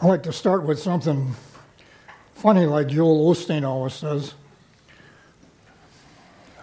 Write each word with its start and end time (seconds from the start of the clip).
I 0.00 0.06
like 0.06 0.22
to 0.24 0.32
start 0.32 0.62
with 0.62 0.78
something 0.78 1.34
funny, 2.34 2.66
like 2.66 2.86
Joel 2.86 3.34
Osteen 3.34 3.66
always 3.66 3.94
says. 3.94 4.34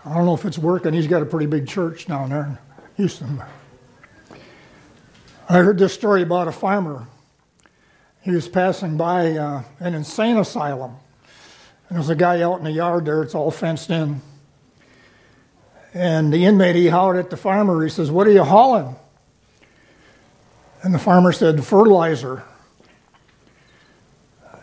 I 0.06 0.14
don't 0.14 0.26
know 0.26 0.36
if 0.36 0.46
it's 0.46 0.58
working. 0.58 0.94
He's 0.94 1.08
got 1.08 1.22
a 1.22 1.26
pretty 1.26 1.46
big 1.46 1.68
church 1.68 2.06
down 2.06 2.30
there 2.30 2.46
in 2.46 2.58
Houston. 2.96 3.44
I 5.50 5.58
heard 5.58 5.78
this 5.78 5.94
story 5.94 6.22
about 6.22 6.48
a 6.48 6.54
farmer. 6.54 7.08
He 8.22 8.32
was 8.32 8.48
passing 8.48 8.96
by 8.96 9.34
uh, 9.34 9.64
an 9.82 9.96
insane 9.96 10.38
asylum. 10.38 10.96
And 11.90 11.98
there's 11.98 12.10
a 12.10 12.16
guy 12.16 12.42
out 12.42 12.60
in 12.60 12.64
the 12.64 12.72
yard 12.72 13.04
there, 13.04 13.22
it's 13.22 13.36
all 13.36 13.52
fenced 13.52 13.90
in. 13.90 14.22
And 15.94 16.32
the 16.32 16.46
inmate, 16.46 16.78
he 16.78 16.88
hollered 16.88 17.18
at 17.18 17.30
the 17.30 17.38
farmer. 17.38 17.84
He 17.84 17.90
says, 17.90 18.10
What 18.10 18.28
are 18.28 18.32
you 18.32 18.46
hauling? 18.46 18.96
And 20.84 20.94
the 20.94 21.00
farmer 21.00 21.34
said, 21.34 21.62
Fertilizer. 21.66 22.44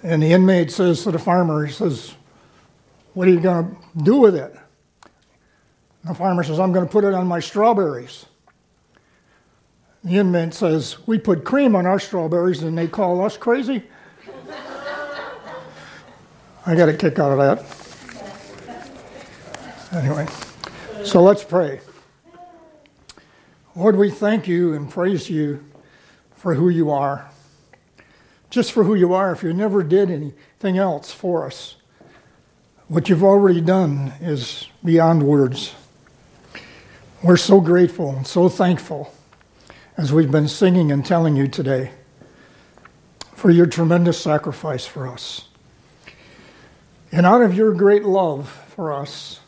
And 0.02 0.22
the 0.22 0.32
inmate 0.32 0.70
says 0.70 1.02
to 1.04 1.10
the 1.10 1.18
farmer, 1.18 1.66
He 1.66 1.72
says, 1.72 2.14
What 3.14 3.28
are 3.28 3.30
you 3.30 3.40
going 3.40 3.70
to 3.70 3.76
do 4.02 4.16
with 4.16 4.34
it? 4.34 4.54
And 6.02 6.10
the 6.10 6.14
farmer 6.14 6.42
says, 6.42 6.58
I'm 6.58 6.72
going 6.72 6.86
to 6.86 6.90
put 6.90 7.04
it 7.04 7.14
on 7.14 7.26
my 7.26 7.40
strawberries. 7.40 8.26
The 10.02 10.16
inmate 10.16 10.54
says, 10.54 11.06
We 11.06 11.18
put 11.18 11.44
cream 11.44 11.76
on 11.76 11.86
our 11.86 12.00
strawberries 12.00 12.62
and 12.62 12.76
they 12.76 12.88
call 12.88 13.24
us 13.24 13.36
crazy. 13.36 13.84
I 16.66 16.74
got 16.74 16.88
a 16.88 16.94
kick 16.94 17.18
out 17.18 17.32
of 17.32 17.38
that. 17.38 17.78
Anyway. 19.92 20.26
So 21.04 21.22
let's 21.22 21.42
pray. 21.42 21.80
Lord, 23.74 23.96
we 23.96 24.10
thank 24.10 24.46
you 24.46 24.74
and 24.74 24.88
praise 24.88 25.28
you 25.28 25.64
for 26.36 26.54
who 26.54 26.68
you 26.68 26.90
are. 26.90 27.31
Just 28.52 28.72
for 28.72 28.84
who 28.84 28.94
you 28.94 29.14
are, 29.14 29.32
if 29.32 29.42
you 29.42 29.54
never 29.54 29.82
did 29.82 30.10
anything 30.10 30.76
else 30.76 31.10
for 31.10 31.46
us, 31.46 31.76
what 32.86 33.08
you've 33.08 33.24
already 33.24 33.62
done 33.62 34.12
is 34.20 34.68
beyond 34.84 35.22
words. 35.22 35.74
We're 37.22 37.38
so 37.38 37.62
grateful 37.62 38.14
and 38.14 38.26
so 38.26 38.50
thankful 38.50 39.14
as 39.96 40.12
we've 40.12 40.30
been 40.30 40.48
singing 40.48 40.92
and 40.92 41.02
telling 41.02 41.34
you 41.34 41.48
today 41.48 41.92
for 43.32 43.50
your 43.50 43.64
tremendous 43.64 44.20
sacrifice 44.20 44.84
for 44.84 45.08
us. 45.08 45.48
And 47.10 47.24
out 47.24 47.40
of 47.40 47.54
your 47.54 47.72
great 47.72 48.04
love 48.04 48.50
for 48.76 48.92
us, 48.92 49.40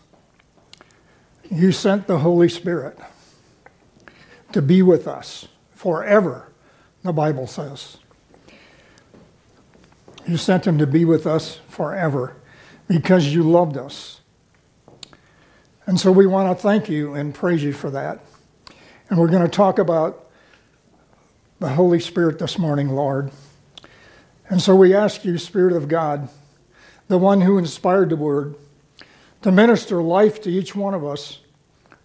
you 1.50 1.73
sent 1.73 2.06
the 2.06 2.21
Holy 2.21 2.48
Spirit 2.48 2.98
to 4.53 4.62
be 4.62 4.81
with 4.81 5.06
us 5.06 5.47
forever, 5.75 6.50
the 7.03 7.12
Bible 7.12 7.47
says. 7.47 7.98
You 10.27 10.36
sent 10.36 10.67
him 10.67 10.78
to 10.78 10.86
be 10.86 11.05
with 11.05 11.27
us 11.27 11.61
forever 11.69 12.36
because 12.89 13.34
you 13.34 13.42
loved 13.42 13.77
us. 13.77 14.20
And 15.86 16.00
so 16.00 16.11
we 16.11 16.27
want 16.27 16.56
to 16.56 16.62
thank 16.62 16.89
you 16.89 17.12
and 17.14 17.34
praise 17.34 17.62
you 17.62 17.72
for 17.72 17.91
that. 17.91 18.25
And 19.11 19.19
we're 19.19 19.28
going 19.28 19.42
to 19.42 19.48
talk 19.48 19.78
about 19.78 20.31
the 21.58 21.69
Holy 21.69 22.00
Spirit 22.00 22.39
this 22.39 22.58
morning, 22.58 22.89
Lord. 22.89 23.31
And 24.48 24.62
so 24.62 24.75
we 24.75 24.94
ask 24.94 25.25
you, 25.25 25.36
Spirit 25.36 25.75
of 25.75 25.89
God, 25.89 26.28
the 27.09 27.19
one 27.19 27.42
who 27.42 27.59
inspired 27.59 28.09
the 28.09 28.16
Word, 28.16 28.55
to 29.42 29.53
minister 29.53 30.03
life 30.03 30.41
to 30.42 30.50
each 30.50 30.75
one 30.75 30.94
of 30.94 31.05
us 31.05 31.41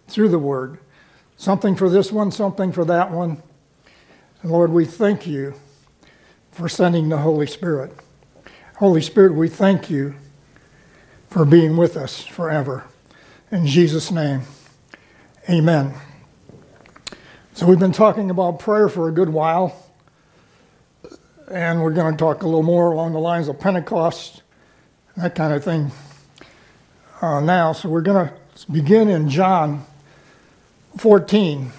through 0.08 0.28
the 0.28 0.38
Word. 0.38 0.78
Something 1.38 1.74
for 1.74 1.88
this 1.88 2.12
one, 2.12 2.30
something 2.30 2.70
for 2.70 2.84
that 2.84 3.10
one. 3.10 3.42
And 4.42 4.50
Lord, 4.50 4.70
we 4.70 4.84
thank 4.84 5.26
you 5.26 5.54
for 6.52 6.68
sending 6.68 7.08
the 7.08 7.18
Holy 7.18 7.46
Spirit. 7.46 7.96
Holy 8.80 9.02
Spirit, 9.02 9.34
we 9.34 9.46
thank 9.46 9.90
you 9.90 10.14
for 11.28 11.44
being 11.44 11.76
with 11.76 11.98
us 11.98 12.24
forever. 12.24 12.84
In 13.52 13.66
Jesus' 13.66 14.10
name, 14.10 14.40
amen. 15.50 15.92
So, 17.52 17.66
we've 17.66 17.78
been 17.78 17.92
talking 17.92 18.30
about 18.30 18.58
prayer 18.58 18.88
for 18.88 19.06
a 19.06 19.12
good 19.12 19.28
while, 19.28 19.76
and 21.50 21.82
we're 21.82 21.92
going 21.92 22.14
to 22.14 22.18
talk 22.18 22.42
a 22.42 22.46
little 22.46 22.62
more 22.62 22.90
along 22.90 23.12
the 23.12 23.18
lines 23.18 23.48
of 23.48 23.60
Pentecost, 23.60 24.40
that 25.14 25.34
kind 25.34 25.52
of 25.52 25.62
thing 25.62 25.92
uh, 27.20 27.40
now. 27.40 27.74
So, 27.74 27.90
we're 27.90 28.00
going 28.00 28.28
to 28.28 28.72
begin 28.72 29.10
in 29.10 29.28
John 29.28 29.84
14, 30.96 31.70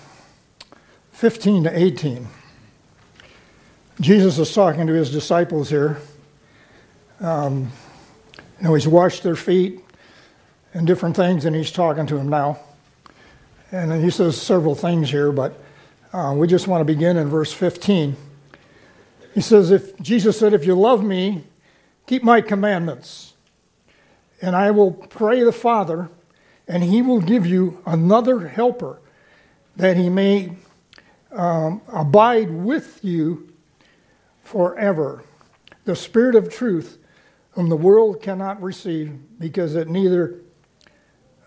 15 1.13 1.63
to 1.63 1.79
18. 1.79 2.28
Jesus 4.00 4.38
is 4.38 4.53
talking 4.53 4.85
to 4.85 4.94
his 4.94 5.11
disciples 5.11 5.72
here. 5.72 6.00
Um, 7.21 7.71
you 8.59 8.63
know, 8.67 8.73
he's 8.73 8.87
washed 8.87 9.21
their 9.21 9.35
feet 9.35 9.79
and 10.73 10.87
different 10.87 11.15
things, 11.15 11.45
and 11.45 11.55
he's 11.55 11.71
talking 11.71 12.07
to 12.07 12.15
them 12.15 12.29
now. 12.29 12.59
And 13.71 14.03
he 14.03 14.09
says 14.09 14.41
several 14.41 14.73
things 14.73 15.11
here, 15.11 15.31
but 15.31 15.59
uh, 16.13 16.33
we 16.35 16.47
just 16.47 16.67
want 16.67 16.81
to 16.81 16.85
begin 16.85 17.17
in 17.17 17.29
verse 17.29 17.53
15. 17.53 18.15
He 19.35 19.41
says, 19.41 19.71
If 19.71 19.97
Jesus 20.01 20.37
said, 20.39 20.53
If 20.53 20.65
you 20.65 20.75
love 20.75 21.03
me, 21.03 21.43
keep 22.07 22.23
my 22.23 22.41
commandments, 22.41 23.33
and 24.41 24.55
I 24.55 24.71
will 24.71 24.91
pray 24.91 25.43
the 25.43 25.51
Father, 25.51 26.09
and 26.67 26.83
he 26.83 27.01
will 27.01 27.21
give 27.21 27.45
you 27.45 27.81
another 27.85 28.47
helper 28.47 28.99
that 29.75 29.95
he 29.95 30.09
may 30.09 30.57
um, 31.31 31.81
abide 31.87 32.49
with 32.49 32.99
you 33.03 33.53
forever. 34.43 35.23
The 35.85 35.95
Spirit 35.95 36.35
of 36.35 36.51
truth, 36.51 36.97
whom 37.51 37.69
the 37.69 37.75
world 37.75 38.22
cannot 38.22 38.62
receive 38.62 39.17
because 39.39 39.75
it 39.75 39.89
neither 39.89 40.39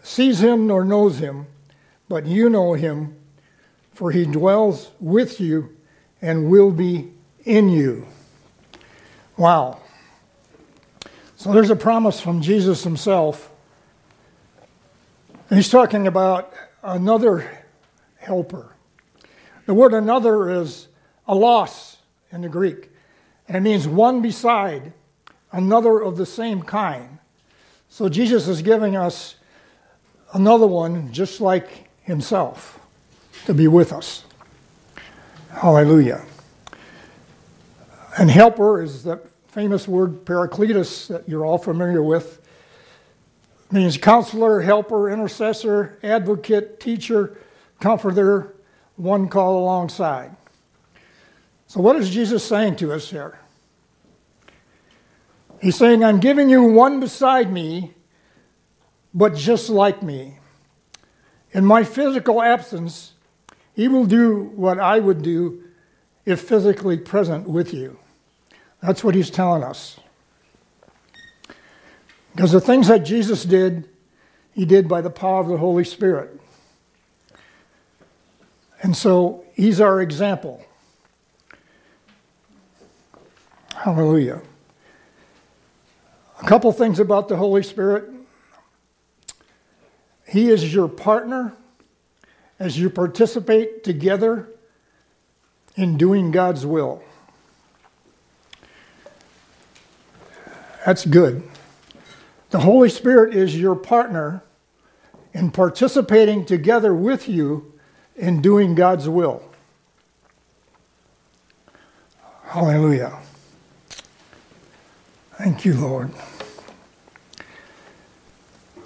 sees 0.03 0.41
him 0.41 0.67
nor 0.67 0.85
knows 0.85 1.19
him, 1.19 1.47
but 2.09 2.27
you 2.27 2.51
know 2.51 2.75
him, 2.75 3.17
for 3.93 4.11
he 4.11 4.25
dwells 4.25 4.91
with 5.01 5.41
you 5.41 5.77
and 6.21 6.51
will 6.51 6.71
be 6.71 7.13
in 7.45 7.69
you. 7.69 8.07
Wow. 9.37 9.81
So 11.37 11.53
there's 11.53 11.71
a 11.71 11.77
promise 11.77 12.21
from 12.21 12.43
Jesus 12.43 12.85
himself 12.85 13.51
and 15.55 15.59
he's 15.59 15.71
talking 15.71 16.07
about 16.07 16.53
another 16.83 17.49
helper. 18.17 18.75
The 19.67 19.75
word 19.75 19.95
another 19.95 20.51
is 20.51 20.89
allos 21.29 21.97
in 22.33 22.41
the 22.43 22.49
Greek, 22.49 22.91
and 23.47 23.57
it 23.57 23.61
means 23.61 23.87
one 23.87 24.21
beside, 24.21 24.93
another 25.55 26.01
of 26.01 26.17
the 26.17 26.27
same 26.27 26.63
kind. 26.63 27.19
So 27.89 28.09
Jesus 28.09 28.49
is 28.49 28.61
giving 28.61 28.97
us 28.97 29.37
another 30.33 30.67
one 30.67 31.13
just 31.13 31.41
like 31.41 31.89
himself 32.03 32.81
to 33.47 33.55
be 33.55 33.69
with 33.69 33.93
us. 33.93 34.25
Hallelujah. 35.51 36.25
And 38.19 38.31
helper 38.31 38.83
is 38.83 39.05
the 39.05 39.21
famous 39.49 39.87
word 39.87 40.25
parakletos 40.25 41.07
that 41.07 41.29
you're 41.29 41.47
all 41.47 41.59
familiar 41.59 42.03
with 42.03 42.41
means 43.71 43.97
counselor, 43.97 44.61
helper, 44.61 45.11
intercessor, 45.11 45.99
advocate, 46.03 46.81
teacher, 46.81 47.39
comforter, 47.81 48.55
one 48.97 49.29
call 49.29 49.59
alongside. 49.59 50.35
So, 51.67 51.81
what 51.81 51.97
is 51.97 52.11
Jesus 52.11 52.45
saying 52.45 52.77
to 52.77 52.93
us 52.93 53.11
here? 53.11 53.39
He's 55.65 55.77
saying, 55.77 56.05
I'm 56.05 56.21
giving 56.21 56.51
you 56.51 56.63
one 56.63 57.01
beside 57.01 57.51
me, 57.51 57.95
but 59.15 59.35
just 59.35 59.71
like 59.71 60.03
me. 60.03 60.37
In 61.53 61.65
my 61.65 61.85
physical 61.85 62.43
absence, 62.43 63.15
he 63.73 63.89
will 63.89 64.05
do 64.05 64.53
what 64.57 64.79
I 64.79 64.99
would 64.99 65.23
do 65.23 65.63
if 66.27 66.43
physically 66.43 66.99
present 66.99 67.49
with 67.49 67.73
you. 67.73 67.99
That's 68.83 69.03
what 69.03 69.15
he's 69.15 69.31
telling 69.31 69.63
us. 69.63 69.99
Because 72.33 72.53
the 72.53 72.61
things 72.61 72.89
that 72.89 72.99
Jesus 72.99 73.47
did, 73.47 73.89
he 74.53 74.67
did 74.67 74.87
by 74.87 75.01
the 75.01 75.09
power 75.09 75.41
of 75.41 75.49
the 75.49 75.57
Holy 75.57 75.85
Spirit. 75.85 76.39
And 78.83 78.95
so 78.95 79.47
he's 79.55 79.81
our 79.81 80.03
example. 80.03 80.63
Hallelujah. 83.75 84.43
A 86.41 86.47
couple 86.47 86.73
things 86.73 86.99
about 86.99 87.29
the 87.29 87.37
Holy 87.37 87.63
Spirit. 87.63 88.11
He 90.27 90.49
is 90.51 90.75
your 90.75 90.89
partner 90.89 91.55
as 92.59 92.79
you 92.79 92.91
participate 92.91 93.85
together 93.85 94.49
in 95.77 95.97
doing 95.97 96.31
God's 96.31 96.65
will. 96.65 97.03
That's 100.85 101.07
good. 101.07 101.43
The 102.51 102.61
Holy 102.61 102.89
Spirit 102.89 103.35
is 103.35 103.59
your 103.59 103.75
partner 103.75 104.43
in 105.33 105.51
participating 105.51 106.45
together 106.45 106.95
with 106.95 107.29
you 107.29 107.73
in 108.17 108.41
doing 108.41 108.75
God's 108.75 109.09
will. 109.09 109.43
Hallelujah. 112.45 113.19
Thank 115.37 115.65
you, 115.65 115.75
Lord. 115.75 116.13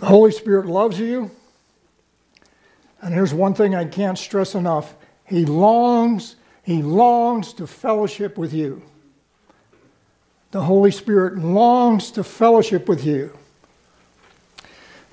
The 0.00 0.06
Holy 0.06 0.32
Spirit 0.32 0.66
loves 0.66 0.98
you. 0.98 1.30
And 3.02 3.12
here's 3.12 3.34
one 3.34 3.52
thing 3.54 3.74
I 3.74 3.84
can't 3.84 4.18
stress 4.18 4.54
enough 4.54 4.94
He 5.26 5.44
longs, 5.44 6.36
He 6.62 6.82
longs 6.82 7.52
to 7.54 7.66
fellowship 7.66 8.38
with 8.38 8.54
you. 8.54 8.82
The 10.50 10.62
Holy 10.62 10.90
Spirit 10.90 11.38
longs 11.38 12.10
to 12.12 12.24
fellowship 12.24 12.88
with 12.88 13.04
you. 13.04 13.36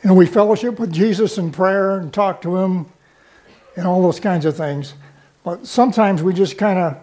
And 0.03 0.15
we 0.15 0.25
fellowship 0.25 0.79
with 0.79 0.93
Jesus 0.93 1.37
in 1.37 1.51
prayer 1.51 1.97
and 1.97 2.13
talk 2.13 2.41
to 2.43 2.55
Him 2.55 2.85
and 3.75 3.85
all 3.85 4.01
those 4.01 4.21
kinds 4.21 4.45
of 4.45 4.55
things. 4.55 4.93
But 5.43 5.67
sometimes 5.67 6.23
we 6.23 6.33
just 6.33 6.57
kind 6.57 6.79
of 6.79 6.97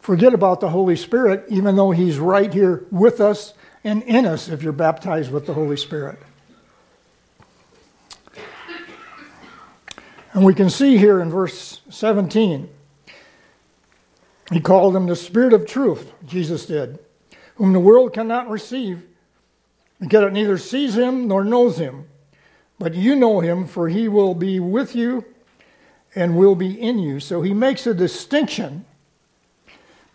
forget 0.00 0.34
about 0.34 0.60
the 0.60 0.70
Holy 0.70 0.96
Spirit, 0.96 1.44
even 1.48 1.76
though 1.76 1.92
He's 1.92 2.18
right 2.18 2.52
here 2.52 2.84
with 2.90 3.20
us 3.20 3.54
and 3.86 4.02
in 4.02 4.26
us 4.26 4.48
if 4.48 4.64
you're 4.64 4.72
baptized 4.72 5.30
with 5.30 5.46
the 5.46 5.54
Holy 5.54 5.76
Spirit. 5.76 6.18
And 10.32 10.44
we 10.44 10.54
can 10.54 10.68
see 10.68 10.96
here 10.96 11.20
in 11.20 11.30
verse 11.30 11.80
17, 11.88 12.68
he 14.50 14.60
called 14.60 14.96
him 14.96 15.06
the 15.06 15.14
Spirit 15.14 15.52
of 15.52 15.66
truth, 15.66 16.12
Jesus 16.26 16.66
did, 16.66 16.98
whom 17.54 17.72
the 17.72 17.80
world 17.80 18.12
cannot 18.12 18.50
receive 18.50 19.04
because 20.00 20.24
it 20.24 20.32
neither 20.32 20.58
sees 20.58 20.96
him 20.96 21.28
nor 21.28 21.44
knows 21.44 21.78
him. 21.78 22.08
But 22.80 22.94
you 22.94 23.14
know 23.14 23.38
him, 23.38 23.68
for 23.68 23.88
he 23.88 24.08
will 24.08 24.34
be 24.34 24.58
with 24.58 24.96
you 24.96 25.24
and 26.16 26.36
will 26.36 26.56
be 26.56 26.78
in 26.78 26.98
you. 26.98 27.20
So 27.20 27.40
he 27.40 27.54
makes 27.54 27.86
a 27.86 27.94
distinction 27.94 28.84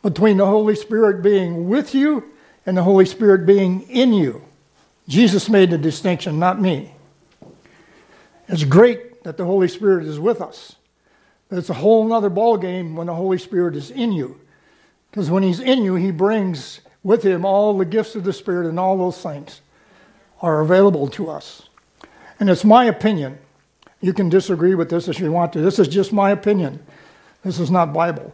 between 0.03 0.37
the 0.37 0.45
Holy 0.45 0.75
Spirit 0.75 1.23
being 1.23 1.69
with 1.69 1.95
you 1.95 2.31
and 2.65 2.77
the 2.77 2.83
Holy 2.83 3.05
Spirit 3.05 3.45
being 3.45 3.81
in 3.89 4.13
you. 4.13 4.43
Jesus 5.07 5.49
made 5.49 5.71
the 5.71 5.77
distinction, 5.77 6.39
not 6.39 6.61
me. 6.61 6.93
It's 8.47 8.63
great 8.63 9.23
that 9.23 9.37
the 9.37 9.45
Holy 9.45 9.67
Spirit 9.67 10.05
is 10.05 10.19
with 10.19 10.41
us. 10.41 10.75
But 11.49 11.57
it's 11.57 11.69
a 11.69 11.75
whole 11.75 12.11
other 12.13 12.29
ballgame 12.29 12.95
when 12.95 13.07
the 13.07 13.15
Holy 13.15 13.37
Spirit 13.37 13.75
is 13.75 13.91
in 13.91 14.11
you. 14.11 14.39
Because 15.09 15.29
when 15.29 15.43
He's 15.43 15.59
in 15.59 15.83
you, 15.83 15.95
He 15.95 16.11
brings 16.11 16.81
with 17.03 17.23
Him 17.23 17.45
all 17.45 17.77
the 17.77 17.85
gifts 17.85 18.15
of 18.15 18.23
the 18.23 18.33
Spirit, 18.33 18.67
and 18.67 18.79
all 18.79 18.97
those 18.97 19.21
things 19.21 19.61
are 20.41 20.61
available 20.61 21.07
to 21.09 21.29
us. 21.29 21.69
And 22.39 22.49
it's 22.49 22.63
my 22.63 22.85
opinion. 22.85 23.37
You 24.01 24.13
can 24.13 24.29
disagree 24.29 24.75
with 24.75 24.89
this 24.89 25.07
if 25.07 25.19
you 25.19 25.31
want 25.31 25.53
to. 25.53 25.61
This 25.61 25.77
is 25.77 25.87
just 25.87 26.13
my 26.13 26.31
opinion. 26.31 26.83
This 27.43 27.59
is 27.59 27.69
not 27.69 27.93
Bible. 27.93 28.33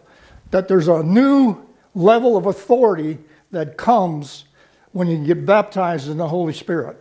That 0.51 0.67
there's 0.67 0.87
a 0.87 1.03
new 1.03 1.57
level 1.93 2.37
of 2.37 2.45
authority 2.45 3.17
that 3.51 3.77
comes 3.77 4.45
when 4.91 5.07
you 5.07 5.23
get 5.25 5.45
baptized 5.45 6.09
in 6.09 6.17
the 6.17 6.27
Holy 6.27 6.53
Spirit. 6.53 6.97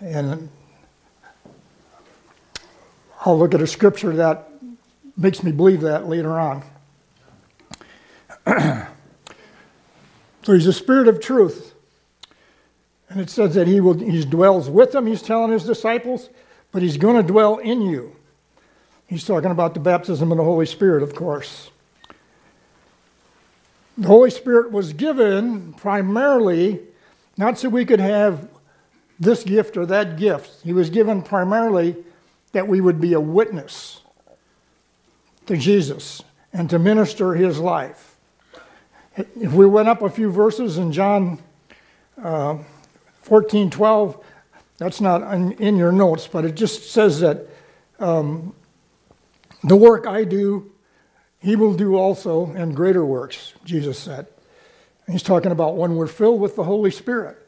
And 0.00 0.48
I'll 3.24 3.38
look 3.38 3.54
at 3.54 3.60
a 3.60 3.66
scripture 3.66 4.14
that 4.16 4.48
makes 5.16 5.42
me 5.42 5.52
believe 5.52 5.80
that 5.80 6.06
later 6.06 6.38
on. 6.38 6.62
so 10.42 10.52
he's 10.52 10.66
a 10.66 10.72
spirit 10.72 11.08
of 11.08 11.20
truth. 11.20 11.74
And 13.08 13.20
it 13.20 13.30
says 13.30 13.54
that 13.54 13.66
he 13.66 13.80
will 13.80 13.94
he 13.94 14.24
dwells 14.24 14.68
with 14.68 14.92
them, 14.92 15.06
he's 15.06 15.22
telling 15.22 15.50
his 15.50 15.64
disciples, 15.64 16.28
but 16.72 16.82
he's 16.82 16.96
going 16.96 17.16
to 17.16 17.22
dwell 17.22 17.58
in 17.58 17.80
you. 17.82 18.14
He's 19.06 19.24
talking 19.24 19.50
about 19.50 19.74
the 19.74 19.80
baptism 19.80 20.30
of 20.32 20.38
the 20.38 20.44
Holy 20.44 20.66
Spirit, 20.66 21.02
of 21.02 21.14
course. 21.14 21.70
The 23.98 24.08
Holy 24.08 24.30
Spirit 24.30 24.72
was 24.72 24.92
given 24.92 25.72
primarily 25.74 26.80
not 27.38 27.58
so 27.58 27.68
we 27.68 27.84
could 27.84 28.00
have 28.00 28.48
this 29.18 29.42
gift 29.44 29.76
or 29.76 29.86
that 29.86 30.16
gift. 30.16 30.62
He 30.62 30.72
was 30.72 30.90
given 30.90 31.22
primarily 31.22 31.96
that 32.52 32.68
we 32.68 32.80
would 32.80 33.00
be 33.00 33.12
a 33.12 33.20
witness 33.20 34.00
to 35.46 35.56
Jesus 35.56 36.22
and 36.52 36.68
to 36.70 36.78
minister 36.78 37.34
his 37.34 37.58
life. 37.58 38.16
If 39.16 39.52
we 39.52 39.66
went 39.66 39.88
up 39.88 40.02
a 40.02 40.10
few 40.10 40.30
verses 40.30 40.78
in 40.78 40.92
John 40.92 41.38
uh, 42.22 42.58
14 43.22 43.70
12, 43.70 44.24
that's 44.78 45.00
not 45.00 45.22
in, 45.32 45.52
in, 45.52 45.76
your 45.76 45.92
notes, 45.92 46.26
but 46.26 46.44
it 46.44 46.54
just 46.54 46.90
says 46.90 47.20
that 47.20 47.46
um, 47.98 48.54
the 49.64 49.76
work 49.76 50.06
I 50.06 50.24
do, 50.24 50.70
he 51.46 51.54
will 51.54 51.74
do 51.74 51.94
also, 51.94 52.46
and 52.56 52.74
greater 52.74 53.04
works, 53.04 53.54
Jesus 53.64 54.00
said. 54.00 54.26
And 55.06 55.14
he's 55.14 55.22
talking 55.22 55.52
about 55.52 55.76
when 55.76 55.94
we're 55.94 56.08
filled 56.08 56.40
with 56.40 56.56
the 56.56 56.64
Holy 56.64 56.90
Spirit, 56.90 57.38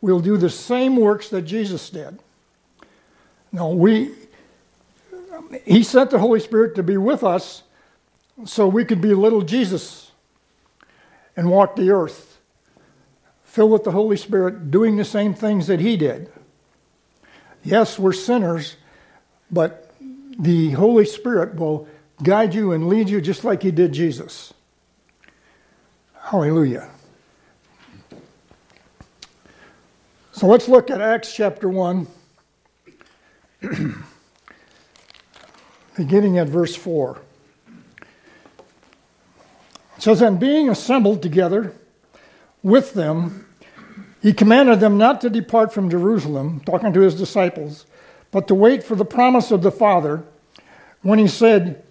we'll 0.00 0.20
do 0.20 0.36
the 0.36 0.48
same 0.48 0.94
works 0.94 1.28
that 1.30 1.42
Jesus 1.42 1.90
did. 1.90 2.20
No, 3.50 3.70
we, 3.70 4.12
he 5.64 5.82
sent 5.82 6.10
the 6.10 6.20
Holy 6.20 6.38
Spirit 6.38 6.76
to 6.76 6.84
be 6.84 6.96
with 6.96 7.24
us 7.24 7.64
so 8.44 8.68
we 8.68 8.84
could 8.84 9.00
be 9.00 9.12
little 9.12 9.42
Jesus 9.42 10.12
and 11.36 11.50
walk 11.50 11.74
the 11.74 11.90
earth, 11.90 12.38
filled 13.42 13.72
with 13.72 13.82
the 13.82 13.90
Holy 13.90 14.16
Spirit, 14.16 14.70
doing 14.70 14.96
the 14.96 15.04
same 15.04 15.34
things 15.34 15.66
that 15.66 15.80
He 15.80 15.96
did. 15.96 16.30
Yes, 17.64 17.98
we're 17.98 18.12
sinners, 18.12 18.76
but 19.50 19.92
the 20.38 20.70
Holy 20.70 21.06
Spirit 21.06 21.56
will 21.56 21.88
guide 22.22 22.54
you 22.54 22.72
and 22.72 22.88
lead 22.88 23.08
you 23.08 23.20
just 23.20 23.44
like 23.44 23.62
He 23.62 23.70
did 23.70 23.92
Jesus. 23.92 24.52
Hallelujah. 26.14 26.88
So 30.32 30.46
let's 30.46 30.68
look 30.68 30.90
at 30.90 31.00
Acts 31.00 31.34
chapter 31.34 31.68
1. 31.68 32.06
beginning 35.98 36.38
at 36.38 36.46
verse 36.46 36.76
4. 36.76 37.20
It 39.96 40.02
says, 40.02 40.22
And 40.22 40.38
being 40.38 40.70
assembled 40.70 41.20
together 41.22 41.74
with 42.62 42.94
them, 42.94 43.46
he 44.22 44.32
commanded 44.32 44.78
them 44.78 44.96
not 44.96 45.20
to 45.22 45.30
depart 45.30 45.74
from 45.74 45.90
Jerusalem, 45.90 46.60
talking 46.64 46.92
to 46.92 47.00
his 47.00 47.16
disciples, 47.16 47.84
but 48.30 48.46
to 48.46 48.54
wait 48.54 48.84
for 48.84 48.94
the 48.94 49.04
promise 49.04 49.50
of 49.50 49.62
the 49.62 49.72
Father, 49.72 50.22
when 51.02 51.18
he 51.18 51.26
said, 51.26 51.82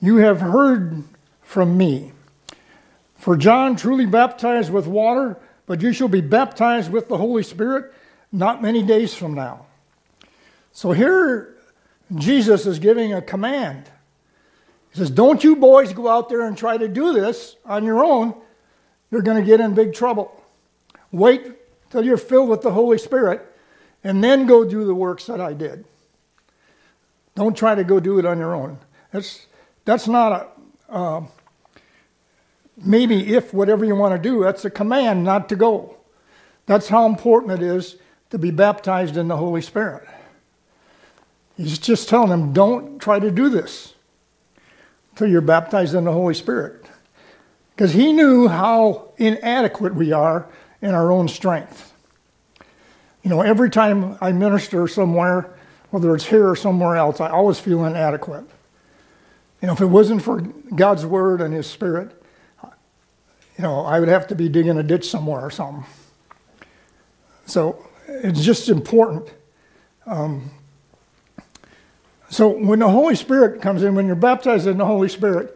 You 0.00 0.16
have 0.18 0.40
heard 0.40 1.04
from 1.42 1.76
me. 1.76 2.12
For 3.16 3.36
John 3.36 3.76
truly 3.76 4.06
baptized 4.06 4.70
with 4.70 4.86
water, 4.86 5.36
but 5.66 5.82
you 5.82 5.92
shall 5.92 6.08
be 6.08 6.20
baptized 6.20 6.92
with 6.92 7.08
the 7.08 7.16
Holy 7.16 7.42
Spirit 7.42 7.92
not 8.30 8.62
many 8.62 8.82
days 8.82 9.14
from 9.14 9.34
now. 9.34 9.66
So 10.72 10.92
here 10.92 11.56
Jesus 12.14 12.66
is 12.66 12.78
giving 12.78 13.12
a 13.12 13.22
command. 13.22 13.84
He 14.92 14.98
says, 14.98 15.10
Don't 15.10 15.42
you 15.42 15.56
boys 15.56 15.92
go 15.92 16.08
out 16.08 16.28
there 16.28 16.46
and 16.46 16.56
try 16.56 16.76
to 16.76 16.88
do 16.88 17.12
this 17.12 17.56
on 17.64 17.84
your 17.84 18.04
own. 18.04 18.34
You're 19.10 19.22
going 19.22 19.38
to 19.38 19.46
get 19.46 19.60
in 19.60 19.74
big 19.74 19.94
trouble. 19.94 20.42
Wait 21.12 21.52
till 21.90 22.04
you're 22.04 22.16
filled 22.16 22.48
with 22.48 22.62
the 22.62 22.72
Holy 22.72 22.98
Spirit 22.98 23.44
and 24.04 24.22
then 24.22 24.46
go 24.46 24.64
do 24.64 24.84
the 24.84 24.94
works 24.94 25.26
that 25.26 25.40
I 25.40 25.52
did. 25.52 25.84
Don't 27.34 27.56
try 27.56 27.74
to 27.74 27.84
go 27.84 28.00
do 28.00 28.18
it 28.18 28.24
on 28.24 28.38
your 28.38 28.54
own. 28.54 28.78
That's, 29.12 29.46
that's 29.86 30.06
not 30.06 30.32
a, 30.90 30.92
uh, 30.92 31.24
maybe 32.76 33.34
if 33.34 33.54
whatever 33.54 33.84
you 33.84 33.94
want 33.94 34.20
to 34.20 34.28
do, 34.28 34.42
that's 34.42 34.64
a 34.66 34.70
command 34.70 35.24
not 35.24 35.48
to 35.48 35.56
go. 35.56 35.96
That's 36.66 36.88
how 36.88 37.06
important 37.06 37.52
it 37.52 37.62
is 37.62 37.96
to 38.30 38.38
be 38.38 38.50
baptized 38.50 39.16
in 39.16 39.28
the 39.28 39.36
Holy 39.36 39.62
Spirit. 39.62 40.06
He's 41.56 41.78
just 41.78 42.08
telling 42.08 42.28
them, 42.28 42.52
don't 42.52 42.98
try 42.98 43.18
to 43.18 43.30
do 43.30 43.48
this 43.48 43.94
until 45.12 45.28
you're 45.28 45.40
baptized 45.40 45.94
in 45.94 46.04
the 46.04 46.12
Holy 46.12 46.34
Spirit. 46.34 46.84
Because 47.74 47.92
he 47.92 48.12
knew 48.12 48.48
how 48.48 49.12
inadequate 49.16 49.94
we 49.94 50.12
are 50.12 50.48
in 50.82 50.90
our 50.90 51.12
own 51.12 51.28
strength. 51.28 51.92
You 53.22 53.30
know, 53.30 53.40
every 53.40 53.70
time 53.70 54.18
I 54.20 54.32
minister 54.32 54.88
somewhere, 54.88 55.54
whether 55.90 56.14
it's 56.14 56.26
here 56.26 56.48
or 56.48 56.56
somewhere 56.56 56.96
else, 56.96 57.20
I 57.20 57.30
always 57.30 57.60
feel 57.60 57.84
inadequate. 57.84 58.44
You 59.60 59.68
know, 59.68 59.72
if 59.72 59.80
it 59.80 59.86
wasn't 59.86 60.22
for 60.22 60.40
God's 60.40 61.06
Word 61.06 61.40
and 61.40 61.54
His 61.54 61.66
Spirit, 61.66 62.12
you 62.62 63.62
know, 63.62 63.80
I 63.80 64.00
would 64.00 64.08
have 64.08 64.26
to 64.28 64.34
be 64.34 64.48
digging 64.48 64.76
a 64.76 64.82
ditch 64.82 65.08
somewhere 65.08 65.40
or 65.40 65.50
something. 65.50 65.84
So 67.46 67.86
it's 68.06 68.44
just 68.44 68.68
important 68.68 69.30
um, 70.06 70.50
so 72.30 72.48
when 72.48 72.78
the 72.78 72.88
Holy 72.88 73.14
Spirit 73.14 73.60
comes 73.60 73.82
in, 73.82 73.94
when 73.94 74.06
you're 74.06 74.16
baptized 74.16 74.66
in 74.66 74.78
the 74.78 74.84
Holy 74.84 75.08
Spirit, 75.08 75.52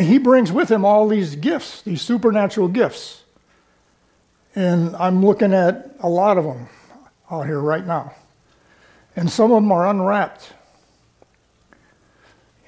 he 0.00 0.18
brings 0.18 0.50
with 0.50 0.70
him 0.70 0.84
all 0.84 1.06
these 1.06 1.36
gifts, 1.36 1.82
these 1.82 2.02
supernatural 2.02 2.68
gifts. 2.68 3.22
And 4.54 4.96
I'm 4.96 5.24
looking 5.24 5.52
at 5.52 5.94
a 6.00 6.08
lot 6.08 6.36
of 6.36 6.44
them 6.44 6.68
out 7.30 7.46
here 7.46 7.60
right 7.60 7.86
now. 7.86 8.14
And 9.14 9.30
some 9.30 9.52
of 9.52 9.62
them 9.62 9.70
are 9.70 9.86
unwrapped. 9.86 10.52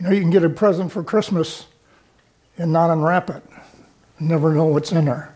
You 0.00 0.06
know, 0.06 0.12
you 0.12 0.20
can 0.22 0.30
get 0.30 0.44
a 0.44 0.48
present 0.48 0.90
for 0.90 1.04
Christmas 1.04 1.66
and 2.56 2.72
not 2.72 2.90
unwrap 2.90 3.28
it. 3.28 3.42
Never 4.18 4.54
know 4.54 4.64
what's 4.64 4.92
in 4.92 5.04
there. 5.04 5.34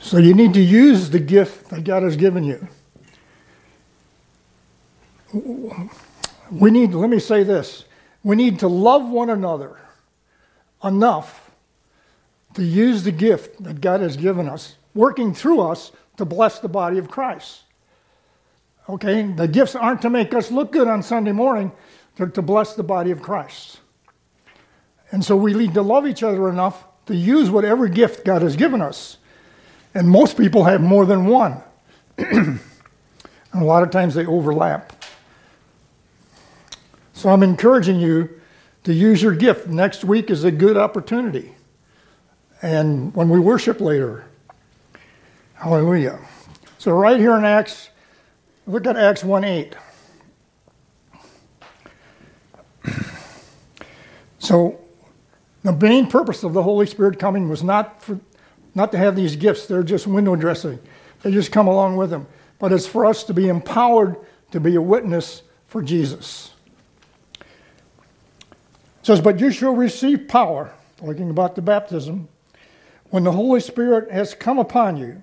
So 0.00 0.16
you 0.16 0.32
need 0.34 0.54
to 0.54 0.60
use 0.60 1.10
the 1.10 1.18
gift 1.18 1.68
that 1.68 1.84
God 1.84 2.02
has 2.02 2.16
given 2.16 2.42
you. 2.44 2.66
We 6.50 6.70
need, 6.70 6.94
let 6.94 7.10
me 7.10 7.18
say 7.18 7.42
this 7.42 7.84
we 8.22 8.36
need 8.36 8.60
to 8.60 8.68
love 8.68 9.06
one 9.08 9.28
another 9.28 9.78
enough 10.82 11.50
to 12.54 12.62
use 12.62 13.02
the 13.02 13.12
gift 13.12 13.62
that 13.62 13.80
God 13.80 14.00
has 14.00 14.16
given 14.16 14.48
us, 14.48 14.76
working 14.94 15.34
through 15.34 15.60
us 15.60 15.92
to 16.16 16.24
bless 16.24 16.60
the 16.60 16.68
body 16.68 16.98
of 16.98 17.10
Christ. 17.10 17.62
Okay? 18.88 19.22
The 19.22 19.48
gifts 19.48 19.74
aren't 19.74 20.02
to 20.02 20.10
make 20.10 20.32
us 20.32 20.50
look 20.50 20.72
good 20.72 20.88
on 20.88 21.02
Sunday 21.02 21.32
morning, 21.32 21.72
they're 22.16 22.26
to 22.28 22.42
bless 22.42 22.74
the 22.74 22.82
body 22.82 23.10
of 23.10 23.22
Christ. 23.22 23.80
And 25.10 25.24
so 25.24 25.36
we 25.36 25.54
need 25.54 25.74
to 25.74 25.82
love 25.82 26.06
each 26.06 26.22
other 26.22 26.48
enough 26.48 26.84
to 27.06 27.14
use 27.14 27.50
whatever 27.50 27.88
gift 27.88 28.24
God 28.24 28.42
has 28.42 28.56
given 28.56 28.80
us. 28.80 29.18
And 29.94 30.08
most 30.08 30.36
people 30.36 30.64
have 30.64 30.80
more 30.80 31.06
than 31.06 31.26
one. 31.26 31.62
and 32.18 32.60
a 33.52 33.64
lot 33.64 33.82
of 33.82 33.90
times 33.90 34.14
they 34.14 34.26
overlap. 34.26 35.04
So 37.12 37.30
I'm 37.30 37.42
encouraging 37.42 38.00
you 38.00 38.40
to 38.84 38.92
use 38.92 39.22
your 39.22 39.34
gift. 39.34 39.66
Next 39.68 40.04
week 40.04 40.30
is 40.30 40.44
a 40.44 40.50
good 40.50 40.76
opportunity. 40.76 41.54
And 42.62 43.14
when 43.14 43.28
we 43.28 43.38
worship 43.38 43.80
later, 43.80 44.24
hallelujah. 45.54 46.18
So, 46.78 46.92
right 46.92 47.18
here 47.18 47.36
in 47.36 47.44
Acts, 47.44 47.90
look 48.66 48.86
at 48.86 48.96
Acts 48.96 49.24
1 49.24 49.44
8. 49.44 49.74
So, 54.44 54.78
the 55.62 55.72
main 55.72 56.06
purpose 56.06 56.44
of 56.44 56.52
the 56.52 56.62
Holy 56.62 56.84
Spirit 56.84 57.18
coming 57.18 57.48
was 57.48 57.62
not 57.62 58.02
for, 58.02 58.20
not 58.74 58.92
to 58.92 58.98
have 58.98 59.16
these 59.16 59.36
gifts. 59.36 59.66
They're 59.66 59.82
just 59.82 60.06
window 60.06 60.36
dressing. 60.36 60.78
They 61.22 61.32
just 61.32 61.50
come 61.50 61.66
along 61.66 61.96
with 61.96 62.10
them. 62.10 62.26
But 62.58 62.70
it's 62.70 62.86
for 62.86 63.06
us 63.06 63.24
to 63.24 63.34
be 63.34 63.48
empowered 63.48 64.16
to 64.50 64.60
be 64.60 64.74
a 64.74 64.82
witness 64.82 65.42
for 65.66 65.80
Jesus. 65.80 66.52
It 67.40 67.46
says, 69.06 69.22
But 69.22 69.40
you 69.40 69.50
shall 69.50 69.74
receive 69.74 70.28
power, 70.28 70.74
talking 70.98 71.30
about 71.30 71.54
the 71.54 71.62
baptism, 71.62 72.28
when 73.08 73.24
the 73.24 73.32
Holy 73.32 73.60
Spirit 73.60 74.10
has 74.10 74.34
come 74.34 74.58
upon 74.58 74.98
you, 74.98 75.22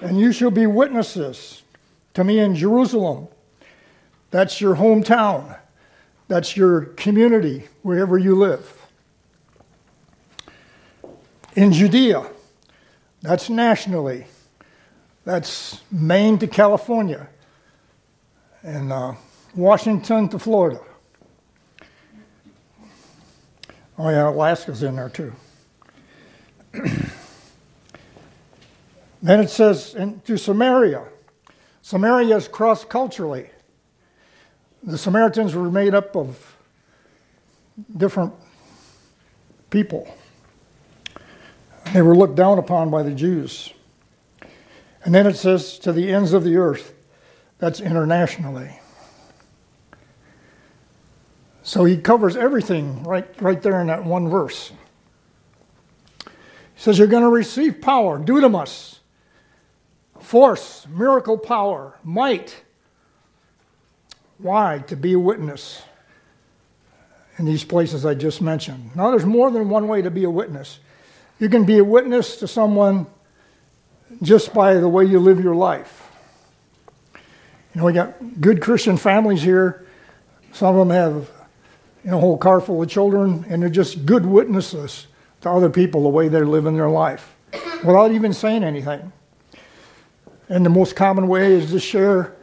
and 0.00 0.18
you 0.18 0.32
shall 0.32 0.50
be 0.50 0.66
witnesses 0.66 1.62
to 2.14 2.24
me 2.24 2.38
in 2.38 2.56
Jerusalem. 2.56 3.28
That's 4.30 4.62
your 4.62 4.76
hometown. 4.76 5.58
That's 6.28 6.56
your 6.56 6.86
community, 6.86 7.64
wherever 7.82 8.16
you 8.16 8.34
live. 8.34 8.80
In 11.54 11.72
Judea, 11.72 12.26
that's 13.22 13.48
nationally. 13.50 14.26
That's 15.24 15.80
Maine 15.90 16.38
to 16.38 16.46
California, 16.46 17.28
and 18.62 18.92
uh, 18.92 19.14
Washington 19.54 20.28
to 20.28 20.38
Florida. 20.38 20.80
Oh, 23.96 24.10
yeah, 24.10 24.28
Alaska's 24.28 24.82
in 24.82 24.96
there 24.96 25.08
too. 25.08 25.32
then 29.22 29.40
it 29.40 29.48
says 29.48 29.96
to 30.24 30.36
Samaria. 30.36 31.04
Samaria 31.80 32.36
is 32.36 32.48
cross 32.48 32.84
culturally. 32.84 33.48
The 34.86 34.98
Samaritans 34.98 35.54
were 35.54 35.70
made 35.70 35.94
up 35.94 36.14
of 36.14 36.56
different 37.96 38.34
people. 39.70 40.14
They 41.92 42.02
were 42.02 42.14
looked 42.14 42.34
down 42.34 42.58
upon 42.58 42.90
by 42.90 43.02
the 43.02 43.14
Jews. 43.14 43.72
And 45.04 45.14
then 45.14 45.26
it 45.26 45.36
says 45.36 45.78
to 45.80 45.92
the 45.92 46.12
ends 46.12 46.34
of 46.34 46.44
the 46.44 46.56
earth. 46.56 46.94
That's 47.58 47.80
internationally. 47.80 48.78
So 51.62 51.84
he 51.84 51.96
covers 51.96 52.36
everything 52.36 53.04
right, 53.04 53.26
right 53.40 53.62
there 53.62 53.80
in 53.80 53.86
that 53.86 54.04
one 54.04 54.28
verse. 54.28 54.70
He 56.20 56.30
says, 56.76 56.98
You're 56.98 57.06
going 57.06 57.22
to 57.22 57.30
receive 57.30 57.80
power, 57.80 58.18
dunamis, 58.18 58.98
force, 60.20 60.86
miracle 60.90 61.38
power, 61.38 61.98
might. 62.04 62.63
Why? 64.38 64.82
To 64.88 64.96
be 64.96 65.12
a 65.12 65.18
witness 65.18 65.82
in 67.38 67.44
these 67.44 67.64
places 67.64 68.06
I 68.06 68.14
just 68.14 68.40
mentioned. 68.40 68.94
Now, 68.94 69.10
there's 69.10 69.24
more 69.24 69.50
than 69.50 69.68
one 69.68 69.88
way 69.88 70.02
to 70.02 70.10
be 70.10 70.24
a 70.24 70.30
witness. 70.30 70.78
You 71.38 71.48
can 71.48 71.64
be 71.64 71.78
a 71.78 71.84
witness 71.84 72.36
to 72.36 72.48
someone 72.48 73.06
just 74.22 74.54
by 74.54 74.74
the 74.74 74.88
way 74.88 75.04
you 75.04 75.18
live 75.18 75.42
your 75.42 75.54
life. 75.54 76.10
You 77.74 77.80
know, 77.80 77.84
we 77.86 77.92
got 77.92 78.40
good 78.40 78.62
Christian 78.62 78.96
families 78.96 79.42
here. 79.42 79.84
Some 80.52 80.76
of 80.76 80.86
them 80.86 80.96
have 80.96 81.30
you 82.04 82.10
know, 82.12 82.18
a 82.18 82.20
whole 82.20 82.38
car 82.38 82.60
full 82.60 82.82
of 82.82 82.88
children, 82.88 83.44
and 83.48 83.62
they're 83.62 83.68
just 83.68 84.06
good 84.06 84.24
witnesses 84.24 85.08
to 85.40 85.50
other 85.50 85.70
people 85.70 86.04
the 86.04 86.08
way 86.08 86.28
they're 86.28 86.46
living 86.46 86.76
their 86.76 86.90
life 86.90 87.34
without 87.84 88.12
even 88.12 88.32
saying 88.32 88.62
anything. 88.62 89.12
And 90.48 90.64
the 90.64 90.70
most 90.70 90.94
common 90.94 91.26
way 91.26 91.52
is 91.52 91.70
to 91.70 91.80
share 91.80 92.36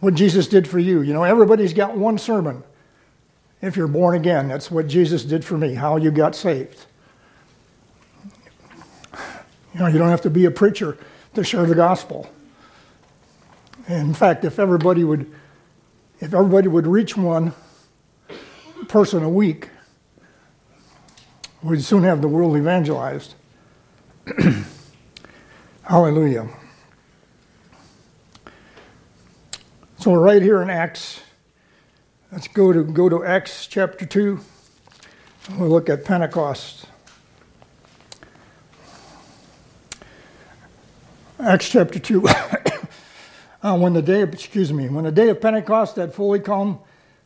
what 0.00 0.14
Jesus 0.14 0.46
did 0.48 0.68
for 0.68 0.78
you. 0.78 1.02
You 1.02 1.12
know, 1.12 1.24
everybody's 1.24 1.72
got 1.72 1.96
one 1.96 2.18
sermon. 2.18 2.62
If 3.60 3.76
you're 3.76 3.88
born 3.88 4.14
again, 4.14 4.48
that's 4.48 4.70
what 4.70 4.86
Jesus 4.86 5.24
did 5.24 5.44
for 5.44 5.58
me, 5.58 5.74
how 5.74 5.96
you 5.96 6.10
got 6.10 6.36
saved. 6.36 6.86
You 9.74 9.80
know, 9.80 9.86
you 9.86 9.98
don't 9.98 10.08
have 10.08 10.22
to 10.22 10.30
be 10.30 10.44
a 10.44 10.50
preacher 10.50 10.96
to 11.34 11.44
share 11.44 11.66
the 11.66 11.74
gospel. 11.74 12.30
In 13.88 14.14
fact, 14.14 14.44
if 14.44 14.58
everybody 14.58 15.02
would, 15.02 15.30
if 16.20 16.34
everybody 16.34 16.68
would 16.68 16.86
reach 16.86 17.16
one 17.16 17.52
person 18.88 19.22
a 19.22 19.28
week, 19.28 19.70
we'd 21.62 21.82
soon 21.82 22.04
have 22.04 22.22
the 22.22 22.28
world 22.28 22.56
evangelized. 22.56 23.34
Hallelujah. 25.82 26.48
So 30.08 30.14
right 30.14 30.40
here 30.40 30.62
in 30.62 30.70
Acts, 30.70 31.20
let's 32.32 32.48
go 32.48 32.72
to 32.72 32.82
go 32.82 33.10
to 33.10 33.22
Acts 33.26 33.66
chapter 33.66 34.06
two. 34.06 34.40
We'll 35.58 35.68
look 35.68 35.90
at 35.90 36.06
Pentecost. 36.06 36.86
Acts 41.38 41.68
chapter 41.68 41.98
2. 41.98 42.26
uh, 43.62 43.76
when 43.76 43.92
the 43.92 44.00
day, 44.00 44.22
of, 44.22 44.32
excuse 44.32 44.72
me, 44.72 44.88
when 44.88 45.04
the 45.04 45.12
day 45.12 45.28
of 45.28 45.42
Pentecost 45.42 45.96
had 45.96 46.14
fully 46.14 46.40
come, 46.40 46.78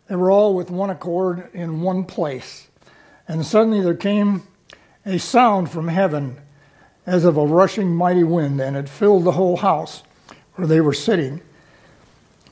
they 0.08 0.16
were 0.16 0.32
all 0.32 0.52
with 0.52 0.68
one 0.68 0.90
accord 0.90 1.50
in 1.54 1.82
one 1.82 2.02
place. 2.02 2.66
And 3.28 3.46
suddenly 3.46 3.80
there 3.80 3.94
came 3.94 4.42
a 5.06 5.20
sound 5.20 5.70
from 5.70 5.86
heaven 5.86 6.40
as 7.06 7.24
of 7.24 7.36
a 7.36 7.46
rushing 7.46 7.94
mighty 7.94 8.24
wind, 8.24 8.60
and 8.60 8.76
it 8.76 8.88
filled 8.88 9.22
the 9.22 9.32
whole 9.32 9.58
house 9.58 10.02
where 10.56 10.66
they 10.66 10.80
were 10.80 10.92
sitting. 10.92 11.42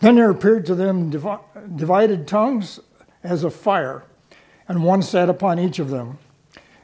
Then 0.00 0.16
there 0.16 0.30
appeared 0.30 0.66
to 0.66 0.74
them 0.74 1.10
divided 1.10 2.26
tongues 2.26 2.80
as 3.22 3.44
of 3.44 3.54
fire, 3.54 4.04
and 4.66 4.82
one 4.82 5.02
sat 5.02 5.28
upon 5.28 5.58
each 5.58 5.78
of 5.78 5.90
them. 5.90 6.18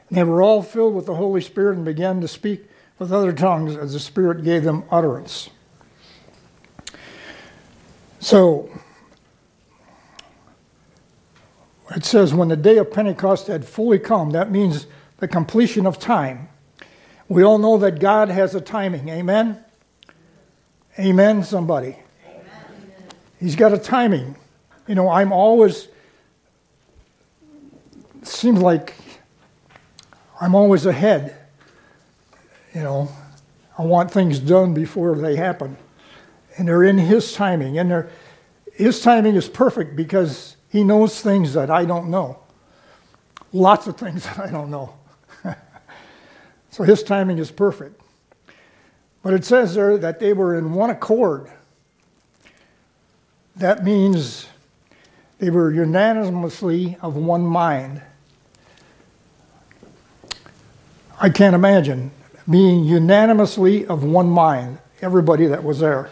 And 0.09 0.17
they 0.17 0.23
were 0.23 0.41
all 0.41 0.61
filled 0.61 0.95
with 0.95 1.07
the 1.07 1.15
Holy 1.15 1.41
Spirit 1.41 1.75
and 1.75 1.85
began 1.85 2.21
to 2.21 2.27
speak 2.27 2.65
with 2.99 3.11
other 3.11 3.33
tongues 3.33 3.75
as 3.75 3.93
the 3.93 3.99
Spirit 3.99 4.43
gave 4.43 4.63
them 4.63 4.83
utterance. 4.91 5.49
So, 8.19 8.69
it 11.95 12.05
says, 12.05 12.33
when 12.33 12.49
the 12.49 12.55
day 12.55 12.77
of 12.77 12.91
Pentecost 12.91 13.47
had 13.47 13.65
fully 13.65 13.99
come, 13.99 14.31
that 14.31 14.51
means 14.51 14.87
the 15.17 15.27
completion 15.27 15.85
of 15.85 15.99
time. 15.99 16.49
We 17.27 17.43
all 17.43 17.57
know 17.57 17.77
that 17.77 17.99
God 17.99 18.29
has 18.29 18.55
a 18.55 18.61
timing. 18.61 19.09
Amen? 19.09 19.63
Amen, 20.99 21.43
somebody. 21.43 21.97
He's 23.39 23.55
got 23.55 23.73
a 23.73 23.77
timing. 23.77 24.35
You 24.87 24.95
know, 24.95 25.09
I'm 25.09 25.31
always, 25.31 25.87
seems 28.23 28.61
like 28.61 28.95
I'm 30.39 30.55
always 30.55 30.85
ahead. 30.85 31.35
You 32.73 32.81
know, 32.81 33.09
I 33.77 33.83
want 33.83 34.11
things 34.11 34.39
done 34.39 34.73
before 34.73 35.15
they 35.15 35.35
happen. 35.35 35.77
And 36.57 36.67
they're 36.67 36.83
in 36.83 36.97
His 36.97 37.33
timing. 37.33 37.77
And 37.77 37.91
they're, 37.91 38.09
His 38.73 39.01
timing 39.01 39.35
is 39.35 39.47
perfect 39.47 39.95
because 39.95 40.55
He 40.69 40.83
knows 40.83 41.21
things 41.21 41.53
that 41.53 41.69
I 41.69 41.85
don't 41.85 42.09
know. 42.09 42.39
Lots 43.53 43.87
of 43.87 43.97
things 43.97 44.23
that 44.25 44.39
I 44.39 44.49
don't 44.49 44.71
know. 44.71 44.93
so 46.71 46.83
His 46.83 47.03
timing 47.03 47.37
is 47.37 47.51
perfect. 47.51 48.01
But 49.21 49.33
it 49.33 49.45
says 49.45 49.75
there 49.75 49.97
that 49.97 50.19
they 50.19 50.33
were 50.33 50.57
in 50.57 50.73
one 50.73 50.89
accord. 50.89 51.51
That 53.57 53.83
means 53.83 54.45
they 55.39 55.49
were 55.49 55.73
unanimously 55.73 56.95
of 57.01 57.15
one 57.15 57.43
mind. 57.43 58.03
I 61.19 61.29
can't 61.29 61.55
imagine 61.55 62.11
being 62.47 62.83
unanimously 62.85 63.87
of 63.87 64.03
one 64.03 64.29
mind, 64.29 64.77
everybody 65.01 65.47
that 65.47 65.63
was 65.63 65.79
there. 65.79 66.11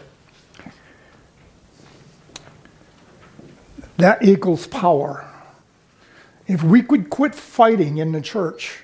That 3.98 4.24
equals 4.24 4.66
power. 4.66 5.24
If 6.48 6.64
we 6.64 6.82
could 6.82 7.10
quit 7.10 7.34
fighting 7.34 7.98
in 7.98 8.10
the 8.10 8.20
church 8.20 8.82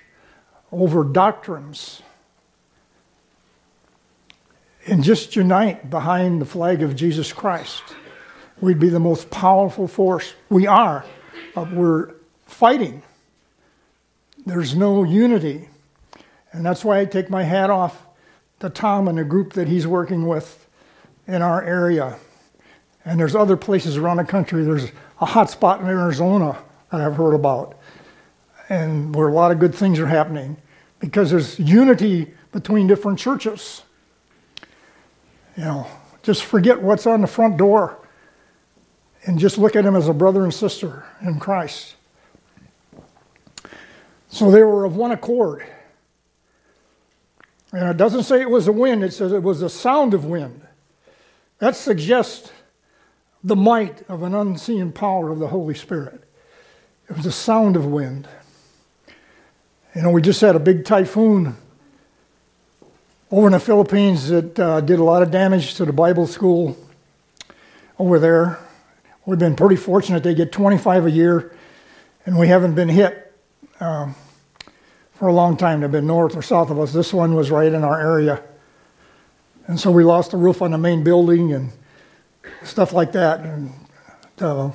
over 0.71 1.03
doctrines 1.03 2.01
and 4.87 5.03
just 5.03 5.35
unite 5.35 5.91
behind 5.91 6.41
the 6.41 6.47
flag 6.47 6.81
of 6.83 6.95
Jesus 6.95 7.33
Christ, 7.33 7.83
we'd 8.63 8.79
be 8.79 8.89
the 8.89 9.01
most 9.01 9.29
powerful 9.29 9.87
force. 9.87 10.35
We 10.49 10.67
are, 10.67 11.05
but 11.55 11.71
we're 11.73 12.15
fighting. 12.47 13.03
There's 14.47 14.75
no 14.75 15.03
unity. 15.03 15.69
And 16.53 16.65
that's 16.65 16.85
why 16.85 17.01
I 17.01 17.05
take 17.05 17.29
my 17.29 17.43
hat 17.43 17.69
off 17.69 18.07
to 18.61 18.71
Tom 18.71 19.09
and 19.09 19.19
the 19.19 19.25
group 19.25 19.55
that 19.55 19.67
he's 19.67 19.87
working 19.87 20.27
with 20.27 20.67
in 21.27 21.43
our 21.43 21.63
area. 21.63 22.17
And 23.05 23.19
there's 23.19 23.35
other 23.35 23.57
places 23.57 23.97
around 23.97 24.19
the 24.19 24.25
country. 24.25 24.63
There's 24.63 24.93
a 25.21 25.27
hot 25.27 25.51
spot 25.51 25.81
in 25.81 25.89
Arizona 25.89 26.57
that 26.93 27.01
I've 27.01 27.17
heard 27.17 27.35
about, 27.35 27.77
and 28.69 29.15
where 29.15 29.27
a 29.27 29.33
lot 29.33 29.51
of 29.51 29.59
good 29.59 29.75
things 29.75 29.99
are 29.99 30.07
happening 30.07 30.57
because 31.01 31.31
there's 31.31 31.59
unity 31.59 32.33
between 32.53 32.87
different 32.87 33.19
churches. 33.19 33.83
You 35.57 35.65
know, 35.65 35.87
just 36.23 36.45
forget 36.45 36.81
what's 36.81 37.07
on 37.07 37.23
the 37.23 37.27
front 37.27 37.57
door 37.57 37.99
and 39.25 39.39
just 39.39 39.59
look 39.59 39.77
at 39.77 39.85
them 39.85 39.97
as 39.97 40.09
a 40.09 40.15
brother 40.15 40.43
and 40.43 40.53
sister 40.53 41.05
in 41.21 41.39
Christ. 41.39 41.95
So 44.29 44.51
they 44.51 44.63
were 44.63 44.85
of 44.85 44.97
one 44.97 45.13
accord. 45.13 45.65
And 47.73 47.89
it 47.89 47.97
doesn't 47.97 48.25
say 48.25 48.41
it 48.41 48.51
was 48.51 48.69
a 48.69 48.73
wind, 48.73 49.05
it 49.05 49.13
says 49.13 49.33
it 49.33 49.43
was 49.43 49.63
a 49.63 49.69
sound 49.69 50.15
of 50.15 50.25
wind. 50.25 50.67
That 51.59 51.77
suggests 51.77 52.51
the 53.45 53.57
might 53.57 54.03
of 54.09 54.23
an 54.23 54.35
unseen 54.35 54.93
power 54.93 55.31
of 55.31 55.39
the 55.39 55.49
Holy 55.49 55.75
Spirit. 55.75 56.23
It 57.09 57.17
was 57.17 57.27
a 57.27 57.33
sound 57.33 57.77
of 57.77 57.87
wind. 57.87 58.29
You 59.95 60.03
know, 60.03 60.11
we 60.11 60.23
just 60.23 60.41
had 60.41 60.57
a 60.57 60.61
big 60.61 60.85
typhoon 60.85 61.57
over 63.31 63.47
in 63.47 63.53
the 63.53 63.61
Philippines 63.61 64.29
that 64.29 64.59
uh, 64.59 64.81
did 64.81 64.99
a 64.99 65.05
lot 65.05 65.23
of 65.23 65.31
damage 65.31 65.75
to 65.75 65.85
the 65.85 65.93
Bible 65.93 66.27
school 66.27 66.77
over 67.99 68.19
there. 68.19 68.59
We've 69.25 69.39
been 69.39 69.55
pretty 69.55 69.77
fortunate. 69.77 70.25
They 70.25 70.35
get 70.35 70.51
25 70.51 71.07
a 71.07 71.11
year, 71.11 71.57
and 72.27 72.37
we 72.39 72.49
haven't 72.49 72.75
been 72.75 72.89
hit 72.89 73.33
um, 73.79 74.17
for 75.13 75.29
a 75.29 75.33
long 75.33 75.57
time. 75.57 75.81
They've 75.81 75.91
been 75.91 76.09
north 76.09 76.37
or 76.37 76.43
south 76.43 76.71
of 76.71 76.81
us. 76.81 76.93
This 76.93 77.13
one 77.13 77.35
was 77.35 77.51
right 77.51 77.73
in 77.73 77.85
our 77.85 78.01
area. 78.01 78.43
And 79.69 79.79
so 79.79 79.93
we 79.93 80.03
lost 80.03 80.33
the 80.33 80.37
roof 80.39 80.61
on 80.61 80.73
the 80.73 80.79
main 80.79 81.05
building 81.05 81.53
and 81.53 81.71
stuff 82.65 82.93
like 82.93 83.13
that. 83.13 83.41
And 83.41 83.73
uh, 84.41 84.73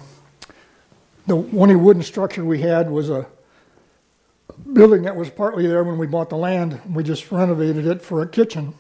the 1.26 1.36
only 1.36 1.76
wooden 1.76 2.02
structure 2.02 2.46
we 2.46 2.62
had 2.62 2.90
was 2.90 3.10
a 3.10 3.28
building 4.72 5.04
that 5.04 5.16
was 5.18 5.30
partly 5.30 5.68
there 5.68 5.84
when 5.84 5.98
we 5.98 6.08
bought 6.08 6.30
the 6.30 6.38
land. 6.38 6.80
We 6.90 7.04
just 7.04 7.30
renovated 7.32 7.86
it 7.86 8.02
for 8.02 8.22
a 8.22 8.28
kitchen, 8.28 8.74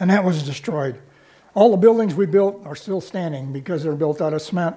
and 0.00 0.10
that 0.10 0.24
was 0.24 0.42
destroyed. 0.42 1.00
All 1.54 1.70
the 1.70 1.76
buildings 1.76 2.14
we 2.14 2.26
built 2.26 2.60
are 2.66 2.74
still 2.74 3.00
standing 3.00 3.52
because 3.52 3.82
they're 3.82 3.94
built 3.94 4.20
out 4.20 4.32
of 4.32 4.42
cement, 4.42 4.76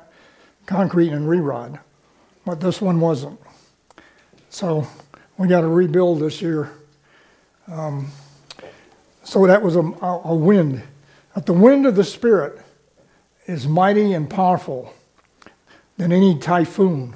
concrete, 0.65 1.09
and 1.09 1.27
re-rod, 1.27 1.79
but 2.45 2.59
this 2.59 2.79
one 2.79 2.99
wasn't. 2.99 3.39
So 4.49 4.87
we 5.37 5.47
got 5.47 5.61
to 5.61 5.67
rebuild 5.67 6.19
this 6.19 6.41
year. 6.41 6.71
Um, 7.67 8.11
so 9.23 9.45
that 9.47 9.61
was 9.61 9.75
a, 9.75 9.81
a 9.81 10.35
wind. 10.35 10.83
But 11.33 11.45
the 11.45 11.53
wind 11.53 11.85
of 11.85 11.95
the 11.95 12.03
Spirit 12.03 12.61
is 13.45 13.67
mighty 13.67 14.13
and 14.13 14.29
powerful 14.29 14.93
than 15.97 16.11
any 16.11 16.37
typhoon. 16.37 17.15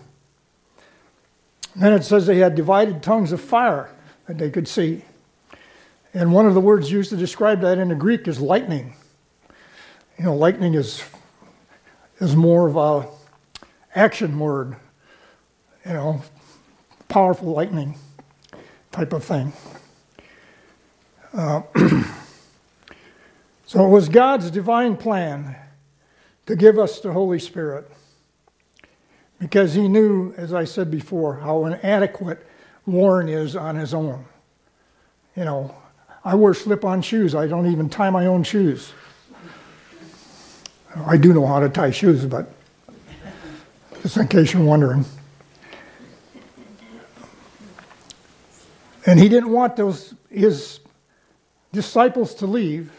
And 1.73 1.83
then 1.83 1.93
it 1.93 2.03
says 2.03 2.25
they 2.25 2.37
had 2.37 2.55
divided 2.55 3.01
tongues 3.01 3.31
of 3.31 3.39
fire 3.39 3.89
that 4.27 4.37
they 4.37 4.49
could 4.49 4.67
see. 4.67 5.03
And 6.13 6.33
one 6.33 6.45
of 6.45 6.53
the 6.53 6.59
words 6.59 6.91
used 6.91 7.11
to 7.11 7.17
describe 7.17 7.61
that 7.61 7.77
in 7.77 7.89
the 7.89 7.95
Greek 7.95 8.27
is 8.27 8.41
lightning. 8.41 8.95
You 10.21 10.27
know, 10.27 10.35
lightning 10.35 10.75
is, 10.75 11.03
is 12.19 12.35
more 12.35 12.67
of 12.67 12.75
a 12.75 13.07
action 13.95 14.37
word, 14.37 14.75
you 15.83 15.93
know, 15.93 16.21
powerful 17.07 17.53
lightning 17.53 17.95
type 18.91 19.13
of 19.13 19.23
thing. 19.23 19.51
Uh, 21.33 21.63
so 23.65 23.83
it 23.83 23.89
was 23.89 24.09
God's 24.09 24.51
divine 24.51 24.95
plan 24.95 25.55
to 26.45 26.55
give 26.55 26.77
us 26.77 26.99
the 26.99 27.11
Holy 27.11 27.39
Spirit 27.39 27.89
because 29.39 29.73
he 29.73 29.87
knew, 29.87 30.35
as 30.37 30.53
I 30.53 30.65
said 30.65 30.91
before, 30.91 31.37
how 31.37 31.65
inadequate 31.65 32.45
Warren 32.85 33.27
is 33.27 33.55
on 33.55 33.75
his 33.75 33.95
own. 33.95 34.23
You 35.35 35.45
know, 35.45 35.75
I 36.23 36.35
wear 36.35 36.53
slip 36.53 36.85
on 36.85 37.01
shoes, 37.01 37.33
I 37.33 37.47
don't 37.47 37.71
even 37.71 37.89
tie 37.89 38.11
my 38.11 38.27
own 38.27 38.43
shoes. 38.43 38.93
I 40.95 41.17
do 41.17 41.33
know 41.33 41.45
how 41.45 41.59
to 41.59 41.69
tie 41.69 41.91
shoes, 41.91 42.25
but 42.25 42.51
just 44.01 44.17
in 44.17 44.27
case 44.27 44.53
you're 44.53 44.63
wondering. 44.63 45.05
And 49.05 49.19
he 49.19 49.29
didn't 49.29 49.49
want 49.49 49.75
those 49.75 50.13
his 50.29 50.79
disciples 51.73 52.35
to 52.35 52.45
leave 52.45 52.91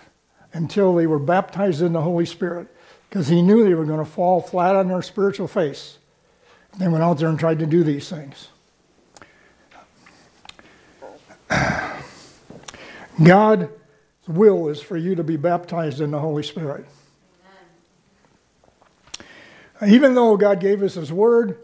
until 0.52 0.94
they 0.94 1.06
were 1.06 1.18
baptized 1.18 1.82
in 1.82 1.92
the 1.92 2.00
Holy 2.00 2.26
Spirit 2.26 2.68
because 3.08 3.28
he 3.28 3.42
knew 3.42 3.64
they 3.64 3.74
were 3.74 3.84
going 3.84 3.98
to 3.98 4.10
fall 4.10 4.40
flat 4.40 4.74
on 4.74 4.88
their 4.88 5.02
spiritual 5.02 5.48
face. 5.48 5.98
They 6.78 6.88
went 6.88 7.04
out 7.04 7.18
there 7.18 7.28
and 7.28 7.38
tried 7.38 7.58
to 7.58 7.66
do 7.66 7.84
these 7.84 8.08
things. 8.08 8.48
God's 13.22 13.68
will 14.26 14.68
is 14.68 14.80
for 14.80 14.96
you 14.96 15.14
to 15.14 15.22
be 15.22 15.36
baptized 15.36 16.00
in 16.00 16.10
the 16.10 16.20
Holy 16.20 16.42
Spirit. 16.42 16.86
Even 19.86 20.14
though 20.14 20.36
God 20.36 20.60
gave 20.60 20.82
us 20.82 20.94
His 20.94 21.12
Word, 21.12 21.58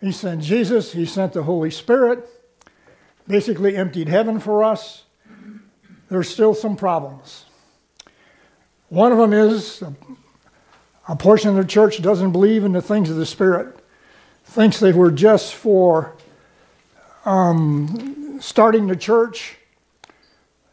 He 0.00 0.12
sent 0.12 0.42
Jesus, 0.42 0.92
He 0.92 1.04
sent 1.04 1.32
the 1.32 1.42
Holy 1.42 1.70
Spirit, 1.70 2.28
basically 3.26 3.76
emptied 3.76 4.08
heaven 4.08 4.40
for 4.40 4.64
us, 4.64 5.04
there's 6.08 6.28
still 6.28 6.54
some 6.54 6.76
problems. 6.76 7.44
One 8.88 9.12
of 9.12 9.18
them 9.18 9.34
is 9.34 9.82
a 11.06 11.16
portion 11.16 11.50
of 11.50 11.56
the 11.56 11.64
church 11.64 12.00
doesn't 12.00 12.32
believe 12.32 12.64
in 12.64 12.72
the 12.72 12.80
things 12.80 13.10
of 13.10 13.16
the 13.16 13.26
Spirit, 13.26 13.78
thinks 14.44 14.80
they 14.80 14.92
were 14.92 15.10
just 15.10 15.54
for 15.54 16.14
um, 17.26 18.38
starting 18.40 18.86
the 18.86 18.96
church, 18.96 19.56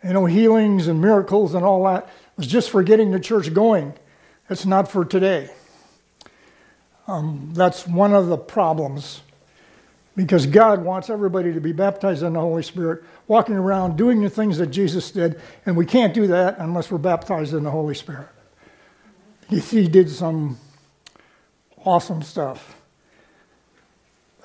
you 0.01 0.13
know, 0.13 0.25
healings 0.25 0.87
and 0.87 1.01
miracles 1.01 1.53
and 1.55 1.65
all 1.65 1.83
that. 1.85 2.05
It 2.05 2.37
was 2.37 2.47
just 2.47 2.69
for 2.69 2.83
getting 2.83 3.11
the 3.11 3.19
church 3.19 3.53
going. 3.53 3.93
It's 4.49 4.65
not 4.65 4.89
for 4.89 5.03
today. 5.03 5.49
Um, 7.07 7.51
that's 7.53 7.87
one 7.87 8.13
of 8.13 8.27
the 8.27 8.37
problems 8.37 9.21
because 10.15 10.45
God 10.45 10.83
wants 10.83 11.09
everybody 11.09 11.53
to 11.53 11.59
be 11.59 11.71
baptized 11.71 12.23
in 12.23 12.33
the 12.33 12.39
Holy 12.39 12.63
Spirit, 12.63 13.03
walking 13.27 13.55
around 13.55 13.97
doing 13.97 14.21
the 14.21 14.29
things 14.29 14.57
that 14.57 14.67
Jesus 14.67 15.11
did, 15.11 15.39
and 15.65 15.75
we 15.75 15.85
can't 15.85 16.13
do 16.13 16.27
that 16.27 16.57
unless 16.57 16.89
we're 16.89 16.97
baptized 16.97 17.53
in 17.53 17.63
the 17.63 17.71
Holy 17.71 17.95
Spirit. 17.95 18.29
He, 19.49 19.59
he 19.59 19.87
did 19.87 20.09
some 20.09 20.57
awesome 21.83 22.23
stuff. 22.23 22.75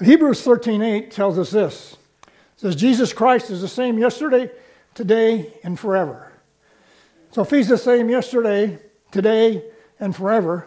Hebrews 0.03 0.43
13:8 0.45 1.11
tells 1.11 1.39
us 1.39 1.51
this. 1.51 1.97
It 2.25 2.61
says 2.61 2.77
Jesus 2.77 3.13
Christ 3.13 3.51
is 3.51 3.61
the 3.61 3.69
same 3.69 3.99
yesterday, 3.99 4.51
today, 4.95 5.53
and 5.63 5.79
forever. 5.79 6.33
So 7.33 7.43
if 7.43 7.51
he's 7.51 7.69
the 7.69 7.79
same 7.79 8.09
yesterday, 8.09 8.79
today, 9.13 9.65
and 9.99 10.17
forever, 10.17 10.67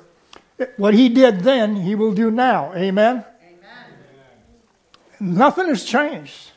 what 0.78 0.94
he 0.94 1.10
did 1.10 1.42
then, 1.42 1.76
he 1.76 1.96
will 1.96 2.14
do 2.14 2.32
now. 2.32 2.74
Amen? 2.74 3.26
Amen. 3.42 3.88
Nothing 5.20 5.68
has 5.68 5.84
changed. 5.86 6.52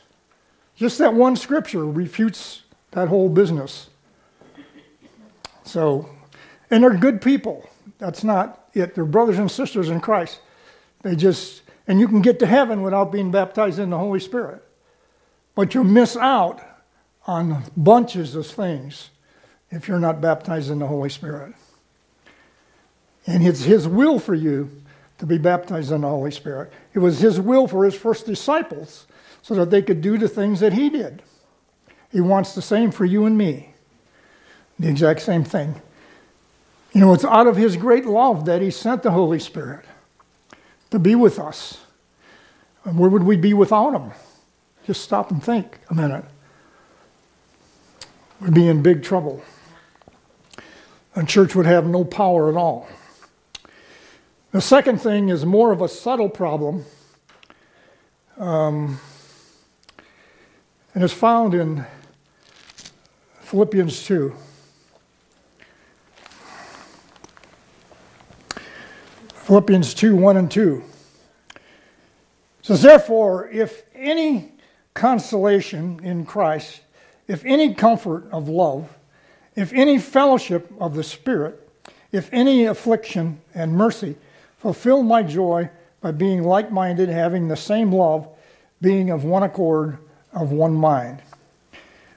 Just 0.75 0.97
that 0.99 1.13
one 1.13 1.35
scripture 1.35 1.85
refutes 1.85 2.63
that 2.91 3.07
whole 3.07 3.29
business. 3.29 3.89
So 5.63 6.09
and 6.69 6.83
they're 6.83 6.93
good 6.93 7.21
people. 7.21 7.67
That's 7.97 8.23
not 8.23 8.67
it. 8.73 8.95
They're 8.95 9.05
brothers 9.05 9.39
and 9.39 9.49
sisters 9.49 9.89
in 9.89 10.01
Christ. 10.01 10.39
They 11.01 11.15
just, 11.15 11.61
and 11.87 11.99
you 11.99 12.07
can 12.07 12.21
get 12.21 12.39
to 12.39 12.45
heaven 12.45 12.81
without 12.81 13.11
being 13.11 13.31
baptized 13.31 13.79
in 13.79 13.89
the 13.89 13.97
Holy 13.97 14.19
Spirit. 14.19 14.63
But 15.55 15.73
you 15.73 15.83
miss 15.83 16.15
out 16.15 16.61
on 17.25 17.63
bunches 17.75 18.35
of 18.35 18.45
things 18.45 19.09
if 19.69 19.87
you're 19.87 19.99
not 19.99 20.21
baptized 20.21 20.69
in 20.69 20.79
the 20.79 20.87
Holy 20.87 21.09
Spirit. 21.09 21.53
And 23.27 23.45
it's 23.45 23.63
His 23.63 23.87
will 23.87 24.17
for 24.17 24.33
you 24.33 24.71
to 25.19 25.25
be 25.25 25.37
baptized 25.37 25.91
in 25.91 26.01
the 26.01 26.09
Holy 26.09 26.31
Spirit. 26.31 26.71
It 26.93 26.99
was 26.99 27.19
His 27.19 27.39
will 27.39 27.67
for 27.67 27.83
His 27.85 27.93
first 27.93 28.25
disciples 28.25 29.05
so 29.41 29.53
that 29.55 29.69
they 29.69 29.81
could 29.81 30.01
do 30.01 30.17
the 30.17 30.29
things 30.29 30.61
that 30.61 30.73
He 30.73 30.89
did. 30.89 31.21
He 32.11 32.21
wants 32.21 32.55
the 32.55 32.61
same 32.61 32.91
for 32.91 33.05
you 33.05 33.25
and 33.25 33.37
me. 33.37 33.73
The 34.79 34.89
exact 34.89 35.21
same 35.21 35.43
thing. 35.43 35.81
You 36.93 37.01
know, 37.01 37.13
it's 37.13 37.25
out 37.25 37.47
of 37.47 37.57
His 37.57 37.75
great 37.75 38.05
love 38.05 38.45
that 38.45 38.61
He 38.61 38.71
sent 38.71 39.03
the 39.03 39.11
Holy 39.11 39.39
Spirit 39.39 39.85
to 40.89 40.99
be 40.99 41.15
with 41.15 41.37
us. 41.37 41.79
And 42.85 42.97
where 42.97 43.09
would 43.09 43.23
we 43.23 43.35
be 43.35 43.53
without 43.53 43.93
Him? 43.93 44.11
Just 44.85 45.01
stop 45.01 45.31
and 45.31 45.43
think 45.43 45.79
a 45.89 45.93
minute. 45.93 46.23
We'd 48.39 48.53
be 48.53 48.67
in 48.67 48.81
big 48.81 49.03
trouble. 49.03 49.41
A 51.15 51.25
church 51.25 51.55
would 51.55 51.65
have 51.65 51.85
no 51.87 52.05
power 52.05 52.49
at 52.49 52.55
all. 52.55 52.87
The 54.51 54.61
second 54.61 55.01
thing 55.01 55.27
is 55.27 55.45
more 55.45 55.73
of 55.73 55.81
a 55.81 55.89
subtle 55.89 56.29
problem, 56.29 56.85
um, 58.37 58.97
and 60.95 61.03
is 61.03 61.11
found 61.11 61.53
in 61.53 61.85
Philippians 63.41 64.05
2. 64.05 64.33
Philippians 69.33 69.93
2 69.93 70.15
1 70.15 70.37
and 70.37 70.49
2. 70.49 70.83
It 71.49 71.61
says, 72.61 72.81
Therefore, 72.81 73.49
if 73.49 73.83
any 73.93 74.53
consolation 74.93 75.99
in 76.03 76.25
Christ, 76.25 76.81
if 77.27 77.43
any 77.43 77.73
comfort 77.73 78.29
of 78.31 78.47
love, 78.47 78.97
if 79.57 79.73
any 79.73 79.99
fellowship 79.99 80.71
of 80.79 80.95
the 80.95 81.03
Spirit, 81.03 81.69
if 82.13 82.29
any 82.31 82.63
affliction 82.63 83.41
and 83.53 83.73
mercy, 83.73 84.15
fulfill 84.67 85.01
my 85.01 85.23
joy 85.23 85.69
by 86.01 86.11
being 86.11 86.43
like 86.43 86.73
minded, 86.73 87.07
having 87.07 87.47
the 87.47 87.55
same 87.55 87.89
love, 87.89 88.27
being 88.81 89.11
of 89.11 89.23
one 89.23 89.41
accord, 89.41 89.97
of 90.33 90.51
one 90.51 90.73
mind. 90.73 91.21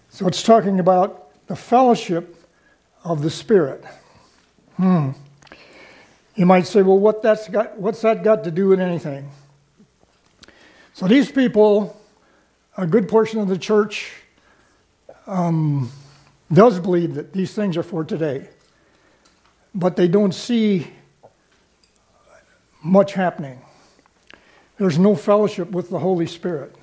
So 0.09 0.27
it's 0.27 0.43
talking 0.43 0.81
about 0.81 1.31
the 1.47 1.55
fellowship 1.55 2.35
of 3.05 3.23
the 3.23 3.31
Spirit. 3.31 3.85
Hmm. 4.79 5.11
You 6.35 6.45
might 6.45 6.67
say, 6.67 6.83
well, 6.83 6.99
what 6.99 7.23
that's 7.23 7.49
got, 7.49 7.79
what's 7.79 8.01
that 8.01 8.25
got 8.25 8.43
to 8.43 8.51
do 8.51 8.67
with 8.67 8.81
anything? 8.81 9.31
So 10.93 11.07
these 11.07 11.31
people, 11.31 11.97
a 12.77 12.85
good 12.85 13.09
portion 13.09 13.39
of 13.39 13.47
the 13.47 13.59
church, 13.59 14.11
um, 15.29 15.93
does 16.53 16.81
believe 16.81 17.15
that 17.15 17.33
these 17.33 17.55
things 17.55 17.77
are 17.77 17.85
for 17.85 18.03
today, 18.03 18.49
but 19.73 19.95
they 19.95 20.09
don't 20.09 20.35
see 20.35 20.89
much 22.83 23.15
happening. 23.15 23.61
There's 24.79 24.99
no 24.99 25.15
fellowship 25.15 25.71
with 25.71 25.91
the 25.91 25.99
Holy 25.99 26.27
Spirit. 26.27 26.75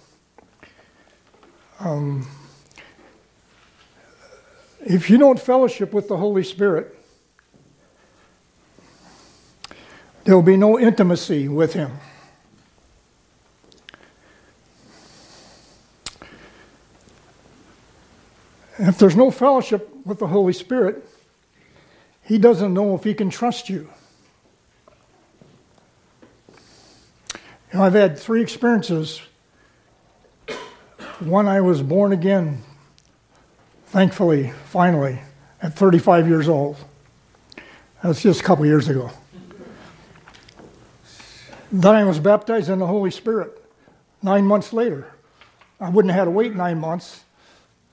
Um, 1.79 2.27
if 4.85 5.09
you 5.09 5.17
don't 5.17 5.39
fellowship 5.39 5.93
with 5.93 6.07
the 6.07 6.17
Holy 6.17 6.43
Spirit, 6.43 6.95
there 10.23 10.35
will 10.35 10.43
be 10.43 10.57
no 10.57 10.79
intimacy 10.79 11.47
with 11.47 11.73
Him. 11.73 11.91
If 18.79 18.99
there's 18.99 19.15
no 19.15 19.31
fellowship 19.31 19.89
with 20.05 20.19
the 20.19 20.27
Holy 20.27 20.53
Spirit, 20.53 21.03
He 22.23 22.37
doesn't 22.37 22.73
know 22.73 22.93
if 22.95 23.03
He 23.03 23.13
can 23.13 23.29
trust 23.29 23.69
you. 23.69 23.89
I've 27.81 27.93
had 27.93 28.17
three 28.17 28.41
experiences. 28.41 29.21
One, 31.19 31.47
I 31.47 31.61
was 31.61 31.81
born 31.81 32.11
again, 32.11 32.61
thankfully, 33.87 34.51
finally, 34.65 35.19
at 35.61 35.73
35 35.73 36.27
years 36.27 36.47
old. 36.47 36.77
That's 38.03 38.21
just 38.21 38.41
a 38.41 38.43
couple 38.43 38.65
years 38.65 38.87
ago. 38.87 39.11
Then 41.71 41.95
I 41.95 42.03
was 42.03 42.19
baptized 42.19 42.69
in 42.69 42.79
the 42.79 42.87
Holy 42.87 43.11
Spirit 43.11 43.61
nine 44.21 44.45
months 44.45 44.71
later. 44.73 45.11
I 45.79 45.89
wouldn't 45.89 46.11
have 46.11 46.19
had 46.19 46.25
to 46.25 46.31
wait 46.31 46.55
nine 46.55 46.79
months. 46.79 47.23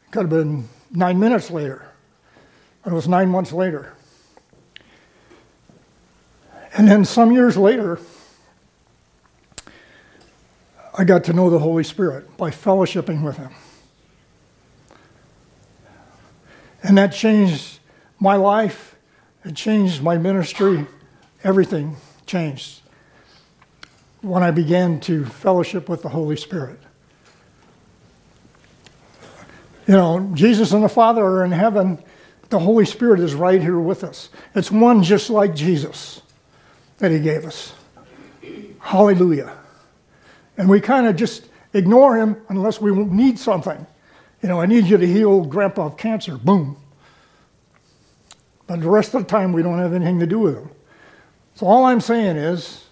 It 0.06 0.12
could 0.12 0.22
have 0.22 0.30
been 0.30 0.68
nine 0.90 1.18
minutes 1.18 1.50
later. 1.50 1.90
But 2.82 2.92
it 2.92 2.96
was 2.96 3.08
nine 3.08 3.28
months 3.28 3.52
later. 3.52 3.94
And 6.76 6.88
then 6.88 7.04
some 7.04 7.32
years 7.32 7.56
later, 7.56 7.98
I 10.96 11.04
got 11.04 11.24
to 11.24 11.32
know 11.32 11.50
the 11.50 11.58
Holy 11.58 11.82
Spirit 11.82 12.36
by 12.36 12.50
fellowshipping 12.50 13.22
with 13.22 13.36
Him. 13.36 13.50
And 16.82 16.96
that 16.98 17.08
changed 17.08 17.80
my 18.20 18.36
life, 18.36 18.94
it 19.44 19.56
changed 19.56 20.02
my 20.02 20.18
ministry, 20.18 20.86
everything 21.42 21.96
changed 22.26 22.80
when 24.20 24.42
I 24.42 24.50
began 24.50 25.00
to 25.00 25.24
fellowship 25.24 25.88
with 25.88 26.02
the 26.02 26.08
Holy 26.08 26.36
Spirit. 26.36 26.78
You 29.86 29.94
know, 29.94 30.30
Jesus 30.34 30.72
and 30.72 30.82
the 30.82 30.88
Father 30.88 31.22
are 31.22 31.44
in 31.44 31.52
heaven. 31.52 32.02
The 32.48 32.58
Holy 32.58 32.86
Spirit 32.86 33.20
is 33.20 33.34
right 33.34 33.60
here 33.60 33.78
with 33.78 34.04
us. 34.04 34.30
It's 34.54 34.70
one 34.70 35.02
just 35.02 35.28
like 35.28 35.54
Jesus 35.54 36.22
that 36.98 37.10
He 37.10 37.18
gave 37.18 37.44
us. 37.44 37.74
Hallelujah. 38.78 39.56
And 40.56 40.68
we 40.68 40.80
kind 40.80 41.06
of 41.06 41.16
just 41.16 41.48
ignore 41.72 42.16
him 42.16 42.36
unless 42.48 42.80
we 42.80 42.92
need 42.92 43.38
something. 43.38 43.86
You 44.42 44.48
know, 44.48 44.60
I 44.60 44.66
need 44.66 44.84
you 44.84 44.96
to 44.96 45.06
heal 45.06 45.44
grandpa 45.44 45.86
of 45.86 45.96
cancer. 45.96 46.36
Boom. 46.36 46.76
But 48.66 48.80
the 48.80 48.88
rest 48.88 49.14
of 49.14 49.22
the 49.22 49.28
time, 49.28 49.52
we 49.52 49.62
don't 49.62 49.78
have 49.78 49.92
anything 49.92 50.20
to 50.20 50.26
do 50.26 50.38
with 50.38 50.56
him. 50.56 50.70
So 51.54 51.66
all 51.66 51.84
I'm 51.84 52.00
saying 52.00 52.36
is 52.36 52.84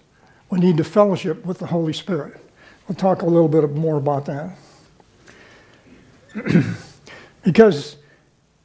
we 0.50 0.60
need 0.60 0.76
to 0.76 0.84
fellowship 0.84 1.44
with 1.44 1.58
the 1.58 1.66
Holy 1.66 1.92
Spirit. 1.92 2.40
We'll 2.86 2.96
talk 2.96 3.22
a 3.22 3.26
little 3.26 3.48
bit 3.48 3.70
more 3.70 3.96
about 3.96 4.26
that. 4.26 4.56
because 7.44 7.96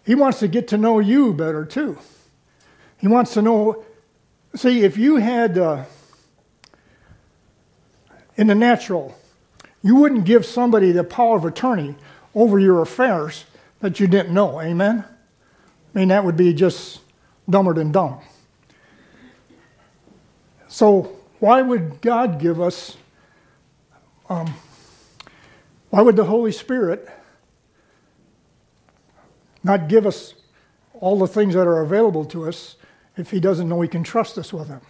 he 0.06 0.16
wants 0.16 0.40
to 0.40 0.48
get 0.48 0.68
to 0.70 0.78
know 0.78 1.00
you 1.00 1.34
better 1.34 1.66
too. 1.66 1.98
He 2.98 3.08
wants 3.08 3.34
to 3.34 3.42
know. 3.42 3.86
See, 4.56 4.84
if 4.84 4.98
you 4.98 5.18
had. 5.18 5.58
Uh, 5.58 5.86
in 8.38 8.48
the 8.48 8.56
natural. 8.56 9.18
You 9.82 9.96
wouldn't 9.96 10.26
give 10.26 10.46
somebody 10.46 10.92
the 10.92 11.04
power 11.04 11.36
of 11.36 11.46
attorney 11.46 11.96
over 12.34 12.60
your 12.60 12.82
affairs 12.82 13.46
that 13.80 14.00
you 14.00 14.08
didn't 14.08 14.34
know. 14.34 14.62
Amen? 14.62 15.04
I 15.04 16.00
mean, 16.00 16.10
that 16.10 16.24
would 16.24 16.38
be 16.38 16.54
just 16.54 17.02
dumber 17.50 17.74
than 17.74 17.92
dumb. 17.92 18.20
So, 20.68 21.16
why 21.40 21.62
would 21.62 22.02
God 22.02 22.40
give 22.40 22.60
us, 22.60 22.98
um, 24.30 24.54
why 25.90 26.02
would 26.02 26.16
the 26.16 26.26
Holy 26.26 26.52
Spirit 26.52 27.08
not 29.64 29.88
give 29.88 30.06
us 30.06 30.34
all 30.94 31.18
the 31.18 31.28
things 31.28 31.54
that 31.54 31.68
are 31.68 31.82
available 31.82 32.26
to 32.26 32.48
us 32.48 32.76
if 33.16 33.32
He 33.32 33.40
doesn't 33.40 33.70
know 33.70 33.82
He 33.82 33.88
can 33.88 34.04
trust 34.04 34.38
us 34.38 34.52
with 34.52 34.68
them? 34.68 34.82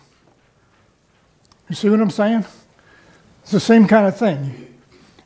You 1.70 1.76
see 1.76 1.90
what 1.90 2.02
I'm 2.02 2.10
saying? 2.10 2.46
It's 3.48 3.54
the 3.54 3.62
same 3.62 3.88
kind 3.88 4.06
of 4.06 4.18
thing. 4.18 4.76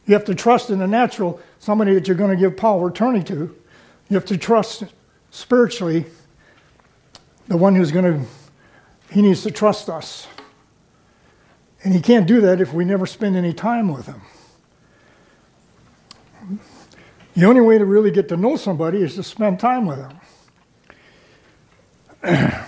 You 0.05 0.13
have 0.13 0.25
to 0.25 0.35
trust 0.35 0.69
in 0.69 0.77
the 0.77 0.85
natural 0.85 1.41
somebody 1.57 1.95
that 1.95 2.07
you're 2.07 2.15
going 2.15 2.29
to 2.29 2.35
give 2.35 2.55
power 2.55 2.89
attorney 2.89 3.23
to. 3.23 3.33
You 3.33 4.13
have 4.13 4.25
to 4.25 4.37
trust 4.37 4.83
spiritually 5.31 6.05
the 7.47 7.57
one 7.57 7.73
who's 7.73 7.91
going 7.91 8.05
to, 8.05 8.23
he 9.11 9.23
needs 9.23 9.41
to 9.41 9.49
trust 9.49 9.89
us. 9.89 10.27
And 11.83 11.95
he 11.95 11.99
can't 11.99 12.27
do 12.27 12.41
that 12.41 12.61
if 12.61 12.71
we 12.73 12.85
never 12.85 13.07
spend 13.07 13.35
any 13.35 13.53
time 13.53 13.91
with 13.91 14.05
him. 14.05 14.21
The 17.35 17.45
only 17.45 17.61
way 17.61 17.79
to 17.79 17.85
really 17.85 18.11
get 18.11 18.29
to 18.29 18.37
know 18.37 18.55
somebody 18.55 19.01
is 19.01 19.15
to 19.15 19.23
spend 19.23 19.59
time 19.59 19.87
with 19.87 19.97
them. 22.21 22.61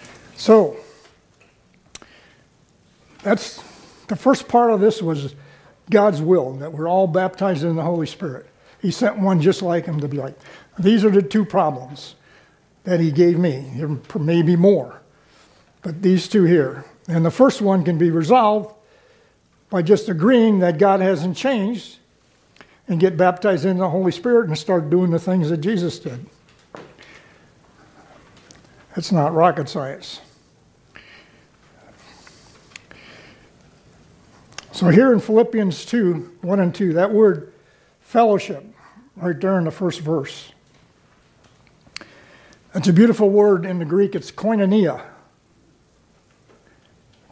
so, 0.36 0.76
that's 3.24 3.64
the 4.10 4.16
first 4.16 4.48
part 4.48 4.72
of 4.72 4.80
this 4.80 5.00
was 5.00 5.36
God's 5.88 6.20
will, 6.20 6.54
that 6.54 6.72
we're 6.72 6.88
all 6.88 7.06
baptized 7.06 7.62
in 7.62 7.76
the 7.76 7.82
Holy 7.82 8.08
Spirit. 8.08 8.44
He 8.82 8.90
sent 8.90 9.18
one 9.18 9.40
just 9.40 9.62
like 9.62 9.86
him 9.86 10.00
to 10.00 10.08
be 10.08 10.16
like, 10.16 10.34
these 10.80 11.04
are 11.04 11.10
the 11.10 11.22
two 11.22 11.44
problems 11.44 12.16
that 12.82 12.98
he 12.98 13.12
gave 13.12 13.38
me. 13.38 13.80
maybe 14.18 14.56
more, 14.56 15.00
but 15.82 16.02
these 16.02 16.26
two 16.26 16.42
here. 16.42 16.84
And 17.06 17.24
the 17.24 17.30
first 17.30 17.62
one 17.62 17.84
can 17.84 17.98
be 17.98 18.10
resolved 18.10 18.74
by 19.68 19.82
just 19.82 20.08
agreeing 20.08 20.58
that 20.58 20.78
God 20.78 21.00
hasn't 21.00 21.36
changed 21.36 21.98
and 22.88 22.98
get 22.98 23.16
baptized 23.16 23.64
in 23.64 23.78
the 23.78 23.90
Holy 23.90 24.10
Spirit 24.10 24.48
and 24.48 24.58
start 24.58 24.90
doing 24.90 25.12
the 25.12 25.20
things 25.20 25.50
that 25.50 25.58
Jesus 25.58 26.00
did. 26.00 26.26
It's 28.96 29.12
not 29.12 29.32
rocket 29.34 29.68
science. 29.68 30.20
So, 34.72 34.88
here 34.88 35.12
in 35.12 35.20
Philippians 35.20 35.84
2 35.84 36.38
1 36.42 36.60
and 36.60 36.74
2, 36.74 36.92
that 36.94 37.12
word 37.12 37.52
fellowship 38.00 38.64
right 39.16 39.38
there 39.38 39.58
in 39.58 39.64
the 39.64 39.70
first 39.70 40.00
verse. 40.00 40.52
It's 42.74 42.86
a 42.86 42.92
beautiful 42.92 43.30
word 43.30 43.64
in 43.66 43.80
the 43.80 43.84
Greek. 43.84 44.14
It's 44.14 44.30
koinonia. 44.30 45.04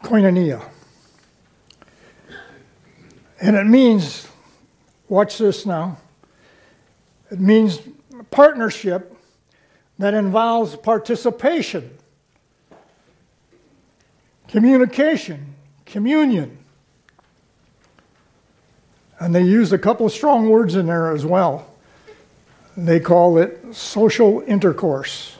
Koinonia. 0.02 0.68
And 3.40 3.54
it 3.54 3.66
means, 3.66 4.26
watch 5.08 5.38
this 5.38 5.64
now, 5.64 5.98
it 7.30 7.38
means 7.38 7.78
partnership 8.30 9.14
that 9.98 10.12
involves 10.14 10.74
participation, 10.74 11.96
communication, 14.48 15.54
communion. 15.86 16.58
And 19.20 19.34
they 19.34 19.42
use 19.42 19.72
a 19.72 19.78
couple 19.78 20.06
of 20.06 20.12
strong 20.12 20.48
words 20.48 20.74
in 20.74 20.86
there 20.86 21.12
as 21.12 21.26
well. 21.26 21.66
They 22.76 23.00
call 23.00 23.38
it 23.38 23.74
social 23.74 24.42
intercourse. 24.46 25.36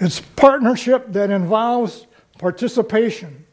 It's 0.00 0.20
partnership 0.20 1.12
that 1.12 1.30
involves 1.30 2.06
participation, 2.38 3.46